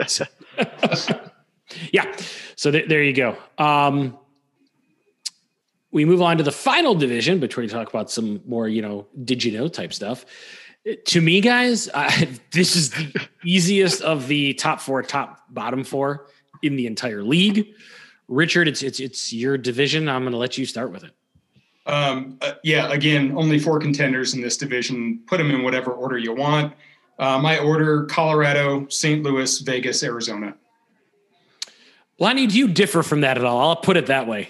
So- 0.07 0.25
yeah. 1.91 2.15
So 2.55 2.71
th- 2.71 2.87
there 2.87 3.03
you 3.03 3.13
go. 3.13 3.37
Um, 3.57 4.17
we 5.91 6.05
move 6.05 6.21
on 6.21 6.37
to 6.37 6.43
the 6.43 6.51
final 6.51 6.93
division, 6.93 7.39
before 7.39 7.63
we 7.63 7.67
talk 7.67 7.89
about 7.89 8.11
some 8.11 8.41
more, 8.45 8.67
you 8.67 8.81
know, 8.81 9.07
did 9.23 9.43
you 9.43 9.57
know 9.57 9.67
type 9.67 9.93
stuff. 9.93 10.25
To 11.07 11.21
me, 11.21 11.41
guys, 11.41 11.89
uh, 11.93 12.11
this 12.51 12.75
is 12.75 12.91
the 12.91 13.27
easiest 13.43 14.01
of 14.01 14.27
the 14.27 14.53
top 14.53 14.81
four, 14.81 15.01
top 15.03 15.39
bottom 15.49 15.83
four 15.83 16.27
in 16.61 16.75
the 16.75 16.87
entire 16.87 17.23
league. 17.23 17.73
Richard, 18.27 18.67
it's 18.67 18.83
it's 18.83 18.99
it's 18.99 19.33
your 19.33 19.57
division. 19.57 20.07
I'm 20.07 20.21
going 20.21 20.31
to 20.31 20.37
let 20.37 20.57
you 20.57 20.65
start 20.65 20.91
with 20.91 21.03
it. 21.03 21.11
Um, 21.85 22.37
uh, 22.41 22.53
yeah, 22.63 22.91
again, 22.91 23.33
only 23.35 23.57
four 23.57 23.79
contenders 23.79 24.35
in 24.35 24.41
this 24.41 24.57
division. 24.57 25.21
Put 25.25 25.37
them 25.37 25.49
in 25.49 25.63
whatever 25.63 25.91
order 25.91 26.17
you 26.17 26.33
want. 26.33 26.73
Uh, 27.17 27.39
my 27.39 27.57
order: 27.59 28.05
Colorado, 28.05 28.87
St. 28.89 29.23
Louis, 29.23 29.59
Vegas, 29.59 30.03
Arizona. 30.03 30.55
Lonnie, 32.19 32.47
do 32.47 32.57
you 32.57 32.67
differ 32.67 33.01
from 33.01 33.21
that 33.21 33.37
at 33.37 33.45
all? 33.45 33.59
I'll 33.59 33.75
put 33.77 33.97
it 33.97 34.07
that 34.07 34.27
way. 34.27 34.49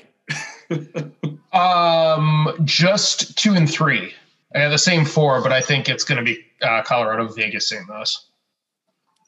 Um, 1.52 2.52
just 2.64 3.38
two 3.38 3.54
and 3.54 3.70
three. 3.70 4.14
I 4.56 4.60
have 4.60 4.72
the 4.72 4.78
same 4.78 5.06
four, 5.06 5.42
but 5.42 5.52
I 5.52 5.62
think 5.62 5.90
it's 5.90 6.04
going 6.04 6.18
to 6.18 6.24
be 6.24 6.46
uh, 6.62 6.82
Colorado, 6.84 7.28
Vegas, 7.28 7.70
St. 7.70 7.88
Louis. 7.90 8.28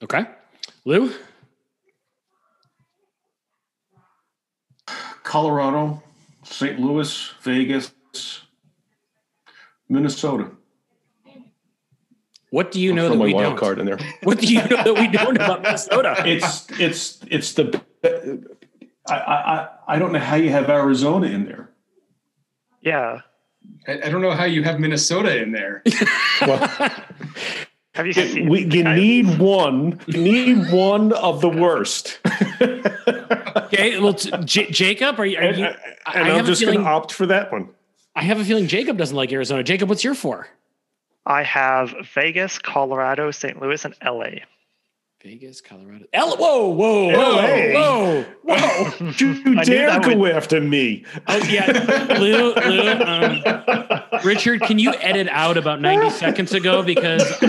Okay, 0.04 0.26
Lou. 0.86 1.12
Colorado, 5.32 6.04
St. 6.44 6.78
Louis, 6.78 7.32
Vegas, 7.44 7.94
Minnesota. 9.88 10.52
What 12.50 12.74
do 12.74 12.82
you 12.82 12.92
know 12.92 13.08
throw 13.08 13.18
that 13.18 13.24
we 13.24 13.34
wild 13.34 13.52
don't? 13.52 13.58
card 13.58 13.80
in 13.80 13.86
there. 13.86 13.98
What 14.24 14.40
do 14.42 14.48
you 14.54 14.60
know 14.60 14.84
that 14.84 14.94
we 14.94 15.08
don't 15.08 15.38
about 15.38 15.62
Minnesota? 15.64 16.22
It's 16.26 16.70
it's 16.72 17.22
it's 17.32 17.54
the. 17.54 17.82
I, 19.08 19.16
I 19.16 19.68
I 19.88 20.00
don't 20.00 20.12
know 20.12 20.20
how 20.20 20.36
you 20.36 20.50
have 20.50 20.70
Arizona 20.70 21.28
in 21.28 21.46
there. 21.46 21.70
Yeah. 22.82 23.22
I, 23.88 24.02
I 24.04 24.10
don't 24.10 24.22
know 24.22 24.32
how 24.32 24.44
you 24.44 24.64
have 24.64 24.82
Minnesota 24.82 25.42
in 25.42 25.54
there. 25.54 25.82
Well, 26.42 26.58
Have 27.94 28.06
you 28.08 28.12
seen? 28.14 28.50
we, 28.50 28.66
you 28.66 28.84
I- 28.84 28.96
need 28.96 29.38
one. 29.40 29.98
You 30.08 30.22
need 30.22 30.72
one 30.74 31.14
of 31.14 31.40
the 31.40 31.50
worst. 31.50 32.20
Okay, 33.74 34.00
well, 34.00 34.14
t- 34.14 34.32
J- 34.46 34.72
Jacob, 34.72 35.20
are 35.20 35.26
you? 35.26 35.38
Are 35.38 35.42
and 35.42 35.58
you 35.58 35.66
and 35.66 35.76
I 36.06 36.38
I'm 36.38 36.46
just 36.46 36.62
going 36.64 36.78
to 36.78 36.84
opt 36.84 37.12
for 37.12 37.26
that 37.28 37.52
one. 37.52 37.70
I 38.16 38.24
have 38.24 38.40
a 38.40 38.44
feeling 38.46 38.68
Jacob 38.68 38.98
doesn't 38.98 39.16
like 39.16 39.32
Arizona. 39.32 39.64
Jacob, 39.64 39.90
what's 39.90 40.04
your 40.04 40.16
four? 40.16 40.48
I 41.26 41.44
have 41.44 41.94
Vegas, 42.14 42.60
Colorado, 42.60 43.32
St. 43.32 43.62
Louis, 43.62 43.84
and 43.86 43.96
LA. 44.04 44.42
Vegas, 45.24 45.62
Colorado. 45.62 46.06
L- 46.14 46.36
whoa, 46.36 46.70
whoa, 46.70 47.12
whoa, 47.12 47.36
LA. 47.36 47.74
whoa, 47.74 48.26
whoa. 48.44 49.12
You 49.20 49.34
knew 49.44 49.64
dare 49.64 49.88
that 49.88 50.04
go 50.04 50.18
would- 50.18 50.32
after 50.32 50.60
me. 50.60 51.06
Oh 51.28 51.38
yeah, 51.48 52.18
Lou, 52.20 52.54
Lou. 52.56 52.92
Um, 52.92 54.24
Richard, 54.26 54.62
can 54.62 54.80
you 54.80 54.94
edit 54.96 55.28
out 55.30 55.58
about 55.58 55.80
ninety 55.80 56.10
seconds 56.10 56.54
ago 56.54 56.82
because 56.82 57.22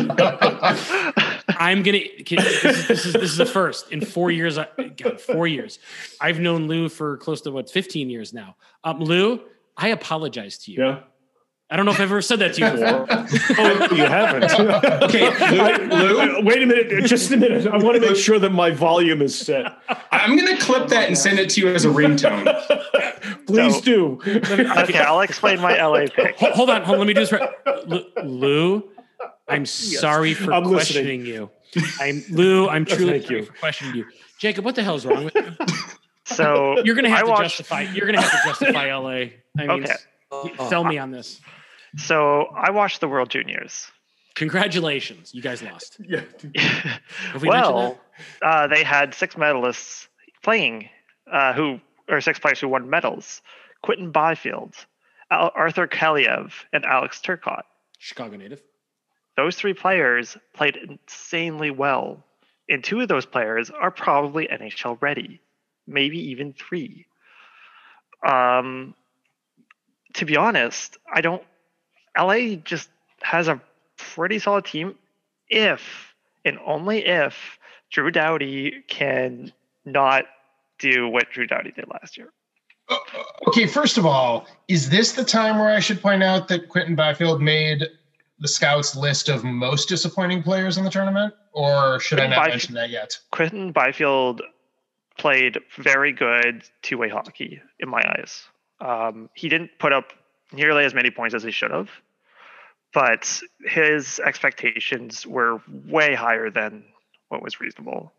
I'm 1.62 1.82
gonna. 1.82 2.00
This, 2.28 2.64
is, 2.64 2.86
this 2.88 3.06
is 3.06 3.12
this 3.12 3.22
is 3.30 3.36
the 3.36 3.46
first 3.46 3.92
in 3.92 4.00
four 4.04 4.30
years. 4.30 4.56
God, 4.56 5.20
four 5.20 5.46
years. 5.46 5.78
I've 6.20 6.40
known 6.40 6.66
Lou 6.66 6.88
for 6.88 7.16
close 7.18 7.40
to 7.42 7.50
what 7.52 7.70
fifteen 7.70 8.10
years 8.10 8.32
now. 8.32 8.56
Um, 8.84 8.98
Lou, 9.00 9.40
I 9.76 9.88
apologize 9.88 10.58
to 10.64 10.72
you. 10.72 10.82
Yeah. 10.84 11.00
I 11.70 11.76
don't 11.76 11.86
know 11.86 11.92
if 11.92 12.00
I've 12.00 12.10
ever 12.12 12.20
said 12.20 12.40
that 12.40 12.52
to 12.54 12.60
you 12.60 12.70
before. 12.70 13.06
Oh, 13.58 13.94
you 13.94 14.04
haven't. 14.04 14.44
Okay, 15.04 15.30
Lou, 15.88 15.88
Lou, 15.88 16.20
I- 16.20 16.42
wait 16.42 16.62
a 16.62 16.66
minute. 16.66 17.06
Just 17.06 17.30
a 17.32 17.36
minute. 17.38 17.66
I 17.66 17.78
want 17.78 17.94
to 17.94 18.00
make 18.06 18.16
sure 18.16 18.38
that 18.38 18.50
my 18.52 18.70
volume 18.70 19.22
is 19.22 19.38
set. 19.38 19.72
I'm 20.10 20.36
gonna 20.36 20.58
clip 20.58 20.88
that 20.88 21.06
and 21.08 21.16
send 21.16 21.38
it 21.38 21.48
to 21.50 21.60
you 21.62 21.68
as 21.68 21.86
a 21.86 21.88
ringtone. 21.88 22.44
Please 23.46 23.76
So- 23.76 23.80
do. 23.80 24.20
Okay, 24.26 24.98
I'll 24.98 25.20
explain 25.20 25.60
my 25.60 25.82
LA 25.82 26.06
pick. 26.14 26.36
Hold, 26.36 26.52
hold 26.52 26.70
on, 26.70 26.82
hold 26.82 26.96
on. 26.96 27.06
Let 27.06 27.06
me 27.08 27.14
do 27.14 27.20
this 27.20 27.32
right. 27.32 27.48
Lu- 27.88 28.04
Lou, 28.22 28.90
I'm 29.52 29.66
sorry 29.66 30.34
for 30.34 30.52
I'm 30.52 30.64
listening. 30.64 30.74
questioning 31.24 31.26
you. 31.26 31.50
I'm 32.00 32.22
Lou. 32.30 32.68
I'm 32.68 32.84
truly 32.86 33.12
Thank 33.12 33.24
sorry 33.26 33.40
you. 33.40 33.46
for 33.46 33.52
questioning 33.54 33.94
you. 33.96 34.06
Jacob, 34.38 34.64
what 34.64 34.74
the 34.74 34.82
hell's 34.82 35.04
wrong 35.06 35.24
with 35.26 35.34
you? 35.34 35.52
So 36.24 36.80
You're 36.84 36.94
gonna 36.94 37.10
have 37.10 37.18
I 37.18 37.22
to 37.22 37.30
watched- 37.30 37.42
justify. 37.58 37.82
You're 37.82 38.06
gonna 38.06 38.20
have 38.22 38.30
to 38.30 38.48
justify 38.48 38.94
LA. 38.94 39.08
I 39.10 39.30
mean, 39.58 39.70
Okay. 40.32 40.54
sell 40.68 40.84
me 40.84 40.96
on 40.96 41.10
this. 41.10 41.40
So 41.96 42.42
I 42.56 42.70
watched 42.70 43.00
the 43.00 43.08
World 43.08 43.28
Juniors. 43.28 43.90
Congratulations, 44.34 45.34
you 45.34 45.42
guys 45.42 45.62
lost. 45.62 45.98
Yeah. 46.08 46.22
Have 47.32 47.42
we 47.42 47.48
well, 47.48 47.72
mentioned 47.82 47.98
uh, 48.40 48.66
they 48.68 48.82
had 48.82 49.14
six 49.14 49.34
medalists 49.34 50.06
playing, 50.42 50.88
uh, 51.30 51.52
who 51.52 51.80
or 52.08 52.20
six 52.20 52.38
players 52.38 52.60
who 52.60 52.68
won 52.68 52.88
medals: 52.88 53.42
Quinton 53.82 54.10
Byfield, 54.10 54.74
Al- 55.30 55.52
Arthur 55.54 55.86
Kaliyev, 55.86 56.52
and 56.72 56.84
Alex 56.86 57.20
Turcotte. 57.20 57.56
that? 57.56 57.64
Chicago 57.98 58.36
native. 58.36 58.62
Those 59.36 59.56
three 59.56 59.74
players 59.74 60.36
played 60.52 60.76
insanely 60.76 61.70
well, 61.70 62.24
and 62.68 62.84
two 62.84 63.00
of 63.00 63.08
those 63.08 63.26
players 63.26 63.70
are 63.70 63.90
probably 63.90 64.46
NHL 64.48 64.98
ready, 65.00 65.40
maybe 65.86 66.18
even 66.30 66.52
three. 66.52 67.06
Um, 68.26 68.94
to 70.14 70.24
be 70.24 70.36
honest, 70.36 70.98
I 71.12 71.20
don't. 71.20 71.42
LA 72.16 72.56
just 72.56 72.90
has 73.22 73.48
a 73.48 73.60
pretty 73.96 74.38
solid 74.38 74.66
team 74.66 74.96
if 75.48 76.14
and 76.44 76.58
only 76.64 77.06
if 77.06 77.58
Drew 77.90 78.10
Doughty 78.10 78.84
can 78.88 79.52
not 79.84 80.24
do 80.78 81.08
what 81.08 81.30
Drew 81.30 81.46
Doughty 81.46 81.70
did 81.72 81.86
last 81.88 82.16
year. 82.16 82.32
Okay, 83.48 83.66
first 83.66 83.96
of 83.96 84.04
all, 84.04 84.46
is 84.68 84.90
this 84.90 85.12
the 85.12 85.24
time 85.24 85.58
where 85.58 85.74
I 85.74 85.80
should 85.80 86.02
point 86.02 86.22
out 86.22 86.48
that 86.48 86.68
Quinton 86.68 86.94
Byfield 86.94 87.40
made 87.40 87.86
the 88.42 88.48
scouts 88.48 88.96
list 88.96 89.28
of 89.28 89.44
most 89.44 89.88
disappointing 89.88 90.42
players 90.42 90.76
in 90.76 90.84
the 90.84 90.90
tournament, 90.90 91.32
or 91.52 92.00
should 92.00 92.18
I 92.18 92.26
not 92.26 92.36
Byfield- 92.36 92.50
mention 92.52 92.74
that 92.74 92.90
yet? 92.90 93.18
Quinton 93.30 93.70
Byfield 93.72 94.42
played 95.16 95.58
very 95.78 96.12
good 96.12 96.64
two 96.82 96.98
way 96.98 97.08
hockey 97.08 97.62
in 97.78 97.88
my 97.88 98.02
eyes. 98.18 98.42
Um, 98.80 99.30
he 99.34 99.48
didn't 99.48 99.70
put 99.78 99.92
up 99.92 100.12
nearly 100.52 100.84
as 100.84 100.92
many 100.92 101.10
points 101.10 101.34
as 101.36 101.44
he 101.44 101.52
should 101.52 101.70
have, 101.70 101.88
but 102.92 103.40
his 103.64 104.18
expectations 104.18 105.24
were 105.24 105.62
way 105.86 106.14
higher 106.14 106.50
than 106.50 106.84
what 107.28 107.42
was 107.42 107.60
reasonable. 107.60 108.12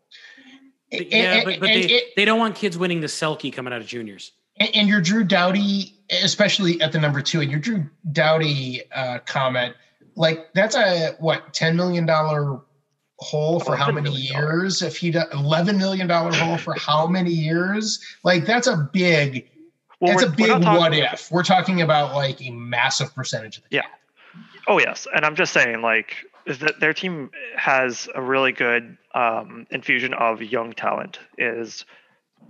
But, 0.90 1.00
And- 1.00 1.10
yeah, 1.12 1.32
and- 1.34 1.44
but, 1.44 1.60
but 1.60 1.68
and- 1.70 1.84
they, 1.84 2.02
they 2.16 2.24
don't 2.24 2.38
want 2.38 2.56
kids 2.56 2.78
winning 2.78 3.00
the 3.00 3.08
Selke 3.08 3.52
coming 3.52 3.74
out 3.74 3.82
of 3.82 3.86
juniors. 3.86 4.32
And, 4.56 4.70
and 4.74 4.88
your 4.88 5.00
Drew 5.00 5.24
Doughty, 5.24 5.94
especially 6.22 6.80
at 6.80 6.92
the 6.92 7.00
number 7.00 7.20
two, 7.20 7.40
and 7.40 7.50
your 7.50 7.60
Drew 7.60 7.84
Doughty 8.12 8.82
uh, 8.92 9.18
comment, 9.26 9.74
like 10.16 10.52
that's 10.54 10.74
a 10.76 11.14
what 11.18 11.52
ten 11.52 11.76
million 11.76 12.06
dollar 12.06 12.60
hole 13.18 13.60
for 13.60 13.76
how 13.76 13.90
many 13.90 14.10
years? 14.10 14.82
If 14.82 14.96
he 14.96 15.10
does 15.10 15.24
eleven 15.32 15.78
million 15.78 16.06
dollar 16.06 16.32
hole 16.32 16.56
for 16.58 16.74
how 16.78 17.06
many 17.06 17.30
years? 17.30 18.00
Like 18.24 18.44
that's 18.46 18.66
a 18.66 18.76
big, 18.92 19.48
Well, 20.00 20.12
that's 20.12 20.24
a 20.24 20.26
we're- 20.26 20.30
we're 20.52 20.58
big 20.58 20.66
what 20.66 20.78
talking- 20.78 20.98
if. 21.04 21.30
We're 21.30 21.42
talking 21.44 21.82
about 21.82 22.14
like 22.14 22.40
a 22.42 22.50
massive 22.50 23.14
percentage 23.14 23.58
of 23.58 23.64
the 23.64 23.76
Yeah. 23.76 23.82
Oh 24.66 24.78
yes, 24.78 25.06
and 25.14 25.24
I'm 25.26 25.36
just 25.36 25.52
saying, 25.52 25.82
like, 25.82 26.16
is 26.46 26.58
that 26.60 26.80
their 26.80 26.94
team 26.94 27.30
has 27.56 28.08
a 28.14 28.22
really 28.22 28.50
good 28.52 28.96
um, 29.14 29.66
infusion 29.70 30.14
of 30.14 30.42
young 30.42 30.72
talent. 30.72 31.18
Is 31.38 31.84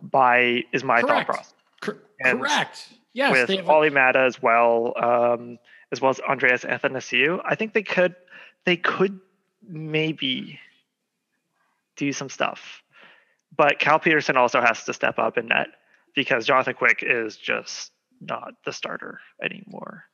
by 0.00 0.62
is 0.72 0.84
my 0.84 1.00
Correct. 1.00 1.26
thought 1.26 1.26
process. 1.26 1.54
Cor- 1.80 1.98
correct. 2.24 2.88
Yes, 3.14 3.32
with 3.32 3.48
they 3.48 3.56
have 3.56 3.68
Olli 3.68 3.90
Maatta 3.90 4.16
as 4.26 4.40
well, 4.42 4.92
um, 4.96 5.58
as 5.94 6.00
well 6.00 6.10
as 6.10 6.18
Andreas 6.20 6.64
Athanasiou. 6.64 7.40
I 7.44 7.54
think 7.54 7.72
they 7.72 7.82
could 7.84 8.16
they 8.64 8.76
could 8.76 9.20
maybe 9.66 10.58
do 11.96 12.12
some 12.12 12.28
stuff. 12.28 12.82
But 13.56 13.78
Cal 13.78 14.00
Petersen 14.00 14.36
also 14.36 14.60
has 14.60 14.82
to 14.84 14.92
step 14.92 15.18
up 15.20 15.38
in 15.38 15.46
net 15.46 15.68
because 16.16 16.44
Jonathan 16.46 16.74
Quick 16.74 17.04
is 17.06 17.36
just 17.36 17.92
not 18.20 18.54
the 18.64 18.72
starter 18.72 19.20
anymore. 19.40 20.04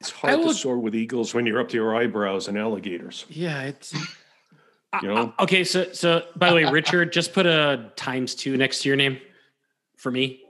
It's 0.00 0.12
I 0.22 0.28
hard 0.28 0.40
to 0.40 0.46
would- 0.46 0.56
soar 0.56 0.78
with 0.78 0.94
eagles 0.94 1.34
when 1.34 1.44
you're 1.44 1.60
up 1.60 1.68
to 1.68 1.74
your 1.76 1.94
eyebrows 1.94 2.48
and 2.48 2.56
alligators. 2.56 3.26
Yeah, 3.28 3.62
it's. 3.64 3.92
You 5.02 5.08
know? 5.08 5.34
Uh, 5.38 5.42
okay, 5.42 5.64
so 5.64 5.92
so 5.92 6.22
by 6.36 6.48
the 6.48 6.54
way, 6.56 6.64
Richard, 6.64 7.12
just 7.12 7.34
put 7.34 7.44
a 7.44 7.92
times 7.96 8.34
two 8.34 8.56
next 8.56 8.80
to 8.82 8.88
your 8.88 8.96
name 8.96 9.18
for 9.98 10.10
me. 10.10 10.40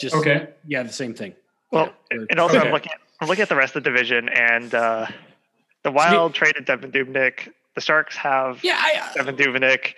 Just 0.00 0.16
Okay. 0.16 0.48
yeah, 0.66 0.82
the 0.82 0.92
same 0.92 1.14
thing. 1.14 1.34
Well, 1.70 1.92
Yeah, 2.10 2.24
and 2.30 2.40
also 2.40 2.56
Okay. 2.58 2.66
I'm 2.66 2.72
looking 2.72 2.90
at, 2.92 2.98
I'm 3.20 3.28
looking 3.28 3.42
at 3.42 3.48
the 3.48 3.56
rest 3.56 3.74
of 3.76 3.82
the 3.84 3.90
division 3.90 4.28
and 4.28 4.74
uh, 4.74 5.06
the 5.82 5.90
Wild 5.90 6.34
traded 6.34 6.66
Devan 6.66 6.92
Dubnyk. 6.92 7.52
The 7.74 7.80
Sharks 7.80 8.16
have 8.16 8.62
Yeah, 8.64 8.76
I, 8.78 9.18
Devan 9.18 9.36
Dubnyk. 9.36 9.94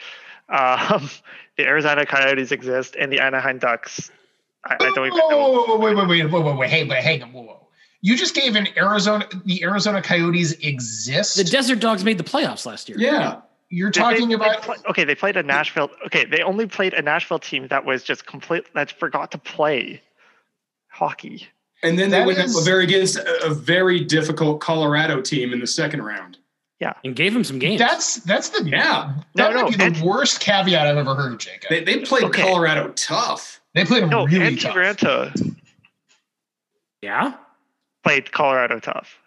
Um, 0.48 1.08
the 1.56 1.64
Arizona 1.66 2.06
Coyotes 2.06 2.50
exist, 2.52 2.96
and 2.98 3.12
the 3.12 3.20
Anaheim 3.20 3.58
Ducks. 3.58 4.10
I, 4.64 4.74
I 4.74 4.76
don't 4.94 5.06
even 5.06 5.18
know. 5.18 5.28
Whoa, 5.28 5.78
wait, 5.78 5.94
wait, 5.96 6.08
wait, 6.08 6.24
wait, 6.30 6.42
wait, 6.44 6.56
wait, 6.56 6.70
hey, 6.70 6.84
but 6.84 6.98
hang 6.98 7.22
on, 7.22 7.32
whoa, 7.32 7.42
whoa. 7.42 7.66
You 8.02 8.16
just 8.16 8.34
gave 8.34 8.56
an 8.56 8.66
Arizona, 8.78 9.26
the 9.44 9.62
Arizona 9.62 10.00
Coyotes 10.02 10.52
exist. 10.52 11.36
the 11.36 11.44
Desert 11.44 11.80
Dogs 11.80 12.02
made 12.04 12.16
the 12.18 12.24
playoffs 12.24 12.64
last 12.66 12.88
year. 12.88 12.98
Yeah. 12.98 13.40
You're 13.68 13.90
They- 13.90 14.00
they- 14.00 14.04
talking 14.10 14.28
they 14.30 14.34
about 14.34 14.62
play- 14.62 14.76
okay, 14.88 15.04
they 15.04 15.14
played 15.14 15.36
a 15.36 15.42
Nashville. 15.42 15.90
Okay, 16.06 16.24
they 16.24 16.42
only 16.42 16.66
played 16.66 16.94
a 16.94 17.02
Nashville 17.02 17.38
team 17.38 17.68
that 17.68 17.84
was 17.84 18.02
just 18.02 18.26
complete 18.26 18.64
that 18.74 18.90
forgot 18.90 19.30
to 19.32 19.38
play 19.38 20.02
hockey. 20.88 21.46
And 21.82 21.98
then 21.98 22.10
they 22.10 22.24
went 22.24 22.38
is- 22.38 22.56
up 22.56 22.64
very 22.64 22.84
against 22.84 23.16
a, 23.16 23.46
a 23.46 23.54
very 23.54 24.00
difficult 24.04 24.60
Colorado 24.60 25.20
team 25.22 25.52
in 25.52 25.60
the 25.60 25.66
second 25.66 26.02
round. 26.02 26.36
Yeah, 26.78 26.94
and 27.04 27.14
gave 27.14 27.36
him 27.36 27.44
some 27.44 27.58
games. 27.58 27.78
that's 27.78 28.16
that's 28.16 28.48
the 28.50 28.64
Yeah. 28.64 29.12
that 29.34 29.50
No, 29.52 29.54
might 29.54 29.60
no, 29.64 29.70
be 29.70 29.76
the 29.76 29.84
and- 29.84 30.00
worst 30.00 30.40
caveat 30.40 30.86
I've 30.86 30.96
ever 30.96 31.14
heard, 31.14 31.38
Jacob. 31.38 31.68
They, 31.68 31.84
They, 31.84 31.96
they 31.96 32.04
played 32.06 32.24
Okay. 32.24 32.42
Colorado 32.42 32.88
tough. 32.96 33.60
They 33.74 33.84
played 33.84 34.08
No, 34.08 34.26
really 34.26 34.56
Antti 34.56 34.60
tough. 34.62 34.74
Raanta 34.76 35.56
yeah. 37.02 37.34
played 38.02 38.32
Colorado 38.32 38.78
tough. 38.80 39.18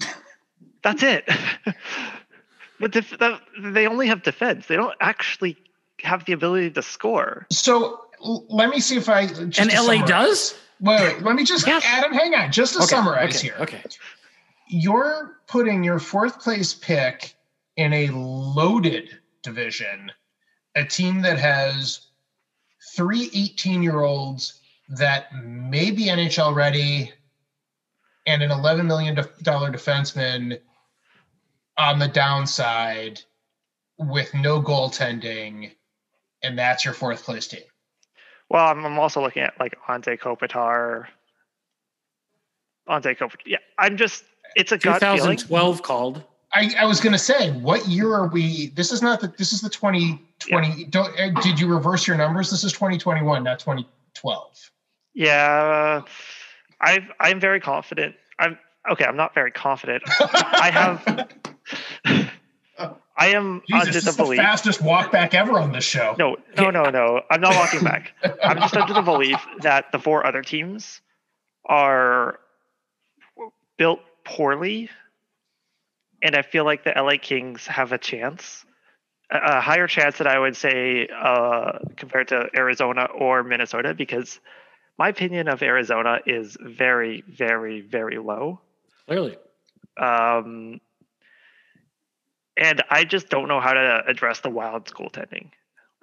That's 0.82 1.02
it. 1.02 1.28
but 2.80 2.90
def- 2.92 3.16
that, 3.18 3.40
they 3.60 3.86
only 3.86 4.06
have 4.08 4.22
defense. 4.22 4.66
They 4.66 4.76
don't 4.76 4.94
actually 5.00 5.56
have 6.02 6.24
the 6.24 6.32
ability 6.32 6.70
to 6.72 6.82
score. 6.82 7.46
So 7.50 8.00
l- 8.24 8.44
let 8.50 8.70
me 8.70 8.80
see 8.80 8.96
if 8.96 9.08
I 9.08 9.26
just 9.28 9.58
And 9.60 9.70
LA 9.70 9.76
summarize. 9.98 10.08
does. 10.08 10.54
Wait, 10.80 11.00
wait, 11.00 11.22
let 11.22 11.36
me 11.36 11.44
just 11.44 11.66
Yes. 11.66 11.84
Adam, 11.86 12.12
hang 12.12 12.34
on, 12.34 12.52
just 12.52 12.74
to 12.74 12.80
Okay, 12.80 12.86
summarize 12.86 13.36
okay, 13.36 13.46
here. 13.48 13.56
Okay. 13.60 13.82
You're 14.68 15.38
putting 15.46 15.84
your 15.84 15.98
fourth 15.98 16.40
place 16.40 16.74
pick 16.74 17.34
in 17.76 17.92
a 17.92 18.08
loaded 18.08 19.10
division, 19.42 20.10
a 20.74 20.84
team 20.84 21.22
that 21.22 21.38
has 21.38 22.08
three 22.96 23.30
18 23.34 23.82
year 23.82 24.00
olds 24.02 24.60
that 24.88 25.34
may 25.44 25.90
be 25.90 26.06
NHL 26.06 26.54
ready 26.54 27.12
and 28.26 28.42
an 28.42 28.50
$11 28.50 28.86
million 28.86 29.14
defenseman 29.14 30.60
on 31.76 31.98
the 31.98 32.08
downside 32.08 33.20
with 33.98 34.32
no 34.34 34.62
goaltending. 34.62 35.72
And 36.42 36.58
that's 36.58 36.84
your 36.84 36.94
fourth 36.94 37.24
place 37.24 37.46
team. 37.46 37.62
Well, 38.54 38.68
I'm, 38.68 38.86
I'm 38.86 39.00
also 39.00 39.20
looking 39.20 39.42
at 39.42 39.58
like 39.58 39.74
Anze 39.88 40.16
Kopitar. 40.16 41.06
Anze 42.88 43.18
Kopitar. 43.18 43.40
Yeah, 43.44 43.58
I'm 43.80 43.96
just. 43.96 44.22
It's 44.54 44.70
a 44.70 44.78
gut 44.78 45.00
feeling. 45.00 45.16
2012 45.16 45.82
called. 45.82 46.22
I, 46.52 46.72
I 46.78 46.84
was 46.84 47.00
going 47.00 47.14
to 47.14 47.18
say, 47.18 47.50
what 47.50 47.84
year 47.88 48.14
are 48.14 48.28
we? 48.28 48.68
This 48.68 48.92
is 48.92 49.02
not 49.02 49.20
the. 49.20 49.26
This 49.36 49.52
is 49.52 49.60
the 49.60 49.68
2020. 49.68 50.84
Don't, 50.84 51.18
uh, 51.18 51.40
did 51.40 51.58
you 51.58 51.66
reverse 51.66 52.06
your 52.06 52.16
numbers? 52.16 52.48
This 52.48 52.62
is 52.62 52.72
2021, 52.74 53.42
not 53.42 53.58
2012. 53.58 54.70
Yeah, 55.14 56.02
I've, 56.80 57.10
I'm 57.18 57.40
very 57.40 57.58
confident. 57.58 58.14
I'm 58.38 58.56
okay. 58.88 59.04
I'm 59.04 59.16
not 59.16 59.34
very 59.34 59.50
confident. 59.50 60.04
I 60.06 60.70
have. 60.72 61.28
I 63.16 63.28
am 63.28 63.62
Jesus, 63.68 63.80
under 63.80 63.92
this 63.92 64.16
the 64.16 64.22
is 64.22 64.28
the 64.30 64.36
fastest 64.36 64.82
walk 64.82 65.12
back 65.12 65.34
ever 65.34 65.58
on 65.60 65.72
this 65.72 65.84
show. 65.84 66.16
No, 66.18 66.36
no, 66.56 66.70
no, 66.70 66.90
no. 66.90 67.20
I'm 67.30 67.40
not 67.40 67.54
walking 67.54 67.84
back. 67.84 68.12
I'm 68.42 68.58
just 68.58 68.76
under 68.76 68.92
the 68.92 69.02
belief 69.02 69.38
that 69.60 69.92
the 69.92 69.98
four 69.98 70.26
other 70.26 70.42
teams 70.42 71.00
are 71.64 72.40
built 73.76 74.00
poorly, 74.24 74.90
and 76.22 76.34
I 76.34 76.42
feel 76.42 76.64
like 76.64 76.82
the 76.84 76.92
LA 76.96 77.16
Kings 77.20 77.66
have 77.68 77.92
a 77.92 77.98
chance, 77.98 78.64
a, 79.30 79.38
a 79.38 79.60
higher 79.60 79.86
chance 79.86 80.18
than 80.18 80.26
I 80.26 80.38
would 80.38 80.56
say 80.56 81.06
uh, 81.08 81.78
compared 81.96 82.28
to 82.28 82.48
Arizona 82.56 83.04
or 83.04 83.44
Minnesota, 83.44 83.94
because 83.94 84.40
my 84.98 85.08
opinion 85.08 85.48
of 85.48 85.62
Arizona 85.62 86.18
is 86.26 86.56
very, 86.60 87.22
very, 87.28 87.80
very 87.80 88.18
low. 88.18 88.60
Clearly. 89.06 89.36
Um, 89.96 90.80
and 92.56 92.82
I 92.90 93.04
just 93.04 93.28
don't 93.28 93.48
know 93.48 93.60
how 93.60 93.72
to 93.72 94.02
address 94.06 94.40
the 94.40 94.50
Wild's 94.50 94.92
goaltending. 94.92 95.50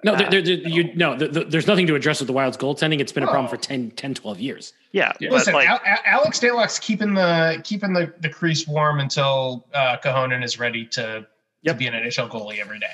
No, 0.04 0.14
Uh, 0.14 0.16
there, 0.16 0.30
there, 0.30 0.42
there- 0.42 0.68
you, 0.68 0.92
no, 0.94 1.16
th 1.16 1.32
th- 1.32 1.46
there's 1.48 1.66
nothing 1.68 1.86
to 1.86 1.94
address 1.94 2.18
with 2.20 2.26
the 2.26 2.32
Wild's 2.32 2.56
goaltending. 2.56 2.98
It's 3.00 3.12
been 3.12 3.22
a 3.22 3.26
problem 3.28 3.46
Oh. 3.46 3.50
for 3.50 3.56
10, 3.56 3.92
10 3.92 4.14
12 4.14 4.40
years. 4.40 4.72
Yeah, 4.90 5.12
Yeah. 5.20 5.30
Listen, 5.30 5.54
like, 5.54 5.68
Al- 5.68 5.80
Al- 5.86 5.98
Alex 6.04 6.40
Stalock's 6.40 6.78
keeping 6.80 7.14
the 7.14 7.60
keeping 7.64 7.92
the, 7.92 8.12
the 8.20 8.28
crease 8.28 8.66
warm 8.66 8.98
until 9.00 9.64
uh, 9.72 9.96
Kahkonen 10.04 10.42
is 10.44 10.58
ready 10.58 10.84
to, 10.86 11.24
to 11.64 11.74
be 11.74 11.86
an 11.86 11.94
NHL 11.94 12.28
goalie 12.28 12.58
every 12.58 12.78
day. 12.80 12.86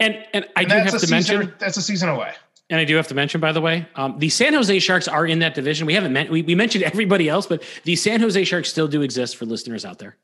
And 0.00 0.26
and 0.34 0.44
I 0.56 0.62
And 0.62 0.70
do 0.70 0.76
have 0.76 0.88
a 0.88 0.90
to 0.92 0.98
season, 1.06 1.38
mention, 1.38 1.54
that's 1.60 1.76
a 1.76 1.82
season 1.82 2.08
away. 2.08 2.32
and 2.68 2.80
I 2.80 2.84
do 2.84 2.96
have 2.96 3.06
to 3.08 3.14
mention, 3.14 3.40
by 3.40 3.52
the 3.52 3.60
way, 3.60 3.86
um, 3.94 4.18
the 4.18 4.28
San 4.28 4.52
Jose 4.52 4.76
Sharks 4.80 5.06
are 5.06 5.24
in 5.24 5.38
that 5.38 5.54
division. 5.54 5.86
We 5.86 5.94
haven't 5.94 6.12
meant 6.12 6.30
we, 6.30 6.42
we 6.42 6.56
mentioned 6.56 6.82
everybody 6.82 7.28
else, 7.28 7.46
but 7.46 7.62
the 7.84 7.94
San 7.94 8.18
Jose 8.20 8.42
Sharks 8.42 8.68
still 8.68 8.88
do 8.88 9.02
exist 9.02 9.36
for 9.36 9.46
listeners 9.46 9.84
out 9.84 10.00
there. 10.00 10.16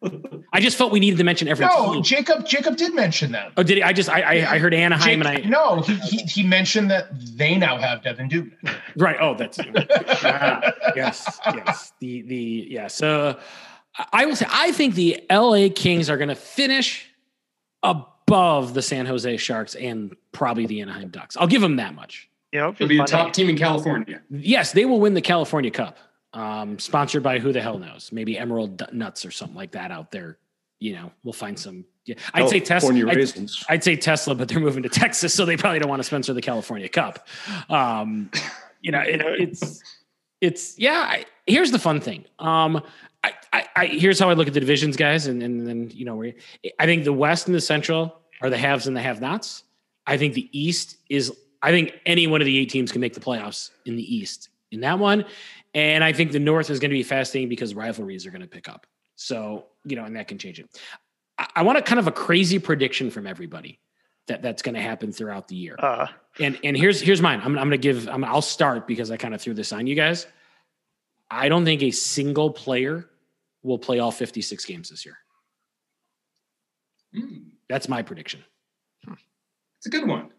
I 0.52 0.60
just 0.60 0.78
felt 0.78 0.92
we 0.92 1.00
needed 1.00 1.18
to 1.18 1.24
mention 1.24 1.46
every 1.48 1.66
No, 1.66 1.92
team. 1.94 2.02
Jacob 2.02 2.46
Jacob 2.46 2.76
did 2.76 2.94
mention 2.94 3.32
them. 3.32 3.52
Oh, 3.56 3.62
did 3.62 3.76
he? 3.76 3.82
I 3.82 3.92
just 3.92 4.08
I 4.08 4.20
I, 4.22 4.54
I 4.54 4.58
heard 4.58 4.72
Anaheim 4.72 5.22
Jake- 5.22 5.44
and 5.44 5.46
I 5.46 5.48
no, 5.48 5.80
he, 5.82 5.94
he 5.96 6.16
he 6.24 6.42
mentioned 6.42 6.90
that 6.90 7.08
they 7.36 7.56
now 7.56 7.76
have 7.76 8.02
Devin 8.02 8.28
Dubin. 8.30 8.52
right. 8.96 9.16
Oh, 9.20 9.34
that's 9.34 9.58
Uh, 9.58 10.70
yes, 10.96 11.38
yes. 11.54 11.92
The 12.00 12.22
the 12.22 12.66
yeah. 12.70 12.86
So 12.88 13.38
I- 13.96 14.06
I 14.12 14.26
will 14.26 14.36
say 14.36 14.46
I 14.48 14.72
think 14.72 14.94
the 14.94 15.22
LA 15.30 15.68
Kings 15.74 16.08
are 16.08 16.16
going 16.16 16.28
to 16.30 16.34
finish 16.34 17.06
above 17.82 18.74
the 18.74 18.82
San 18.82 19.06
Jose 19.06 19.36
Sharks 19.36 19.74
and 19.74 20.14
probably 20.32 20.66
the 20.66 20.80
Anaheim 20.80 21.08
Ducks. 21.08 21.36
I'll 21.36 21.46
give 21.46 21.62
them 21.62 21.76
that 21.76 21.94
much. 21.94 22.28
you 22.52 22.60
know, 22.60 22.68
it'd 22.70 22.80
It'll 22.80 22.88
be 22.88 22.98
the 22.98 23.04
top 23.04 23.32
team 23.32 23.48
in 23.48 23.56
California. 23.56 24.20
Yes, 24.30 24.72
they 24.72 24.84
will 24.84 25.00
win 25.00 25.14
the 25.14 25.20
California 25.20 25.70
Cup. 25.70 25.96
Um, 26.34 26.78
sponsored 26.78 27.22
by 27.22 27.38
who 27.38 27.52
the 27.52 27.60
hell 27.60 27.78
knows? 27.78 28.10
Maybe 28.12 28.38
Emerald 28.38 28.82
Nuts 28.92 29.24
or 29.24 29.30
something 29.30 29.56
like 29.56 29.72
that 29.72 29.90
out 29.90 30.10
there. 30.10 30.38
You 30.78 30.94
know, 30.94 31.12
we'll 31.24 31.32
find 31.32 31.58
some. 31.58 31.84
Yeah, 32.04 32.14
I'd 32.34 32.48
say 32.48 32.60
Tesla. 32.60 32.92
California 32.92 33.22
I'd. 33.22 33.50
I'd 33.68 33.84
say 33.84 33.96
Tesla, 33.96 34.34
but 34.34 34.48
they're 34.48 34.60
moving 34.60 34.82
to 34.82 34.88
Texas, 34.90 35.34
so 35.34 35.44
they 35.44 35.56
probably 35.56 35.78
don't 35.78 35.88
want 35.88 36.00
to 36.00 36.04
sponsor 36.04 36.32
the 36.32 36.42
California 36.42 36.88
Cup. 36.88 37.26
Um, 37.68 38.30
you 38.80 38.92
know, 38.92 39.00
it, 39.00 39.20
it's 39.22 39.82
it's 40.40 40.78
yeah. 40.78 41.06
I, 41.08 41.24
here's 41.46 41.70
the 41.70 41.78
fun 41.78 42.00
thing. 42.00 42.24
Um, 42.38 42.82
I, 43.24 43.32
I, 43.52 43.68
I 43.74 43.86
here's 43.86 44.20
how 44.20 44.30
I 44.30 44.34
look 44.34 44.46
at 44.46 44.54
the 44.54 44.60
divisions, 44.60 44.96
guys, 44.96 45.26
and 45.26 45.42
and 45.42 45.66
then 45.66 45.90
you 45.92 46.04
know, 46.04 46.16
we 46.16 46.34
I 46.78 46.86
think 46.86 47.04
the 47.04 47.12
West 47.12 47.46
and 47.46 47.54
the 47.54 47.60
Central 47.60 48.20
are 48.40 48.50
the 48.50 48.58
haves 48.58 48.86
and 48.86 48.96
the 48.96 49.00
have-nots. 49.00 49.64
I 50.06 50.16
think 50.16 50.34
the 50.34 50.48
East 50.58 50.98
is. 51.08 51.32
I 51.60 51.70
think 51.70 51.98
any 52.06 52.28
one 52.28 52.40
of 52.40 52.44
the 52.44 52.56
eight 52.56 52.70
teams 52.70 52.92
can 52.92 53.00
make 53.00 53.14
the 53.14 53.20
playoffs 53.20 53.70
in 53.84 53.96
the 53.96 54.16
East 54.16 54.50
in 54.70 54.80
that 54.80 54.98
one, 54.98 55.24
and 55.74 56.02
I 56.02 56.12
think 56.12 56.32
the 56.32 56.38
North 56.40 56.70
is 56.70 56.78
going 56.78 56.90
to 56.90 56.96
be 56.96 57.02
fascinating 57.02 57.48
because 57.48 57.74
rivalries 57.74 58.26
are 58.26 58.30
going 58.30 58.42
to 58.42 58.48
pick 58.48 58.68
up. 58.68 58.86
So 59.16 59.66
you 59.84 59.96
know, 59.96 60.04
and 60.04 60.16
that 60.16 60.28
can 60.28 60.38
change 60.38 60.60
it. 60.60 60.68
I, 61.38 61.48
I 61.56 61.62
want 61.62 61.78
a 61.78 61.82
kind 61.82 61.98
of 61.98 62.06
a 62.06 62.12
crazy 62.12 62.58
prediction 62.58 63.10
from 63.10 63.26
everybody 63.26 63.80
that 64.28 64.42
that's 64.42 64.62
going 64.62 64.74
to 64.74 64.80
happen 64.80 65.12
throughout 65.12 65.48
the 65.48 65.56
year. 65.56 65.76
Uh, 65.78 66.06
And 66.40 66.58
and 66.64 66.76
here's 66.76 67.00
here's 67.00 67.20
mine. 67.22 67.40
I'm, 67.40 67.58
I'm 67.58 67.68
going 67.68 67.70
to 67.70 67.78
give. 67.78 68.08
I'm, 68.08 68.24
I'll 68.24 68.42
start 68.42 68.86
because 68.86 69.10
I 69.10 69.16
kind 69.16 69.34
of 69.34 69.40
threw 69.40 69.54
this 69.54 69.72
on 69.72 69.86
you 69.86 69.94
guys. 69.94 70.26
I 71.30 71.48
don't 71.48 71.64
think 71.64 71.82
a 71.82 71.90
single 71.90 72.50
player 72.50 73.08
will 73.62 73.78
play 73.78 73.98
all 73.98 74.10
56 74.10 74.64
games 74.64 74.88
this 74.88 75.04
year. 75.04 75.18
Hmm, 77.14 77.38
That's 77.68 77.88
my 77.88 78.02
prediction. 78.02 78.44
it's 79.06 79.86
a 79.86 79.90
good 79.90 80.06
one. 80.06 80.30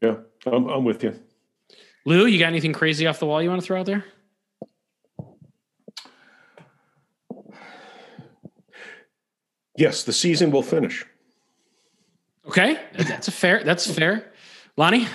Yeah, 0.00 0.16
I'm, 0.46 0.66
I'm 0.68 0.84
with 0.84 1.02
you. 1.02 1.18
Lou, 2.06 2.26
you 2.26 2.38
got 2.38 2.46
anything 2.46 2.72
crazy 2.72 3.06
off 3.06 3.18
the 3.18 3.26
wall 3.26 3.42
you 3.42 3.48
want 3.50 3.60
to 3.60 3.66
throw 3.66 3.80
out 3.80 3.86
there? 3.86 4.04
Yes, 9.78 10.02
the 10.02 10.12
season 10.12 10.50
will 10.50 10.62
finish. 10.62 11.04
Okay, 12.46 12.80
that's 12.96 13.28
a 13.28 13.30
fair. 13.30 13.62
That's 13.62 13.88
fair. 13.90 14.32
Lonnie, 14.76 15.06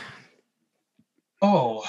Oh, 1.41 1.83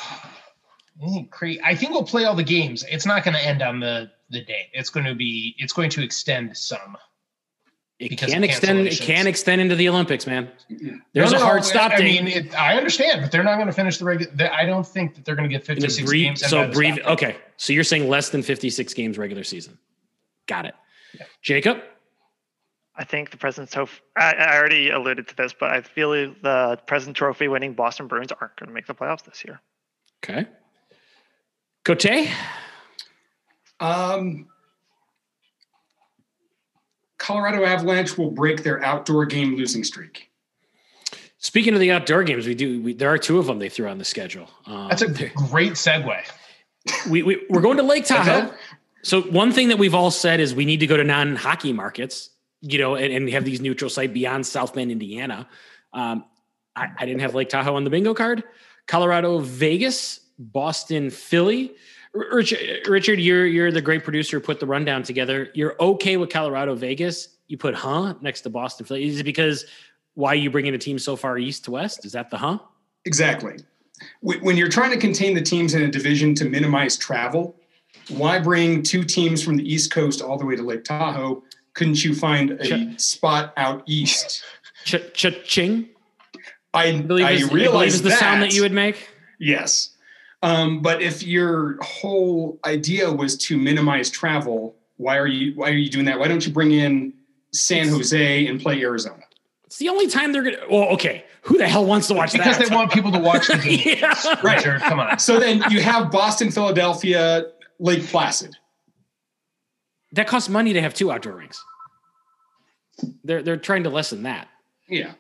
I 1.64 1.75
think 1.77 1.93
we'll 1.93 2.03
play 2.05 2.25
all 2.25 2.35
the 2.35 2.43
games. 2.43 2.85
It's 2.91 3.07
not 3.07 3.25
going 3.25 3.35
to 3.35 3.45
end 3.45 3.62
on 3.62 3.79
the 3.81 4.11
the 4.31 4.43
day. 4.45 4.68
It's 4.72 4.91
going 4.91 5.07
to 5.07 5.14
be. 5.14 5.55
It's 5.59 5.72
going 5.72 5.91
to 5.91 6.03
extend 6.03 6.57
some. 6.57 6.97
it 8.01 8.16
can 8.18 8.39
of 8.39 8.43
extend. 8.43 8.81
It 8.81 8.93
cancellations. 8.93 9.01
can 9.03 9.27
extend 9.29 9.61
into 9.61 9.77
the 9.77 9.89
Olympics, 9.89 10.27
man. 10.27 10.51
There's 11.12 11.31
No, 11.31 11.37
a 11.37 11.41
no, 11.41 11.47
hard 11.47 11.64
stop 11.64 11.93
I 11.93 11.97
date. 11.99 12.22
mean, 12.25 12.27
it, 12.47 12.55
I 12.61 12.77
understand, 12.77 13.20
but 13.22 13.31
they're 13.31 13.45
not 13.45 13.55
going 13.57 13.66
to 13.68 13.72
finish 13.72 13.99
the 13.99 14.07
regular. 14.07 14.51
I 14.53 14.64
don't 14.64 14.87
think 14.87 15.14
that 15.14 15.25
they're 15.25 15.37
going 15.37 15.49
to 15.49 15.55
get 15.55 15.64
56 15.64 16.09
brief- 16.09 16.25
games. 16.27 16.47
so 16.47 16.68
brief. 16.72 16.99
Okay, 17.07 17.37
so 17.57 17.72
you're 17.72 17.85
saying 17.85 18.09
less 18.09 18.31
than 18.31 18.43
56 18.43 18.93
games 18.95 19.18
regular 19.18 19.45
season. 19.45 19.79
Got 20.49 20.66
it. 20.66 20.75
Jacob. 21.43 21.81
I 22.97 23.05
think 23.05 23.30
the 23.30 23.36
President's 23.36 23.72
Trophy. 23.72 24.01
I, 24.16 24.32
I 24.34 24.57
already 24.57 24.90
alluded 24.90 25.28
to 25.28 25.36
this, 25.36 25.53
but 25.53 25.70
I 25.70 25.80
feel 25.80 26.11
the 26.11 26.78
President 26.86 27.16
Trophy 27.16 27.49
winning 27.49 27.74
Boston 27.74 28.07
Bruins 28.07 28.32
aren't 28.32 28.57
going 28.57 28.68
to 28.68 28.74
make 28.74 28.86
the 28.86 28.95
playoffs 28.95 29.24
this 29.24 29.45
year. 29.45 29.61
Okay. 30.22 30.47
Cote. 31.84 32.07
Um, 33.80 34.47
Colorado 37.18 37.64
Avalanche 37.64 38.16
will 38.16 38.30
break 38.30 38.62
their 38.62 38.82
outdoor 38.84 39.26
game 39.26 39.57
losing 39.57 39.84
streak. 39.84 40.30
Speaking 41.38 41.74
of 41.74 41.80
the 41.80 41.90
outdoor 41.90 42.22
games, 42.22 42.47
we 42.47 42.55
do. 42.55 42.80
We, 42.80 42.95
there 42.95 43.11
are 43.11 43.18
two 43.18 43.38
of 43.38 43.47
them 43.47 43.59
they 43.59 43.68
threw 43.68 43.88
on 43.88 43.99
the 43.99 44.05
schedule. 44.05 44.49
Um, 44.66 44.88
That's 44.88 45.03
a 45.03 45.09
great 45.09 45.72
segue. 45.72 46.22
we, 47.11 47.22
we 47.22 47.45
we're 47.51 47.61
going 47.61 47.76
to 47.76 47.82
Lake 47.82 48.07
Tahoe. 48.07 48.55
So 49.03 49.22
one 49.22 49.53
thing 49.53 49.68
that 49.68 49.78
we've 49.78 49.95
all 49.95 50.11
said 50.11 50.40
is 50.40 50.55
we 50.55 50.64
need 50.64 50.80
to 50.80 50.86
go 50.86 50.97
to 50.97 51.05
non-hockey 51.05 51.74
markets, 51.74 52.30
you 52.64 52.78
know, 52.78 52.94
and, 52.94 53.12
and 53.12 53.28
have 53.30 53.44
these 53.44 53.60
neutral 53.60 53.90
site 53.90 54.14
beyond 54.14 54.46
South 54.46 54.72
Bend, 54.74 54.90
Indiana. 54.90 55.46
Um, 55.92 56.24
I, 56.74 56.88
I 56.98 57.06
didn't 57.06 57.20
have 57.20 57.34
Lake 57.34 57.50
Tahoe 57.50 57.76
on 57.76 57.84
the 57.84 57.90
bingo 57.90 58.14
card. 58.14 58.42
Colorado, 58.86 59.38
Vegas, 59.38 60.20
Boston, 60.38 61.10
Philly. 61.10 61.74
Richard, 62.14 63.18
you're 63.18 63.44
you're 63.44 63.72
the 63.72 63.82
great 63.82 64.04
producer 64.04 64.40
put 64.40 64.60
the 64.60 64.66
rundown 64.66 65.02
together. 65.02 65.50
You're 65.54 65.74
okay 65.80 66.16
with 66.16 66.30
Colorado, 66.30 66.74
Vegas. 66.74 67.28
You 67.48 67.58
put 67.58 67.74
huh 67.74 68.14
next 68.20 68.42
to 68.42 68.50
Boston, 68.50 68.86
Philly. 68.86 69.04
Is 69.04 69.20
it 69.20 69.24
because 69.24 69.66
why 70.14 70.30
are 70.30 70.36
you 70.36 70.50
bringing 70.50 70.74
a 70.74 70.78
team 70.78 70.98
so 70.98 71.16
far 71.16 71.38
east 71.38 71.64
to 71.64 71.72
west? 71.72 72.06
Is 72.06 72.12
that 72.12 72.30
the 72.30 72.38
huh? 72.38 72.60
Exactly. 73.04 73.56
When 74.20 74.56
you're 74.56 74.68
trying 74.68 74.90
to 74.90 74.96
contain 74.96 75.34
the 75.34 75.42
teams 75.42 75.74
in 75.74 75.82
a 75.82 75.90
division 75.90 76.34
to 76.36 76.44
minimize 76.44 76.96
travel, 76.96 77.56
why 78.08 78.38
bring 78.38 78.82
two 78.82 79.04
teams 79.04 79.42
from 79.42 79.56
the 79.56 79.72
East 79.72 79.90
Coast 79.90 80.22
all 80.22 80.38
the 80.38 80.46
way 80.46 80.56
to 80.56 80.62
Lake 80.62 80.84
Tahoe? 80.84 81.42
Couldn't 81.75 82.05
you 82.05 82.14
find 82.14 82.53
a 82.53 82.64
Sure. 82.64 82.79
spot 82.99 83.53
out 83.57 83.83
east? 83.87 84.43
Ch- 84.85 84.97
ch- 85.12 85.45
ching. 85.45 85.89
I, 86.72 86.87
I 86.89 87.01
believe 87.01 87.27
I 87.27 87.31
is, 87.33 87.45
I 87.45 87.49
believe 87.49 87.62
realize 87.66 87.95
is 87.95 88.03
the 88.03 88.09
that. 88.11 88.18
sound 88.18 88.43
that 88.43 88.53
you 88.55 88.62
would 88.62 88.72
make. 88.72 89.09
Yes. 89.39 89.91
Um, 90.43 90.83
but 90.83 91.01
if 91.03 91.22
your 91.22 91.79
whole 91.83 92.59
idea 92.64 93.11
was 93.11 93.37
to 93.39 93.57
minimize 93.57 94.11
travel, 94.11 94.77
why 94.97 95.16
are 95.18 95.27
you 95.27 95.53
why 95.55 95.70
are 95.70 95.75
you 95.77 95.89
doing 95.91 96.05
that? 96.07 96.18
Why 96.18 96.29
don't 96.29 96.47
you 96.47 96.53
bring 96.53 96.72
in 96.72 97.14
San 97.53 97.89
Jose 97.89 98.47
and 98.47 98.61
play 98.61 98.81
Arizona? 98.83 99.22
It's 99.64 99.79
the 99.79 99.89
only 99.89 100.07
time 100.07 100.33
they're 100.33 100.43
gonna. 100.43 100.59
Well, 100.70 100.89
okay. 100.91 101.25
Who 101.43 101.59
the 101.59 101.66
hell 101.66 101.85
wants 101.85 102.07
to 102.09 102.14
watch 102.14 102.33
Because 102.33 102.47
that? 102.47 102.59
Because 102.59 102.68
they 102.70 102.75
want 102.77 102.93
people 102.93 103.11
to 103.12 103.18
watch 103.18 103.49
the 103.49 103.57
game. 103.62 103.99
Yeah. 104.01 104.14
Right. 104.43 104.57
Richard, 104.59 104.81
come 104.83 105.01
on. 105.01 105.18
So 105.18 105.39
then 105.41 105.62
you 105.70 105.81
have 105.81 106.11
Boston, 106.11 106.51
Philadelphia, 106.51 107.47
Lake 107.79 108.05
Placid. 108.07 108.57
That 110.14 110.26
costs 110.26 110.48
money 110.48 110.72
to 110.72 110.80
have 110.80 110.94
two 110.94 111.12
outdoor 111.12 111.34
rinks. 111.34 111.62
They're 113.24 113.42
they're 113.42 113.56
trying 113.56 113.84
to 113.84 113.90
lessen 113.90 114.22
that. 114.24 114.48
Yeah. 114.88 115.12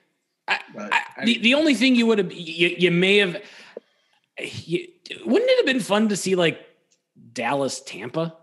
I- 0.48 0.60
I, 0.78 1.02
I- 1.16 1.24
the 1.24 1.38
the 1.38 1.54
only 1.54 1.74
thing 1.74 1.94
you 1.94 2.06
would 2.06 2.18
have 2.18 2.32
you, 2.32 2.74
you 2.78 2.90
may 2.90 3.18
have 3.18 3.42
you, 4.38 4.88
wouldn't 5.24 5.50
it 5.50 5.56
have 5.58 5.66
been 5.66 5.80
fun 5.80 6.08
to 6.08 6.16
see 6.16 6.34
like 6.34 6.60
Dallas 7.32 7.80
Tampa 7.80 8.36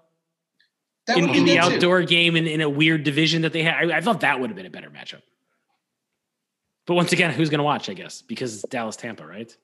in, 1.07 1.29
in 1.29 1.45
the 1.45 1.55
good 1.57 1.69
too. 1.69 1.75
outdoor 1.75 2.03
game 2.03 2.35
in, 2.35 2.47
in 2.47 2.61
a 2.61 2.69
weird 2.69 3.03
division 3.03 3.41
that 3.43 3.53
they 3.53 3.63
had? 3.63 3.91
I, 3.91 3.97
I 3.97 4.01
thought 4.01 4.21
that 4.21 4.39
would 4.39 4.49
have 4.49 4.55
been 4.57 4.65
a 4.65 4.69
better 4.71 4.89
matchup. 4.89 5.21
But 6.87 6.95
once 6.95 7.11
again, 7.13 7.31
who's 7.31 7.49
going 7.49 7.59
to 7.59 7.63
watch? 7.63 7.89
I 7.89 7.93
guess 7.93 8.21
because 8.21 8.53
it's 8.55 8.63
Dallas 8.69 8.95
Tampa, 8.95 9.25
right? 9.25 9.55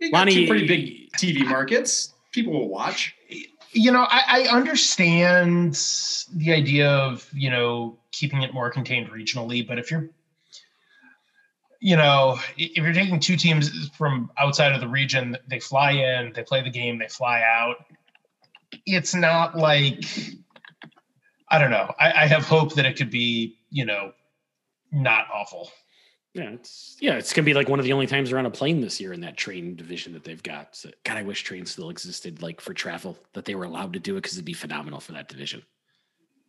You 0.00 0.10
got 0.10 0.18
Lonnie, 0.18 0.34
two 0.34 0.46
pretty 0.48 0.66
big 0.66 1.12
TV 1.12 1.46
markets. 1.46 2.12
People 2.32 2.52
will 2.52 2.68
watch. 2.68 3.14
You 3.74 3.90
know, 3.90 4.06
I, 4.08 4.46
I 4.48 4.56
understand 4.56 5.74
the 6.34 6.52
idea 6.52 6.88
of 6.88 7.28
you 7.32 7.50
know 7.50 7.98
keeping 8.12 8.42
it 8.42 8.54
more 8.54 8.70
contained 8.70 9.10
regionally, 9.10 9.66
but 9.66 9.78
if 9.78 9.90
you're, 9.90 10.08
you 11.80 11.96
know, 11.96 12.38
if 12.56 12.76
you're 12.76 12.92
taking 12.92 13.20
two 13.20 13.36
teams 13.36 13.88
from 13.90 14.30
outside 14.38 14.72
of 14.72 14.80
the 14.80 14.88
region, 14.88 15.36
they 15.48 15.60
fly 15.60 15.90
in, 15.90 16.32
they 16.32 16.42
play 16.42 16.62
the 16.62 16.70
game, 16.70 16.98
they 16.98 17.08
fly 17.08 17.42
out. 17.42 17.84
It's 18.86 19.14
not 19.14 19.56
like 19.56 20.04
I 21.48 21.58
don't 21.58 21.70
know. 21.70 21.92
I, 22.00 22.24
I 22.24 22.26
have 22.26 22.46
hope 22.46 22.74
that 22.74 22.86
it 22.86 22.96
could 22.96 23.10
be, 23.10 23.58
you 23.70 23.84
know, 23.84 24.12
not 24.90 25.26
awful. 25.32 25.70
Yeah, 26.34 26.50
it's 26.50 26.96
yeah, 27.00 27.14
it's 27.14 27.32
gonna 27.32 27.46
be 27.46 27.54
like 27.54 27.68
one 27.68 27.78
of 27.78 27.84
the 27.84 27.92
only 27.92 28.08
times 28.08 28.28
they're 28.30 28.38
on 28.40 28.46
a 28.46 28.50
plane 28.50 28.80
this 28.80 29.00
year 29.00 29.12
in 29.12 29.20
that 29.20 29.36
train 29.36 29.76
division 29.76 30.12
that 30.14 30.24
they've 30.24 30.42
got. 30.42 30.74
So, 30.74 30.90
God, 31.04 31.16
I 31.16 31.22
wish 31.22 31.44
trains 31.44 31.70
still 31.70 31.90
existed, 31.90 32.42
like 32.42 32.60
for 32.60 32.74
travel, 32.74 33.16
that 33.34 33.44
they 33.44 33.54
were 33.54 33.64
allowed 33.64 33.92
to 33.92 34.00
do 34.00 34.14
it 34.14 34.22
because 34.22 34.32
it'd 34.32 34.44
be 34.44 34.52
phenomenal 34.52 34.98
for 34.98 35.12
that 35.12 35.28
division. 35.28 35.62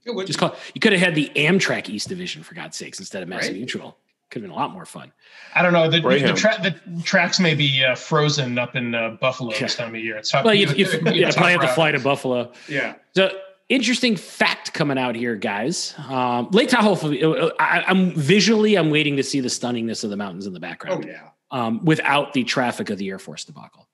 It 0.04 0.14
would 0.14 0.26
Just 0.28 0.40
call 0.40 0.56
you 0.74 0.82
could 0.82 0.92
have 0.92 1.02
had 1.02 1.14
the 1.16 1.32
Amtrak 1.36 1.88
East 1.90 2.10
Division 2.10 2.42
for 2.44 2.56
God's 2.56 2.78
sakes 2.78 3.00
instead 3.00 3.22
of 3.24 3.30
Mass 3.30 3.44
Right. 3.46 3.54
Mutual. 3.54 3.98
Could 4.32 4.42
have 4.42 4.50
been 4.50 4.58
a 4.58 4.60
lot 4.60 4.72
more 4.72 4.86
fun. 4.86 5.12
I 5.54 5.62
don't 5.62 5.72
know. 5.72 5.88
The, 5.88 6.02
the, 6.02 6.32
the, 6.32 6.34
tra- 6.34 6.60
the 6.62 7.04
tracks 7.04 7.40
may 7.40 7.54
be 7.54 7.84
uh, 7.86 7.94
frozen 7.94 8.58
up 8.58 8.76
in 8.76 8.96
uh, 8.96 9.18
Buffalo 9.22 9.52
this 9.52 9.76
time 9.76 9.94
of 9.94 10.02
year. 10.02 10.18
It's 10.18 10.32
tough. 10.32 10.46
Well, 10.46 10.56
you, 10.56 10.64
It'd 10.64 10.78
you, 10.80 10.86
be 11.02 11.12
yeah, 11.20 11.32
probably 11.32 11.52
have 11.52 11.62
to 11.62 11.68
fly 11.68 11.92
to 11.92 12.00
Buffalo. 12.00 12.52
yeah. 12.68 12.96
So 13.16 13.30
interesting 13.70 14.16
fact 14.16 14.74
coming 14.74 14.98
out 14.98 15.16
here, 15.16 15.36
guys. 15.36 15.94
Um, 16.10 16.50
Lake 16.52 16.70
Tahoe. 16.70 17.52
I, 17.60 17.84
I'm 17.88 18.12
visually, 18.12 18.76
I'm 18.76 18.90
waiting 18.90 19.18
to 19.18 19.24
see 19.24 19.40
the 19.40 19.48
stunningness 19.50 20.04
of 20.04 20.10
the 20.10 20.18
mountains 20.18 20.46
in 20.48 20.54
the 20.54 20.60
background. 20.60 21.04
Oh 21.04 21.08
background, 21.08 21.32
yeah. 21.52 21.66
um, 21.66 21.86
without 21.86 22.34
the 22.34 22.44
traffic 22.44 22.90
of 22.90 22.98
the 22.98 23.10
Air 23.10 23.20
Force 23.20 23.44
debacle 23.46 23.88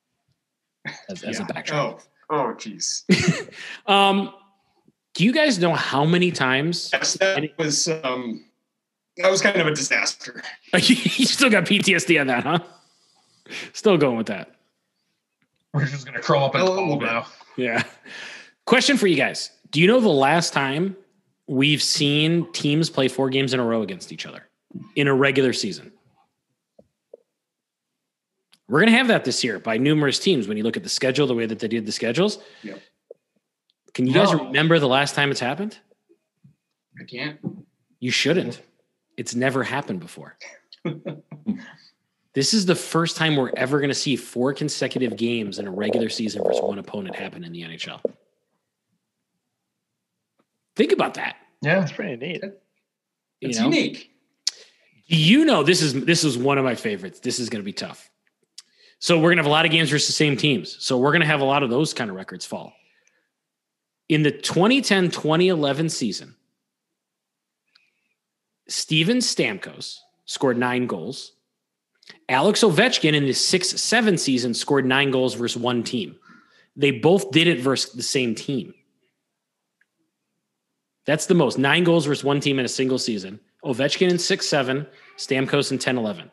as, 1.10 1.24
as 1.24 1.40
a 1.40 1.46
backdrop. 1.46 2.00
Oh. 2.00 2.04
Oh 2.34 2.54
jeez. 2.58 3.04
Um, 3.88 4.34
do 5.14 5.26
you 5.26 5.34
guys 5.34 5.60
know 5.60 5.74
how 5.74 6.06
many 6.06 6.32
times 6.32 6.90
Yes, 6.94 7.14
that 7.16 7.44
was 7.58 7.90
um 7.90 8.46
that 9.18 9.30
was 9.30 9.42
kind 9.42 9.60
of 9.60 9.68
a 9.68 9.76
disaster. 9.76 10.42
you 10.74 11.26
still 11.26 11.50
got 11.50 11.66
PTSD 11.66 12.22
on 12.22 12.28
that, 12.28 12.44
huh? 12.44 12.60
Still 13.74 13.98
going 13.98 14.16
with 14.16 14.28
that. 14.28 14.56
We're 15.74 15.86
just 15.86 16.06
gonna 16.06 16.22
curl 16.22 16.46
up 16.46 16.56
in 16.56 16.62
A 16.62 16.64
a 16.64 16.70
little 16.70 16.96
bit. 16.96 17.08
now. 17.08 17.28
Yeah. 17.58 17.84
Question 18.66 18.96
for 18.96 19.08
you 19.08 19.18
guys. 19.18 19.52
Do 19.72 19.80
you 19.80 19.88
know 19.88 20.00
the 20.00 20.10
last 20.10 20.54
time 20.54 20.98
we've 21.48 21.82
seen 21.82 22.52
teams 22.52 22.90
play 22.90 23.08
four 23.08 23.30
games 23.30 23.54
in 23.54 23.60
a 23.60 23.66
row 23.66 23.82
against 23.82 24.12
each 24.12 24.26
other 24.26 24.48
in 24.96 25.08
a 25.08 25.14
regular 25.14 25.54
season? 25.54 25.92
We're 28.68 28.80
going 28.80 28.92
to 28.92 28.98
have 28.98 29.08
that 29.08 29.26
this 29.26 29.44
year 29.44 29.60
by 29.60 29.78
numerous 29.78 30.20
teams 30.20 30.48
when 30.48 30.56
you 30.58 30.64
look 30.64 30.78
at 30.78 30.84
the 30.84 30.90
schedule, 30.90 31.28
the 31.28 31.34
way 31.34 31.46
that 31.46 31.60
they 31.60 31.68
did 31.68 31.86
the 31.86 31.92
schedules. 31.92 32.40
Yep. 32.64 32.82
Can 33.94 34.08
you 34.08 34.14
guys 34.14 34.34
remember 34.34 34.80
the 34.80 34.88
last 34.88 35.16
time 35.16 35.32
it's 35.32 35.40
happened? 35.40 35.78
I 37.00 37.04
can't. 37.04 37.40
You 38.00 38.12
shouldn't. 38.12 38.62
It's 39.18 39.36
never 39.36 39.64
happened 39.64 40.00
before. 40.00 40.38
this 42.34 42.54
is 42.54 42.66
the 42.66 42.76
first 42.76 43.18
time 43.18 43.36
we're 43.36 43.52
ever 43.58 43.80
going 43.80 43.90
to 43.90 43.96
see 43.96 44.16
four 44.16 44.54
consecutive 44.54 45.18
games 45.18 45.60
in 45.60 45.68
a 45.68 45.72
regular 45.72 46.10
season 46.10 46.44
versus 46.44 46.62
one 46.62 46.80
opponent 46.80 47.16
happen 47.16 47.44
in 47.44 47.52
the 47.52 47.62
NHL. 47.62 48.02
Think 50.76 50.92
about 50.92 51.16
that. 51.16 51.36
Yeah. 51.62 51.80
That's 51.80 51.92
pretty 51.92 52.16
neat. 52.16 52.44
You 52.44 52.52
It's 53.50 53.60
know? 53.60 53.66
unique. 53.66 54.12
You 55.06 55.46
know, 55.46 55.64
this 55.64 55.82
is 55.82 56.06
this 56.06 56.24
is 56.24 56.38
one 56.38 56.58
of 56.58 56.64
my 56.64 56.76
favorites. 56.76 57.20
This 57.20 57.40
is 57.40 57.50
going 57.50 57.62
to 57.62 57.66
be 57.66 57.74
tough. 57.74 58.10
So 59.00 59.18
we're 59.18 59.30
going 59.30 59.38
to 59.38 59.44
have 59.44 59.48
a 59.48 59.54
lot 59.54 59.66
of 59.66 59.72
games 59.72 59.90
versus 59.90 60.08
the 60.08 60.14
same 60.14 60.38
teams. 60.38 60.78
So 60.80 60.98
we're 60.98 61.12
going 61.12 61.22
to 61.22 61.28
have 61.28 61.42
a 61.42 61.46
lot 61.46 61.64
of 61.64 61.70
those 61.70 61.94
kind 61.94 62.10
of 62.10 62.16
records 62.16 62.46
fall. 62.46 62.74
In 64.10 64.22
the 64.24 64.32
2010-2011 64.32 65.90
season, 65.90 66.36
Steven 68.68 69.18
Stamkos 69.18 69.98
scored 70.26 70.58
nine 70.58 70.86
goals. 70.86 71.34
Alex 72.30 72.62
Ovechkin 72.62 73.14
in 73.14 73.24
the 73.24 73.32
6-7 73.32 74.20
season 74.20 74.54
scored 74.54 74.86
nine 74.86 75.12
goals 75.12 75.34
versus 75.34 75.62
one 75.62 75.84
team. 75.84 76.16
They 76.76 76.92
both 76.92 77.32
did 77.32 77.48
it 77.48 77.60
versus 77.60 77.92
the 77.94 78.04
same 78.04 78.36
team. 78.36 78.74
That's 81.06 81.26
the 81.26 81.34
most. 81.34 81.58
Nine 81.58 81.84
goals 81.84 82.06
versus 82.06 82.24
one 82.24 82.40
team 82.40 82.60
in 82.60 82.66
a 82.66 82.70
single 82.70 83.00
season. 83.00 83.40
Ovechkin 83.66 84.10
in 84.10 84.18
6-7, 84.18 84.88
Stamkos 85.18 85.72
in 85.72 85.78
10-11. 85.80 86.30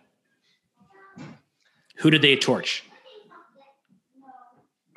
Who 1.99 2.11
did 2.11 2.23
they 2.23 2.37
torch? 2.37 2.85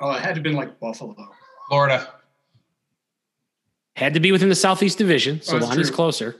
Oh, 0.00 0.10
it 0.12 0.20
had 0.20 0.28
to 0.30 0.34
have 0.34 0.42
been 0.42 0.54
like 0.54 0.78
Buffalo. 0.80 1.14
Florida. 1.68 2.08
Had 3.96 4.14
to 4.14 4.20
be 4.20 4.32
within 4.32 4.48
the 4.48 4.54
Southeast 4.54 4.98
Division, 4.98 5.40
so 5.42 5.56
Oh, 5.56 5.58
that's 5.58 5.70
Lonnie's 5.70 5.88
true. 5.88 5.96
closer. 5.96 6.36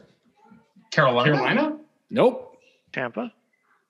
Carolina. 0.91 1.33
Carolina? 1.33 1.79
Nope. 2.11 2.59
Tampa. 2.93 3.33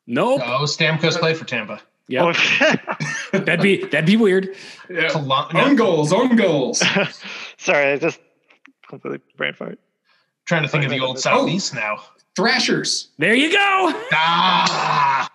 Nope. 0.07 0.41
No, 0.41 0.61
Stamkos 0.65 1.19
played 1.19 1.37
for 1.37 1.45
Tampa. 1.45 1.81
Yeah. 2.09 2.25
Oh, 2.25 3.39
That'd 3.39 3.63
be 3.63 3.85
that'd 3.87 4.05
be 4.07 4.17
weird. 4.17 4.55
Yeah. 4.91 5.09
Colum- 5.09 5.57
Own 5.57 5.77
goals, 5.77 6.13
own 6.13 6.37
goals. 6.37 6.83
sorry, 7.57 7.93
I 7.93 7.97
just 7.99 8.21
completely 9.01 9.21
brain 9.37 9.55
fart. 9.55 9.79
trying 10.47 10.63
to 10.63 10.69
think 10.69 10.85
of 10.85 10.91
the 10.91 11.01
old 11.01 11.19
Southeast 11.19 11.75
now. 11.75 12.03
Thrashers. 12.37 13.09
There 13.19 13.35
you 13.35 13.51
go. 13.53 13.59
Ah, 14.13 15.29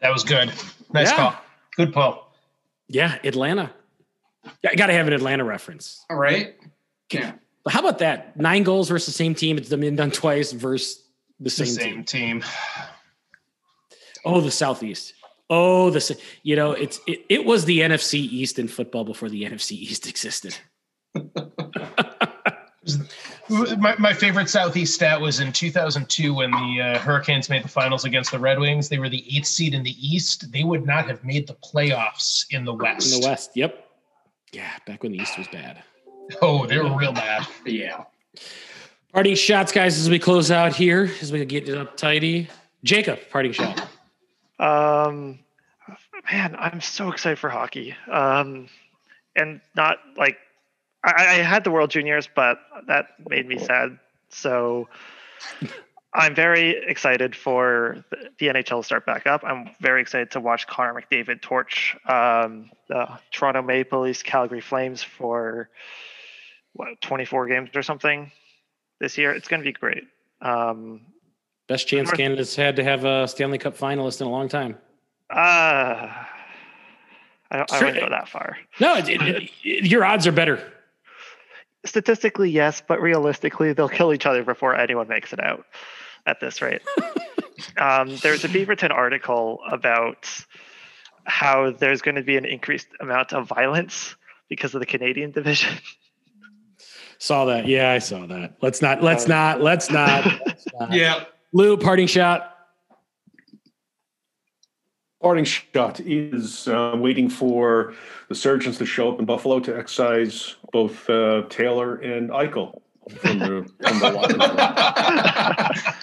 that 0.00 0.12
was 0.12 0.22
good. 0.24 0.52
Nice 0.92 1.10
Yeah. 1.10 1.16
call. 1.16 1.34
Good 1.76 1.94
call. 1.94 2.32
Yeah, 2.88 3.18
Atlanta. 3.24 3.72
Yeah, 4.62 4.70
I 4.70 4.74
got 4.74 4.86
to 4.86 4.92
have 4.92 5.06
an 5.06 5.12
Atlanta 5.14 5.44
reference. 5.44 6.04
All 6.10 6.16
right. 6.16 6.54
Yeah. 7.12 7.32
But 7.64 7.72
how 7.72 7.80
about 7.80 7.98
that? 7.98 8.36
Nine 8.36 8.62
goals 8.64 8.88
versus 8.88 9.06
the 9.06 9.12
same 9.12 9.34
team. 9.34 9.56
It's 9.56 9.68
been 9.68 9.96
done 9.96 10.10
twice 10.10 10.52
versus 10.52 11.02
the 11.38 11.44
The 11.44 11.50
same, 11.50 11.66
same, 11.66 12.04
team. 12.04 12.40
team. 12.40 12.44
Oh, 14.24 14.40
the 14.40 14.50
Southeast. 14.50 15.14
Oh, 15.50 15.90
the 15.90 15.96
s- 15.98 16.12
you 16.42 16.56
know 16.56 16.72
it's 16.72 17.00
it, 17.06 17.24
it 17.28 17.44
was 17.44 17.64
the 17.64 17.80
NFC 17.80 18.14
East 18.20 18.58
in 18.58 18.68
football 18.68 19.04
before 19.04 19.28
the 19.28 19.44
NFC 19.44 19.72
East 19.72 20.06
existed. 20.08 20.56
My, 23.52 23.94
my 23.98 24.14
favorite 24.14 24.48
Southeast 24.48 24.94
stat 24.94 25.20
was 25.20 25.40
in 25.40 25.52
2002 25.52 26.34
when 26.34 26.50
the 26.50 26.80
uh, 26.80 26.98
Hurricanes 26.98 27.50
made 27.50 27.62
the 27.62 27.68
finals 27.68 28.04
against 28.04 28.30
the 28.30 28.38
Red 28.38 28.58
Wings. 28.58 28.88
They 28.88 28.98
were 28.98 29.10
the 29.10 29.24
eighth 29.36 29.46
seed 29.46 29.74
in 29.74 29.82
the 29.82 29.94
East. 30.00 30.50
They 30.52 30.64
would 30.64 30.86
not 30.86 31.06
have 31.06 31.22
made 31.22 31.46
the 31.46 31.54
playoffs 31.54 32.46
in 32.50 32.64
the 32.64 32.72
West. 32.72 33.12
In 33.14 33.20
the 33.20 33.26
West. 33.26 33.50
Yep. 33.54 33.90
Yeah, 34.52 34.70
back 34.86 35.02
when 35.02 35.12
the 35.12 35.18
East 35.18 35.36
was 35.36 35.48
bad. 35.48 35.82
Oh, 36.40 36.66
they 36.66 36.78
were 36.78 36.96
real 36.96 37.12
bad. 37.12 37.46
Yeah. 37.66 38.04
Parting 39.12 39.34
shots, 39.34 39.72
guys, 39.72 39.98
as 39.98 40.08
we 40.08 40.18
close 40.18 40.50
out 40.50 40.74
here, 40.74 41.10
as 41.20 41.30
we 41.30 41.44
get 41.44 41.68
it 41.68 41.76
up 41.76 41.96
tidy. 41.96 42.48
Jacob, 42.84 43.18
parting 43.30 43.52
shot. 43.52 43.86
Um, 44.58 45.40
man, 46.30 46.56
I'm 46.58 46.80
so 46.80 47.10
excited 47.10 47.38
for 47.38 47.50
hockey. 47.50 47.94
Um, 48.10 48.68
and 49.36 49.60
not 49.74 49.98
like 50.16 50.38
I, 51.04 51.10
I 51.12 51.34
had 51.42 51.64
the 51.64 51.70
World 51.70 51.90
Juniors, 51.90 52.28
but 52.34 52.58
that 52.86 53.06
made 53.28 53.46
me 53.48 53.58
sad. 53.58 53.98
So 54.28 54.88
I'm 56.14 56.34
very 56.34 56.70
excited 56.86 57.34
for 57.34 58.04
the, 58.38 58.46
NHL 58.46 58.80
to 58.80 58.82
start 58.84 59.06
back 59.06 59.26
up. 59.26 59.42
I'm 59.44 59.70
very 59.80 60.00
excited 60.00 60.30
to 60.32 60.40
watch 60.40 60.66
Connor 60.66 60.94
McDavid 61.00 61.40
torch 61.40 61.96
um, 62.08 62.70
the 62.88 63.08
Toronto 63.30 63.62
Maple 63.62 64.02
Leafs, 64.02 64.22
Calgary 64.22 64.60
Flames 64.60 65.02
for 65.02 65.70
what 66.74 67.00
24 67.00 67.46
games 67.48 67.70
or 67.74 67.82
something 67.82 68.30
this 69.00 69.18
year. 69.18 69.32
It's 69.32 69.48
going 69.48 69.60
to 69.60 69.64
be 69.64 69.72
great. 69.72 70.04
Um, 70.40 71.00
Best 71.68 71.88
chance 71.88 72.10
Canada's 72.10 72.54
had 72.56 72.76
to 72.76 72.84
have 72.84 73.04
a 73.04 73.26
Stanley 73.28 73.58
Cup 73.58 73.76
finalist 73.76 74.20
in 74.20 74.26
a 74.26 74.30
long 74.30 74.48
time. 74.48 74.76
uh, 75.30 76.08
I 77.50 77.56
don't, 77.58 77.72
I 77.72 77.78
wouldn't 77.84 78.00
go 78.00 78.08
that 78.10 78.28
far. 78.28 78.56
No, 78.80 78.96
it- 78.96 79.08
it- 79.08 79.50
your 79.90 80.04
odds 80.04 80.26
are 80.26 80.32
better. 80.32 80.72
Statistically, 81.84 82.50
yes, 82.50 82.82
but 82.86 83.00
realistically, 83.00 83.72
they'll 83.72 83.88
kill 83.88 84.14
each 84.14 84.26
other 84.26 84.44
before 84.44 84.76
anyone 84.76 85.08
makes 85.08 85.32
it 85.32 85.40
out 85.40 85.66
at 86.26 86.38
this 86.40 86.62
rate. 86.62 86.82
um, 87.76 88.16
there's 88.22 88.44
a 88.44 88.48
Beaverton 88.48 88.90
article 88.90 89.60
about 89.70 90.28
how 91.24 91.70
there's 91.70 92.02
going 92.02 92.14
to 92.14 92.22
be 92.22 92.36
an 92.36 92.44
increased 92.44 92.88
amount 93.00 93.32
of 93.32 93.48
violence 93.48 94.14
because 94.48 94.74
of 94.74 94.80
the 94.80 94.86
Canadian 94.86 95.30
division. 95.30 95.76
Saw 97.18 97.44
that. 97.44 97.68
Yeah, 97.68 97.92
I 97.92 98.00
saw 98.00 98.26
that. 98.26 98.56
Let's 98.60 98.82
not. 98.82 99.00
Let's 99.00 99.28
not. 99.28 99.60
Let's 99.60 99.88
not. 99.92 100.24
let's 100.46 100.66
not. 100.80 100.92
Yeah. 100.92 101.22
Lou, 101.52 101.76
parting 101.76 102.08
shot. 102.08 102.52
Parting 105.22 105.44
shot 105.44 106.00
is 106.00 106.66
uh, 106.66 106.96
waiting 106.96 107.28
for 107.28 107.94
the 108.28 108.34
surgeons 108.34 108.76
to 108.78 108.86
show 108.86 109.12
up 109.12 109.20
in 109.20 109.24
Buffalo 109.24 109.60
to 109.60 109.78
excise 109.78 110.56
both 110.72 111.08
uh, 111.08 111.42
Taylor 111.48 111.96
and 111.96 112.30
Eichel 112.30 112.80
from 113.18 113.38
the, 113.38 113.70
from 113.80 113.98
the. 114.00 115.22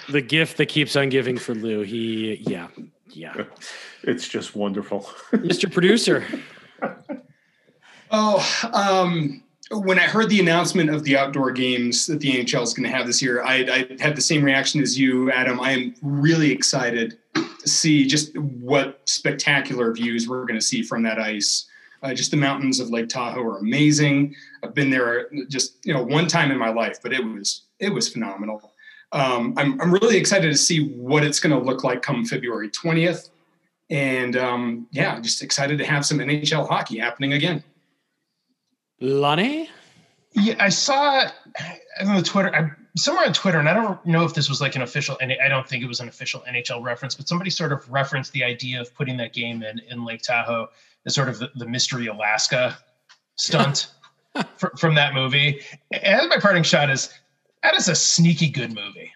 The 0.10 0.20
gift 0.20 0.56
that 0.56 0.66
keeps 0.66 0.96
on 0.96 1.08
giving 1.08 1.38
for 1.38 1.54
Lou. 1.54 1.82
He, 1.82 2.42
yeah, 2.46 2.66
yeah. 3.10 3.44
It's 4.02 4.26
just 4.26 4.56
wonderful. 4.56 5.08
Mr. 5.30 5.72
Producer. 5.72 6.24
Oh, 8.10 8.44
um, 8.72 9.42
when 9.70 10.00
I 10.00 10.02
heard 10.02 10.28
the 10.30 10.40
announcement 10.40 10.90
of 10.90 11.04
the 11.04 11.16
outdoor 11.16 11.52
games 11.52 12.06
that 12.08 12.18
the 12.18 12.32
NHL 12.32 12.62
is 12.62 12.74
going 12.74 12.90
to 12.90 12.96
have 12.96 13.06
this 13.06 13.22
year, 13.22 13.42
I, 13.44 13.54
I 13.54 14.02
had 14.02 14.16
the 14.16 14.20
same 14.20 14.42
reaction 14.42 14.80
as 14.80 14.98
you, 14.98 15.30
Adam. 15.30 15.60
I 15.60 15.70
am 15.72 15.94
really 16.02 16.50
excited 16.50 17.18
to 17.34 17.68
see 17.68 18.04
just 18.04 18.36
what 18.36 19.00
spectacular 19.04 19.92
views 19.92 20.28
we're 20.28 20.44
going 20.44 20.58
to 20.58 20.64
see 20.64 20.82
from 20.82 21.04
that 21.04 21.20
ice. 21.20 21.66
Uh, 22.02 22.14
just 22.14 22.30
the 22.30 22.36
mountains 22.36 22.80
of 22.80 22.90
Lake 22.90 23.08
Tahoe 23.08 23.42
are 23.42 23.58
amazing. 23.58 24.34
I've 24.62 24.74
been 24.74 24.90
there 24.90 25.28
just 25.48 25.76
you 25.84 25.92
know 25.92 26.02
one 26.02 26.26
time 26.28 26.50
in 26.50 26.58
my 26.58 26.70
life, 26.70 26.98
but 27.02 27.12
it 27.12 27.24
was 27.24 27.66
it 27.78 27.90
was 27.90 28.08
phenomenal. 28.08 28.72
um, 29.12 29.54
I'm, 29.56 29.80
I'm 29.80 29.92
really 29.92 30.16
excited 30.16 30.50
to 30.50 30.56
see 30.56 30.88
what 30.94 31.24
it's 31.24 31.40
going 31.40 31.58
to 31.58 31.64
look 31.64 31.84
like 31.84 32.02
come 32.02 32.24
February 32.24 32.70
20th. 32.70 33.30
And 33.90 34.36
um, 34.36 34.86
yeah, 34.92 35.18
just 35.20 35.42
excited 35.42 35.78
to 35.78 35.84
have 35.84 36.06
some 36.06 36.18
NHL 36.18 36.68
hockey 36.68 36.98
happening 36.98 37.32
again. 37.32 37.64
Lonnie? 39.00 39.68
Yeah, 40.32 40.54
I 40.60 40.68
saw 40.68 41.28
on 42.02 42.16
the 42.16 42.22
Twitter, 42.22 42.54
I, 42.54 42.70
somewhere 42.96 43.26
on 43.26 43.32
Twitter, 43.32 43.58
and 43.58 43.68
I 43.68 43.74
don't 43.74 44.04
know 44.06 44.24
if 44.24 44.32
this 44.32 44.48
was 44.48 44.60
like 44.60 44.76
an 44.76 44.82
official, 44.82 45.18
and 45.20 45.34
I 45.44 45.48
don't 45.48 45.68
think 45.68 45.82
it 45.82 45.88
was 45.88 45.98
an 45.98 46.06
official 46.06 46.44
NHL 46.48 46.82
reference, 46.84 47.16
but 47.16 47.26
somebody 47.26 47.50
sort 47.50 47.72
of 47.72 47.90
referenced 47.90 48.32
the 48.32 48.44
idea 48.44 48.80
of 48.80 48.94
putting 48.94 49.16
that 49.16 49.32
game 49.32 49.64
in 49.64 49.80
in 49.90 50.04
Lake 50.04 50.22
Tahoe 50.22 50.68
as 51.06 51.14
sort 51.14 51.28
of 51.28 51.38
the, 51.38 51.50
the 51.56 51.66
mystery 51.66 52.06
Alaska 52.06 52.78
stunt 53.36 53.88
fr- 54.56 54.76
from 54.78 54.94
that 54.94 55.14
movie. 55.14 55.60
And 55.90 56.28
my 56.28 56.38
parting 56.38 56.62
shot 56.62 56.90
is 56.90 57.12
that 57.62 57.74
is 57.74 57.88
a 57.88 57.94
sneaky 57.94 58.48
good 58.48 58.74
movie. 58.74 59.12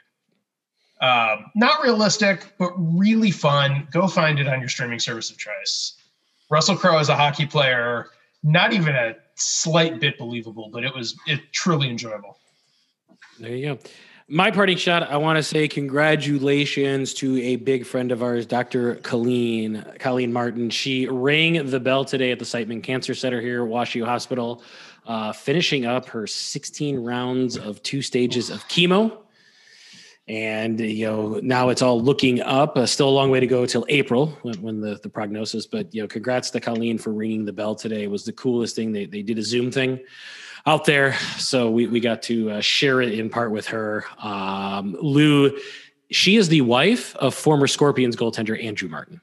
Um, 1.00 1.50
not 1.54 1.82
realistic, 1.82 2.54
but 2.58 2.72
really 2.78 3.30
fun. 3.30 3.88
Go 3.90 4.06
find 4.06 4.38
it 4.38 4.48
on 4.48 4.60
your 4.60 4.68
streaming 4.68 4.98
service 4.98 5.30
of 5.30 5.38
choice. 5.38 5.96
Russell 6.50 6.76
Crowe 6.76 6.98
is 6.98 7.08
a 7.08 7.16
hockey 7.16 7.46
player, 7.46 8.06
not 8.42 8.72
even 8.72 8.94
a 8.94 9.16
slight 9.34 10.00
bit 10.00 10.18
believable, 10.18 10.70
but 10.72 10.84
it 10.84 10.94
was 10.94 11.18
it 11.26 11.40
truly 11.52 11.90
enjoyable. 11.90 12.38
There 13.38 13.54
you 13.54 13.74
go. 13.74 13.78
My 14.26 14.50
parting 14.50 14.78
shot, 14.78 15.02
I 15.02 15.18
want 15.18 15.36
to 15.36 15.42
say 15.42 15.68
congratulations 15.68 17.12
to 17.14 17.38
a 17.42 17.56
big 17.56 17.84
friend 17.84 18.10
of 18.10 18.22
ours, 18.22 18.46
Dr. 18.46 18.94
Colleen, 18.94 19.84
Colleen 19.98 20.32
Martin. 20.32 20.70
She 20.70 21.06
rang 21.06 21.66
the 21.68 21.78
bell 21.78 22.06
today 22.06 22.32
at 22.32 22.38
the 22.38 22.46
Siteman 22.46 22.82
Cancer 22.82 23.14
Center 23.14 23.38
here 23.42 23.62
at 23.62 23.70
WashU 23.70 24.06
Hospital, 24.06 24.62
uh, 25.06 25.34
finishing 25.34 25.84
up 25.84 26.08
her 26.08 26.26
16 26.26 27.00
rounds 27.00 27.58
of 27.58 27.82
two 27.82 28.00
stages 28.00 28.48
of 28.48 28.66
chemo. 28.66 29.14
And 30.26 30.80
you 30.80 31.04
know 31.04 31.40
now 31.42 31.68
it's 31.68 31.82
all 31.82 32.00
looking 32.00 32.40
up. 32.40 32.78
Uh, 32.78 32.86
still 32.86 33.10
a 33.10 33.10
long 33.10 33.30
way 33.30 33.40
to 33.40 33.46
go 33.46 33.66
till 33.66 33.84
April 33.90 34.38
when, 34.40 34.62
when 34.62 34.80
the, 34.80 34.98
the 35.02 35.10
prognosis. 35.10 35.66
But 35.66 35.94
you 35.94 36.00
know, 36.00 36.08
congrats 36.08 36.48
to 36.52 36.60
Colleen 36.60 36.96
for 36.96 37.12
ringing 37.12 37.44
the 37.44 37.52
bell 37.52 37.74
today. 37.74 38.04
It 38.04 38.10
was 38.10 38.24
the 38.24 38.32
coolest 38.32 38.74
thing. 38.74 38.90
They 38.90 39.04
they 39.04 39.20
did 39.20 39.36
a 39.36 39.42
Zoom 39.42 39.70
thing 39.70 40.00
out 40.66 40.84
there. 40.84 41.14
So 41.38 41.70
we, 41.70 41.86
we 41.86 42.00
got 42.00 42.22
to 42.24 42.50
uh, 42.52 42.60
share 42.60 43.00
it 43.00 43.12
in 43.12 43.28
part 43.30 43.50
with 43.50 43.66
her. 43.68 44.04
Um, 44.18 44.96
Lou, 45.00 45.58
she 46.10 46.36
is 46.36 46.48
the 46.48 46.62
wife 46.62 47.14
of 47.16 47.34
former 47.34 47.66
Scorpions 47.66 48.16
goaltender 48.16 48.62
Andrew 48.62 48.88
Martin. 48.88 49.20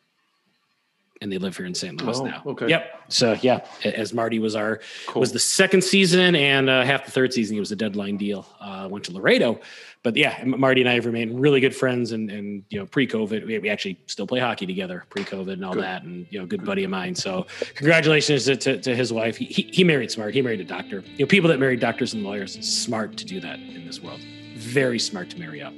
And 1.24 1.32
they 1.32 1.38
live 1.38 1.56
here 1.56 1.68
in 1.68 1.76
St. 1.76 2.02
Louis 2.02 2.18
Oh, 2.20 2.26
now. 2.26 2.42
okay. 2.48 2.68
Yep. 2.68 3.04
So 3.10 3.38
yeah, 3.44 3.64
as 3.86 4.12
Marty 4.12 4.40
was 4.40 4.56
our 4.56 4.80
Cool. 5.06 5.20
was 5.20 5.32
the 5.32 5.38
second 5.38 5.84
season 5.84 6.34
and 6.34 6.68
uh, 6.68 6.84
half 6.84 7.06
the 7.06 7.12
third 7.12 7.32
season. 7.32 7.54
He 7.54 7.60
was 7.60 7.72
a 7.72 7.76
deadline 7.76 8.18
deal. 8.18 8.44
Uh, 8.60 8.88
went 8.90 9.06
to 9.06 9.12
Laredo, 9.14 9.60
but 10.02 10.16
yeah, 10.16 10.44
Marty 10.46 10.82
and 10.82 10.90
I 10.90 10.96
have 10.96 11.06
remained 11.06 11.40
really 11.40 11.60
good 11.60 11.76
friends. 11.76 12.12
And 12.12 12.32
and 12.32 12.64
you 12.70 12.80
know, 12.80 12.88
pre-COVID, 12.88 13.46
we, 13.46 13.60
we 13.60 13.70
actually 13.70 14.00
still 14.08 14.26
play 14.26 14.40
hockey 14.40 14.66
together. 14.66 15.06
Pre-COVID 15.12 15.54
and 15.54 15.64
all 15.64 15.76
Good. 15.76 15.84
that, 15.84 16.02
and 16.02 16.26
you 16.32 16.40
know, 16.40 16.48
good 16.48 16.66
buddy 16.66 16.84
of 16.86 16.90
mine. 16.90 17.14
So 17.14 17.46
congratulations 17.76 18.46
to, 18.46 18.56
to, 18.56 18.82
to 18.82 18.96
his 18.96 19.14
wife. 19.14 19.38
He, 19.38 19.46
he 19.46 19.62
he 19.72 19.84
married 19.84 20.10
smart. 20.10 20.34
He 20.34 20.42
married 20.42 20.62
a 20.62 20.64
doctor. 20.64 21.04
You 21.18 21.26
know, 21.26 21.28
people 21.28 21.50
that 21.52 21.60
marry 21.60 21.76
doctors 21.76 22.16
and 22.16 22.24
lawyers, 22.24 22.54
smart 22.68 23.16
to 23.18 23.26
do 23.26 23.40
that 23.42 23.60
in 23.60 23.86
this 23.86 24.02
world. 24.02 24.22
Very 24.56 24.98
smart 24.98 25.30
to 25.30 25.40
marry 25.40 25.62
up. 25.62 25.74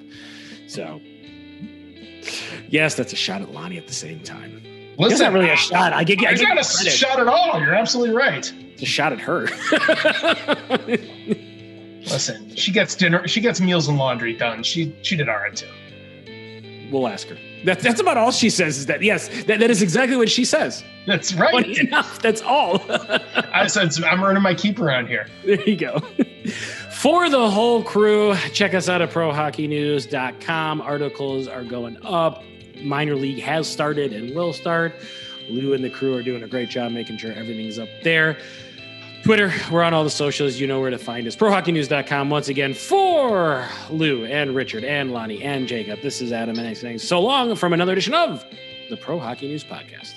So. 0.67 1.01
Yes, 2.69 2.95
that's 2.95 3.11
a 3.11 3.17
shot 3.17 3.41
at 3.41 3.51
Lonnie 3.51 3.77
at 3.77 3.87
the 3.87 3.93
same 3.93 4.23
time. 4.23 4.61
It's 4.93 4.99
Listen, 4.99 5.19
not 5.25 5.33
really 5.33 5.49
a 5.49 5.55
shot. 5.57 5.91
I 5.93 6.03
get. 6.03 6.19
I 6.23 6.31
It's 6.31 6.41
not 6.41 6.51
a 6.51 6.63
credit. 6.63 6.91
shot 6.91 7.19
at 7.19 7.27
all. 7.27 7.59
You're 7.59 7.73
absolutely 7.75 8.15
right. 8.15 8.51
It's 8.73 8.81
a 8.83 8.85
shot 8.85 9.11
at 9.13 9.19
her. 9.19 9.47
Listen, 12.05 12.53
she 12.55 12.71
gets 12.71 12.95
dinner, 12.95 13.27
she 13.27 13.39
gets 13.41 13.61
meals 13.61 13.87
and 13.87 13.97
laundry 13.97 14.33
done. 14.33 14.61
She 14.63 14.93
she 15.03 15.15
did 15.15 15.29
all 15.29 15.37
right 15.37 15.55
too. 15.55 15.67
we'll 16.91 17.07
ask 17.07 17.27
her. 17.29 17.37
That, 17.63 17.79
that's 17.79 18.01
about 18.01 18.17
all 18.17 18.31
she 18.31 18.49
says. 18.49 18.77
Is 18.77 18.85
that 18.87 19.01
yes? 19.01 19.29
That, 19.45 19.59
that 19.59 19.71
is 19.71 19.81
exactly 19.81 20.17
what 20.17 20.29
she 20.29 20.43
says. 20.43 20.83
That's 21.07 21.31
Funny 21.31 21.69
right. 21.69 21.77
enough, 21.79 22.21
that's 22.21 22.41
all. 22.41 22.81
I 23.53 23.67
said 23.67 23.91
I'm 24.03 24.21
earning 24.21 24.43
my 24.43 24.53
keep 24.53 24.79
around 24.79 25.07
here. 25.07 25.27
there 25.45 25.61
you 25.61 25.77
go. 25.77 25.99
For 26.91 27.29
the 27.29 27.49
whole 27.49 27.81
crew, 27.83 28.35
check 28.51 28.73
us 28.73 28.89
out 28.89 29.01
at 29.01 29.11
prohockeynews.com. 29.11 30.81
Articles 30.81 31.47
are 31.47 31.63
going 31.63 31.97
up. 32.03 32.43
Minor 32.83 33.15
league 33.15 33.41
has 33.41 33.67
started 33.69 34.13
and 34.13 34.33
will 34.35 34.53
start. 34.53 34.93
Lou 35.49 35.73
and 35.73 35.83
the 35.83 35.89
crew 35.89 36.15
are 36.15 36.23
doing 36.23 36.43
a 36.43 36.47
great 36.47 36.69
job 36.69 36.91
making 36.91 37.17
sure 37.17 37.31
everything's 37.33 37.79
up 37.79 37.89
there. 38.01 38.37
Twitter, 39.23 39.53
we're 39.71 39.83
on 39.83 39.93
all 39.93 40.03
the 40.03 40.09
socials. 40.09 40.59
You 40.59 40.67
know 40.67 40.81
where 40.81 40.89
to 40.89 40.97
find 40.97 41.25
us. 41.27 41.35
ProHockeyNews.com. 41.35 42.29
Once 42.29 42.49
again, 42.49 42.73
for 42.73 43.67
Lou 43.89 44.25
and 44.25 44.53
Richard 44.53 44.83
and 44.83 45.13
Lonnie 45.13 45.41
and 45.41 45.65
Jacob, 45.65 46.01
this 46.01 46.21
is 46.21 46.33
Adam 46.33 46.57
and 46.59 46.67
I 46.67 46.73
saying 46.73 46.99
so 46.99 47.21
long 47.21 47.55
from 47.55 47.71
another 47.71 47.93
edition 47.93 48.13
of 48.13 48.43
the 48.89 48.97
Pro 48.97 49.19
Hockey 49.19 49.47
News 49.47 49.63
Podcast. 49.63 50.15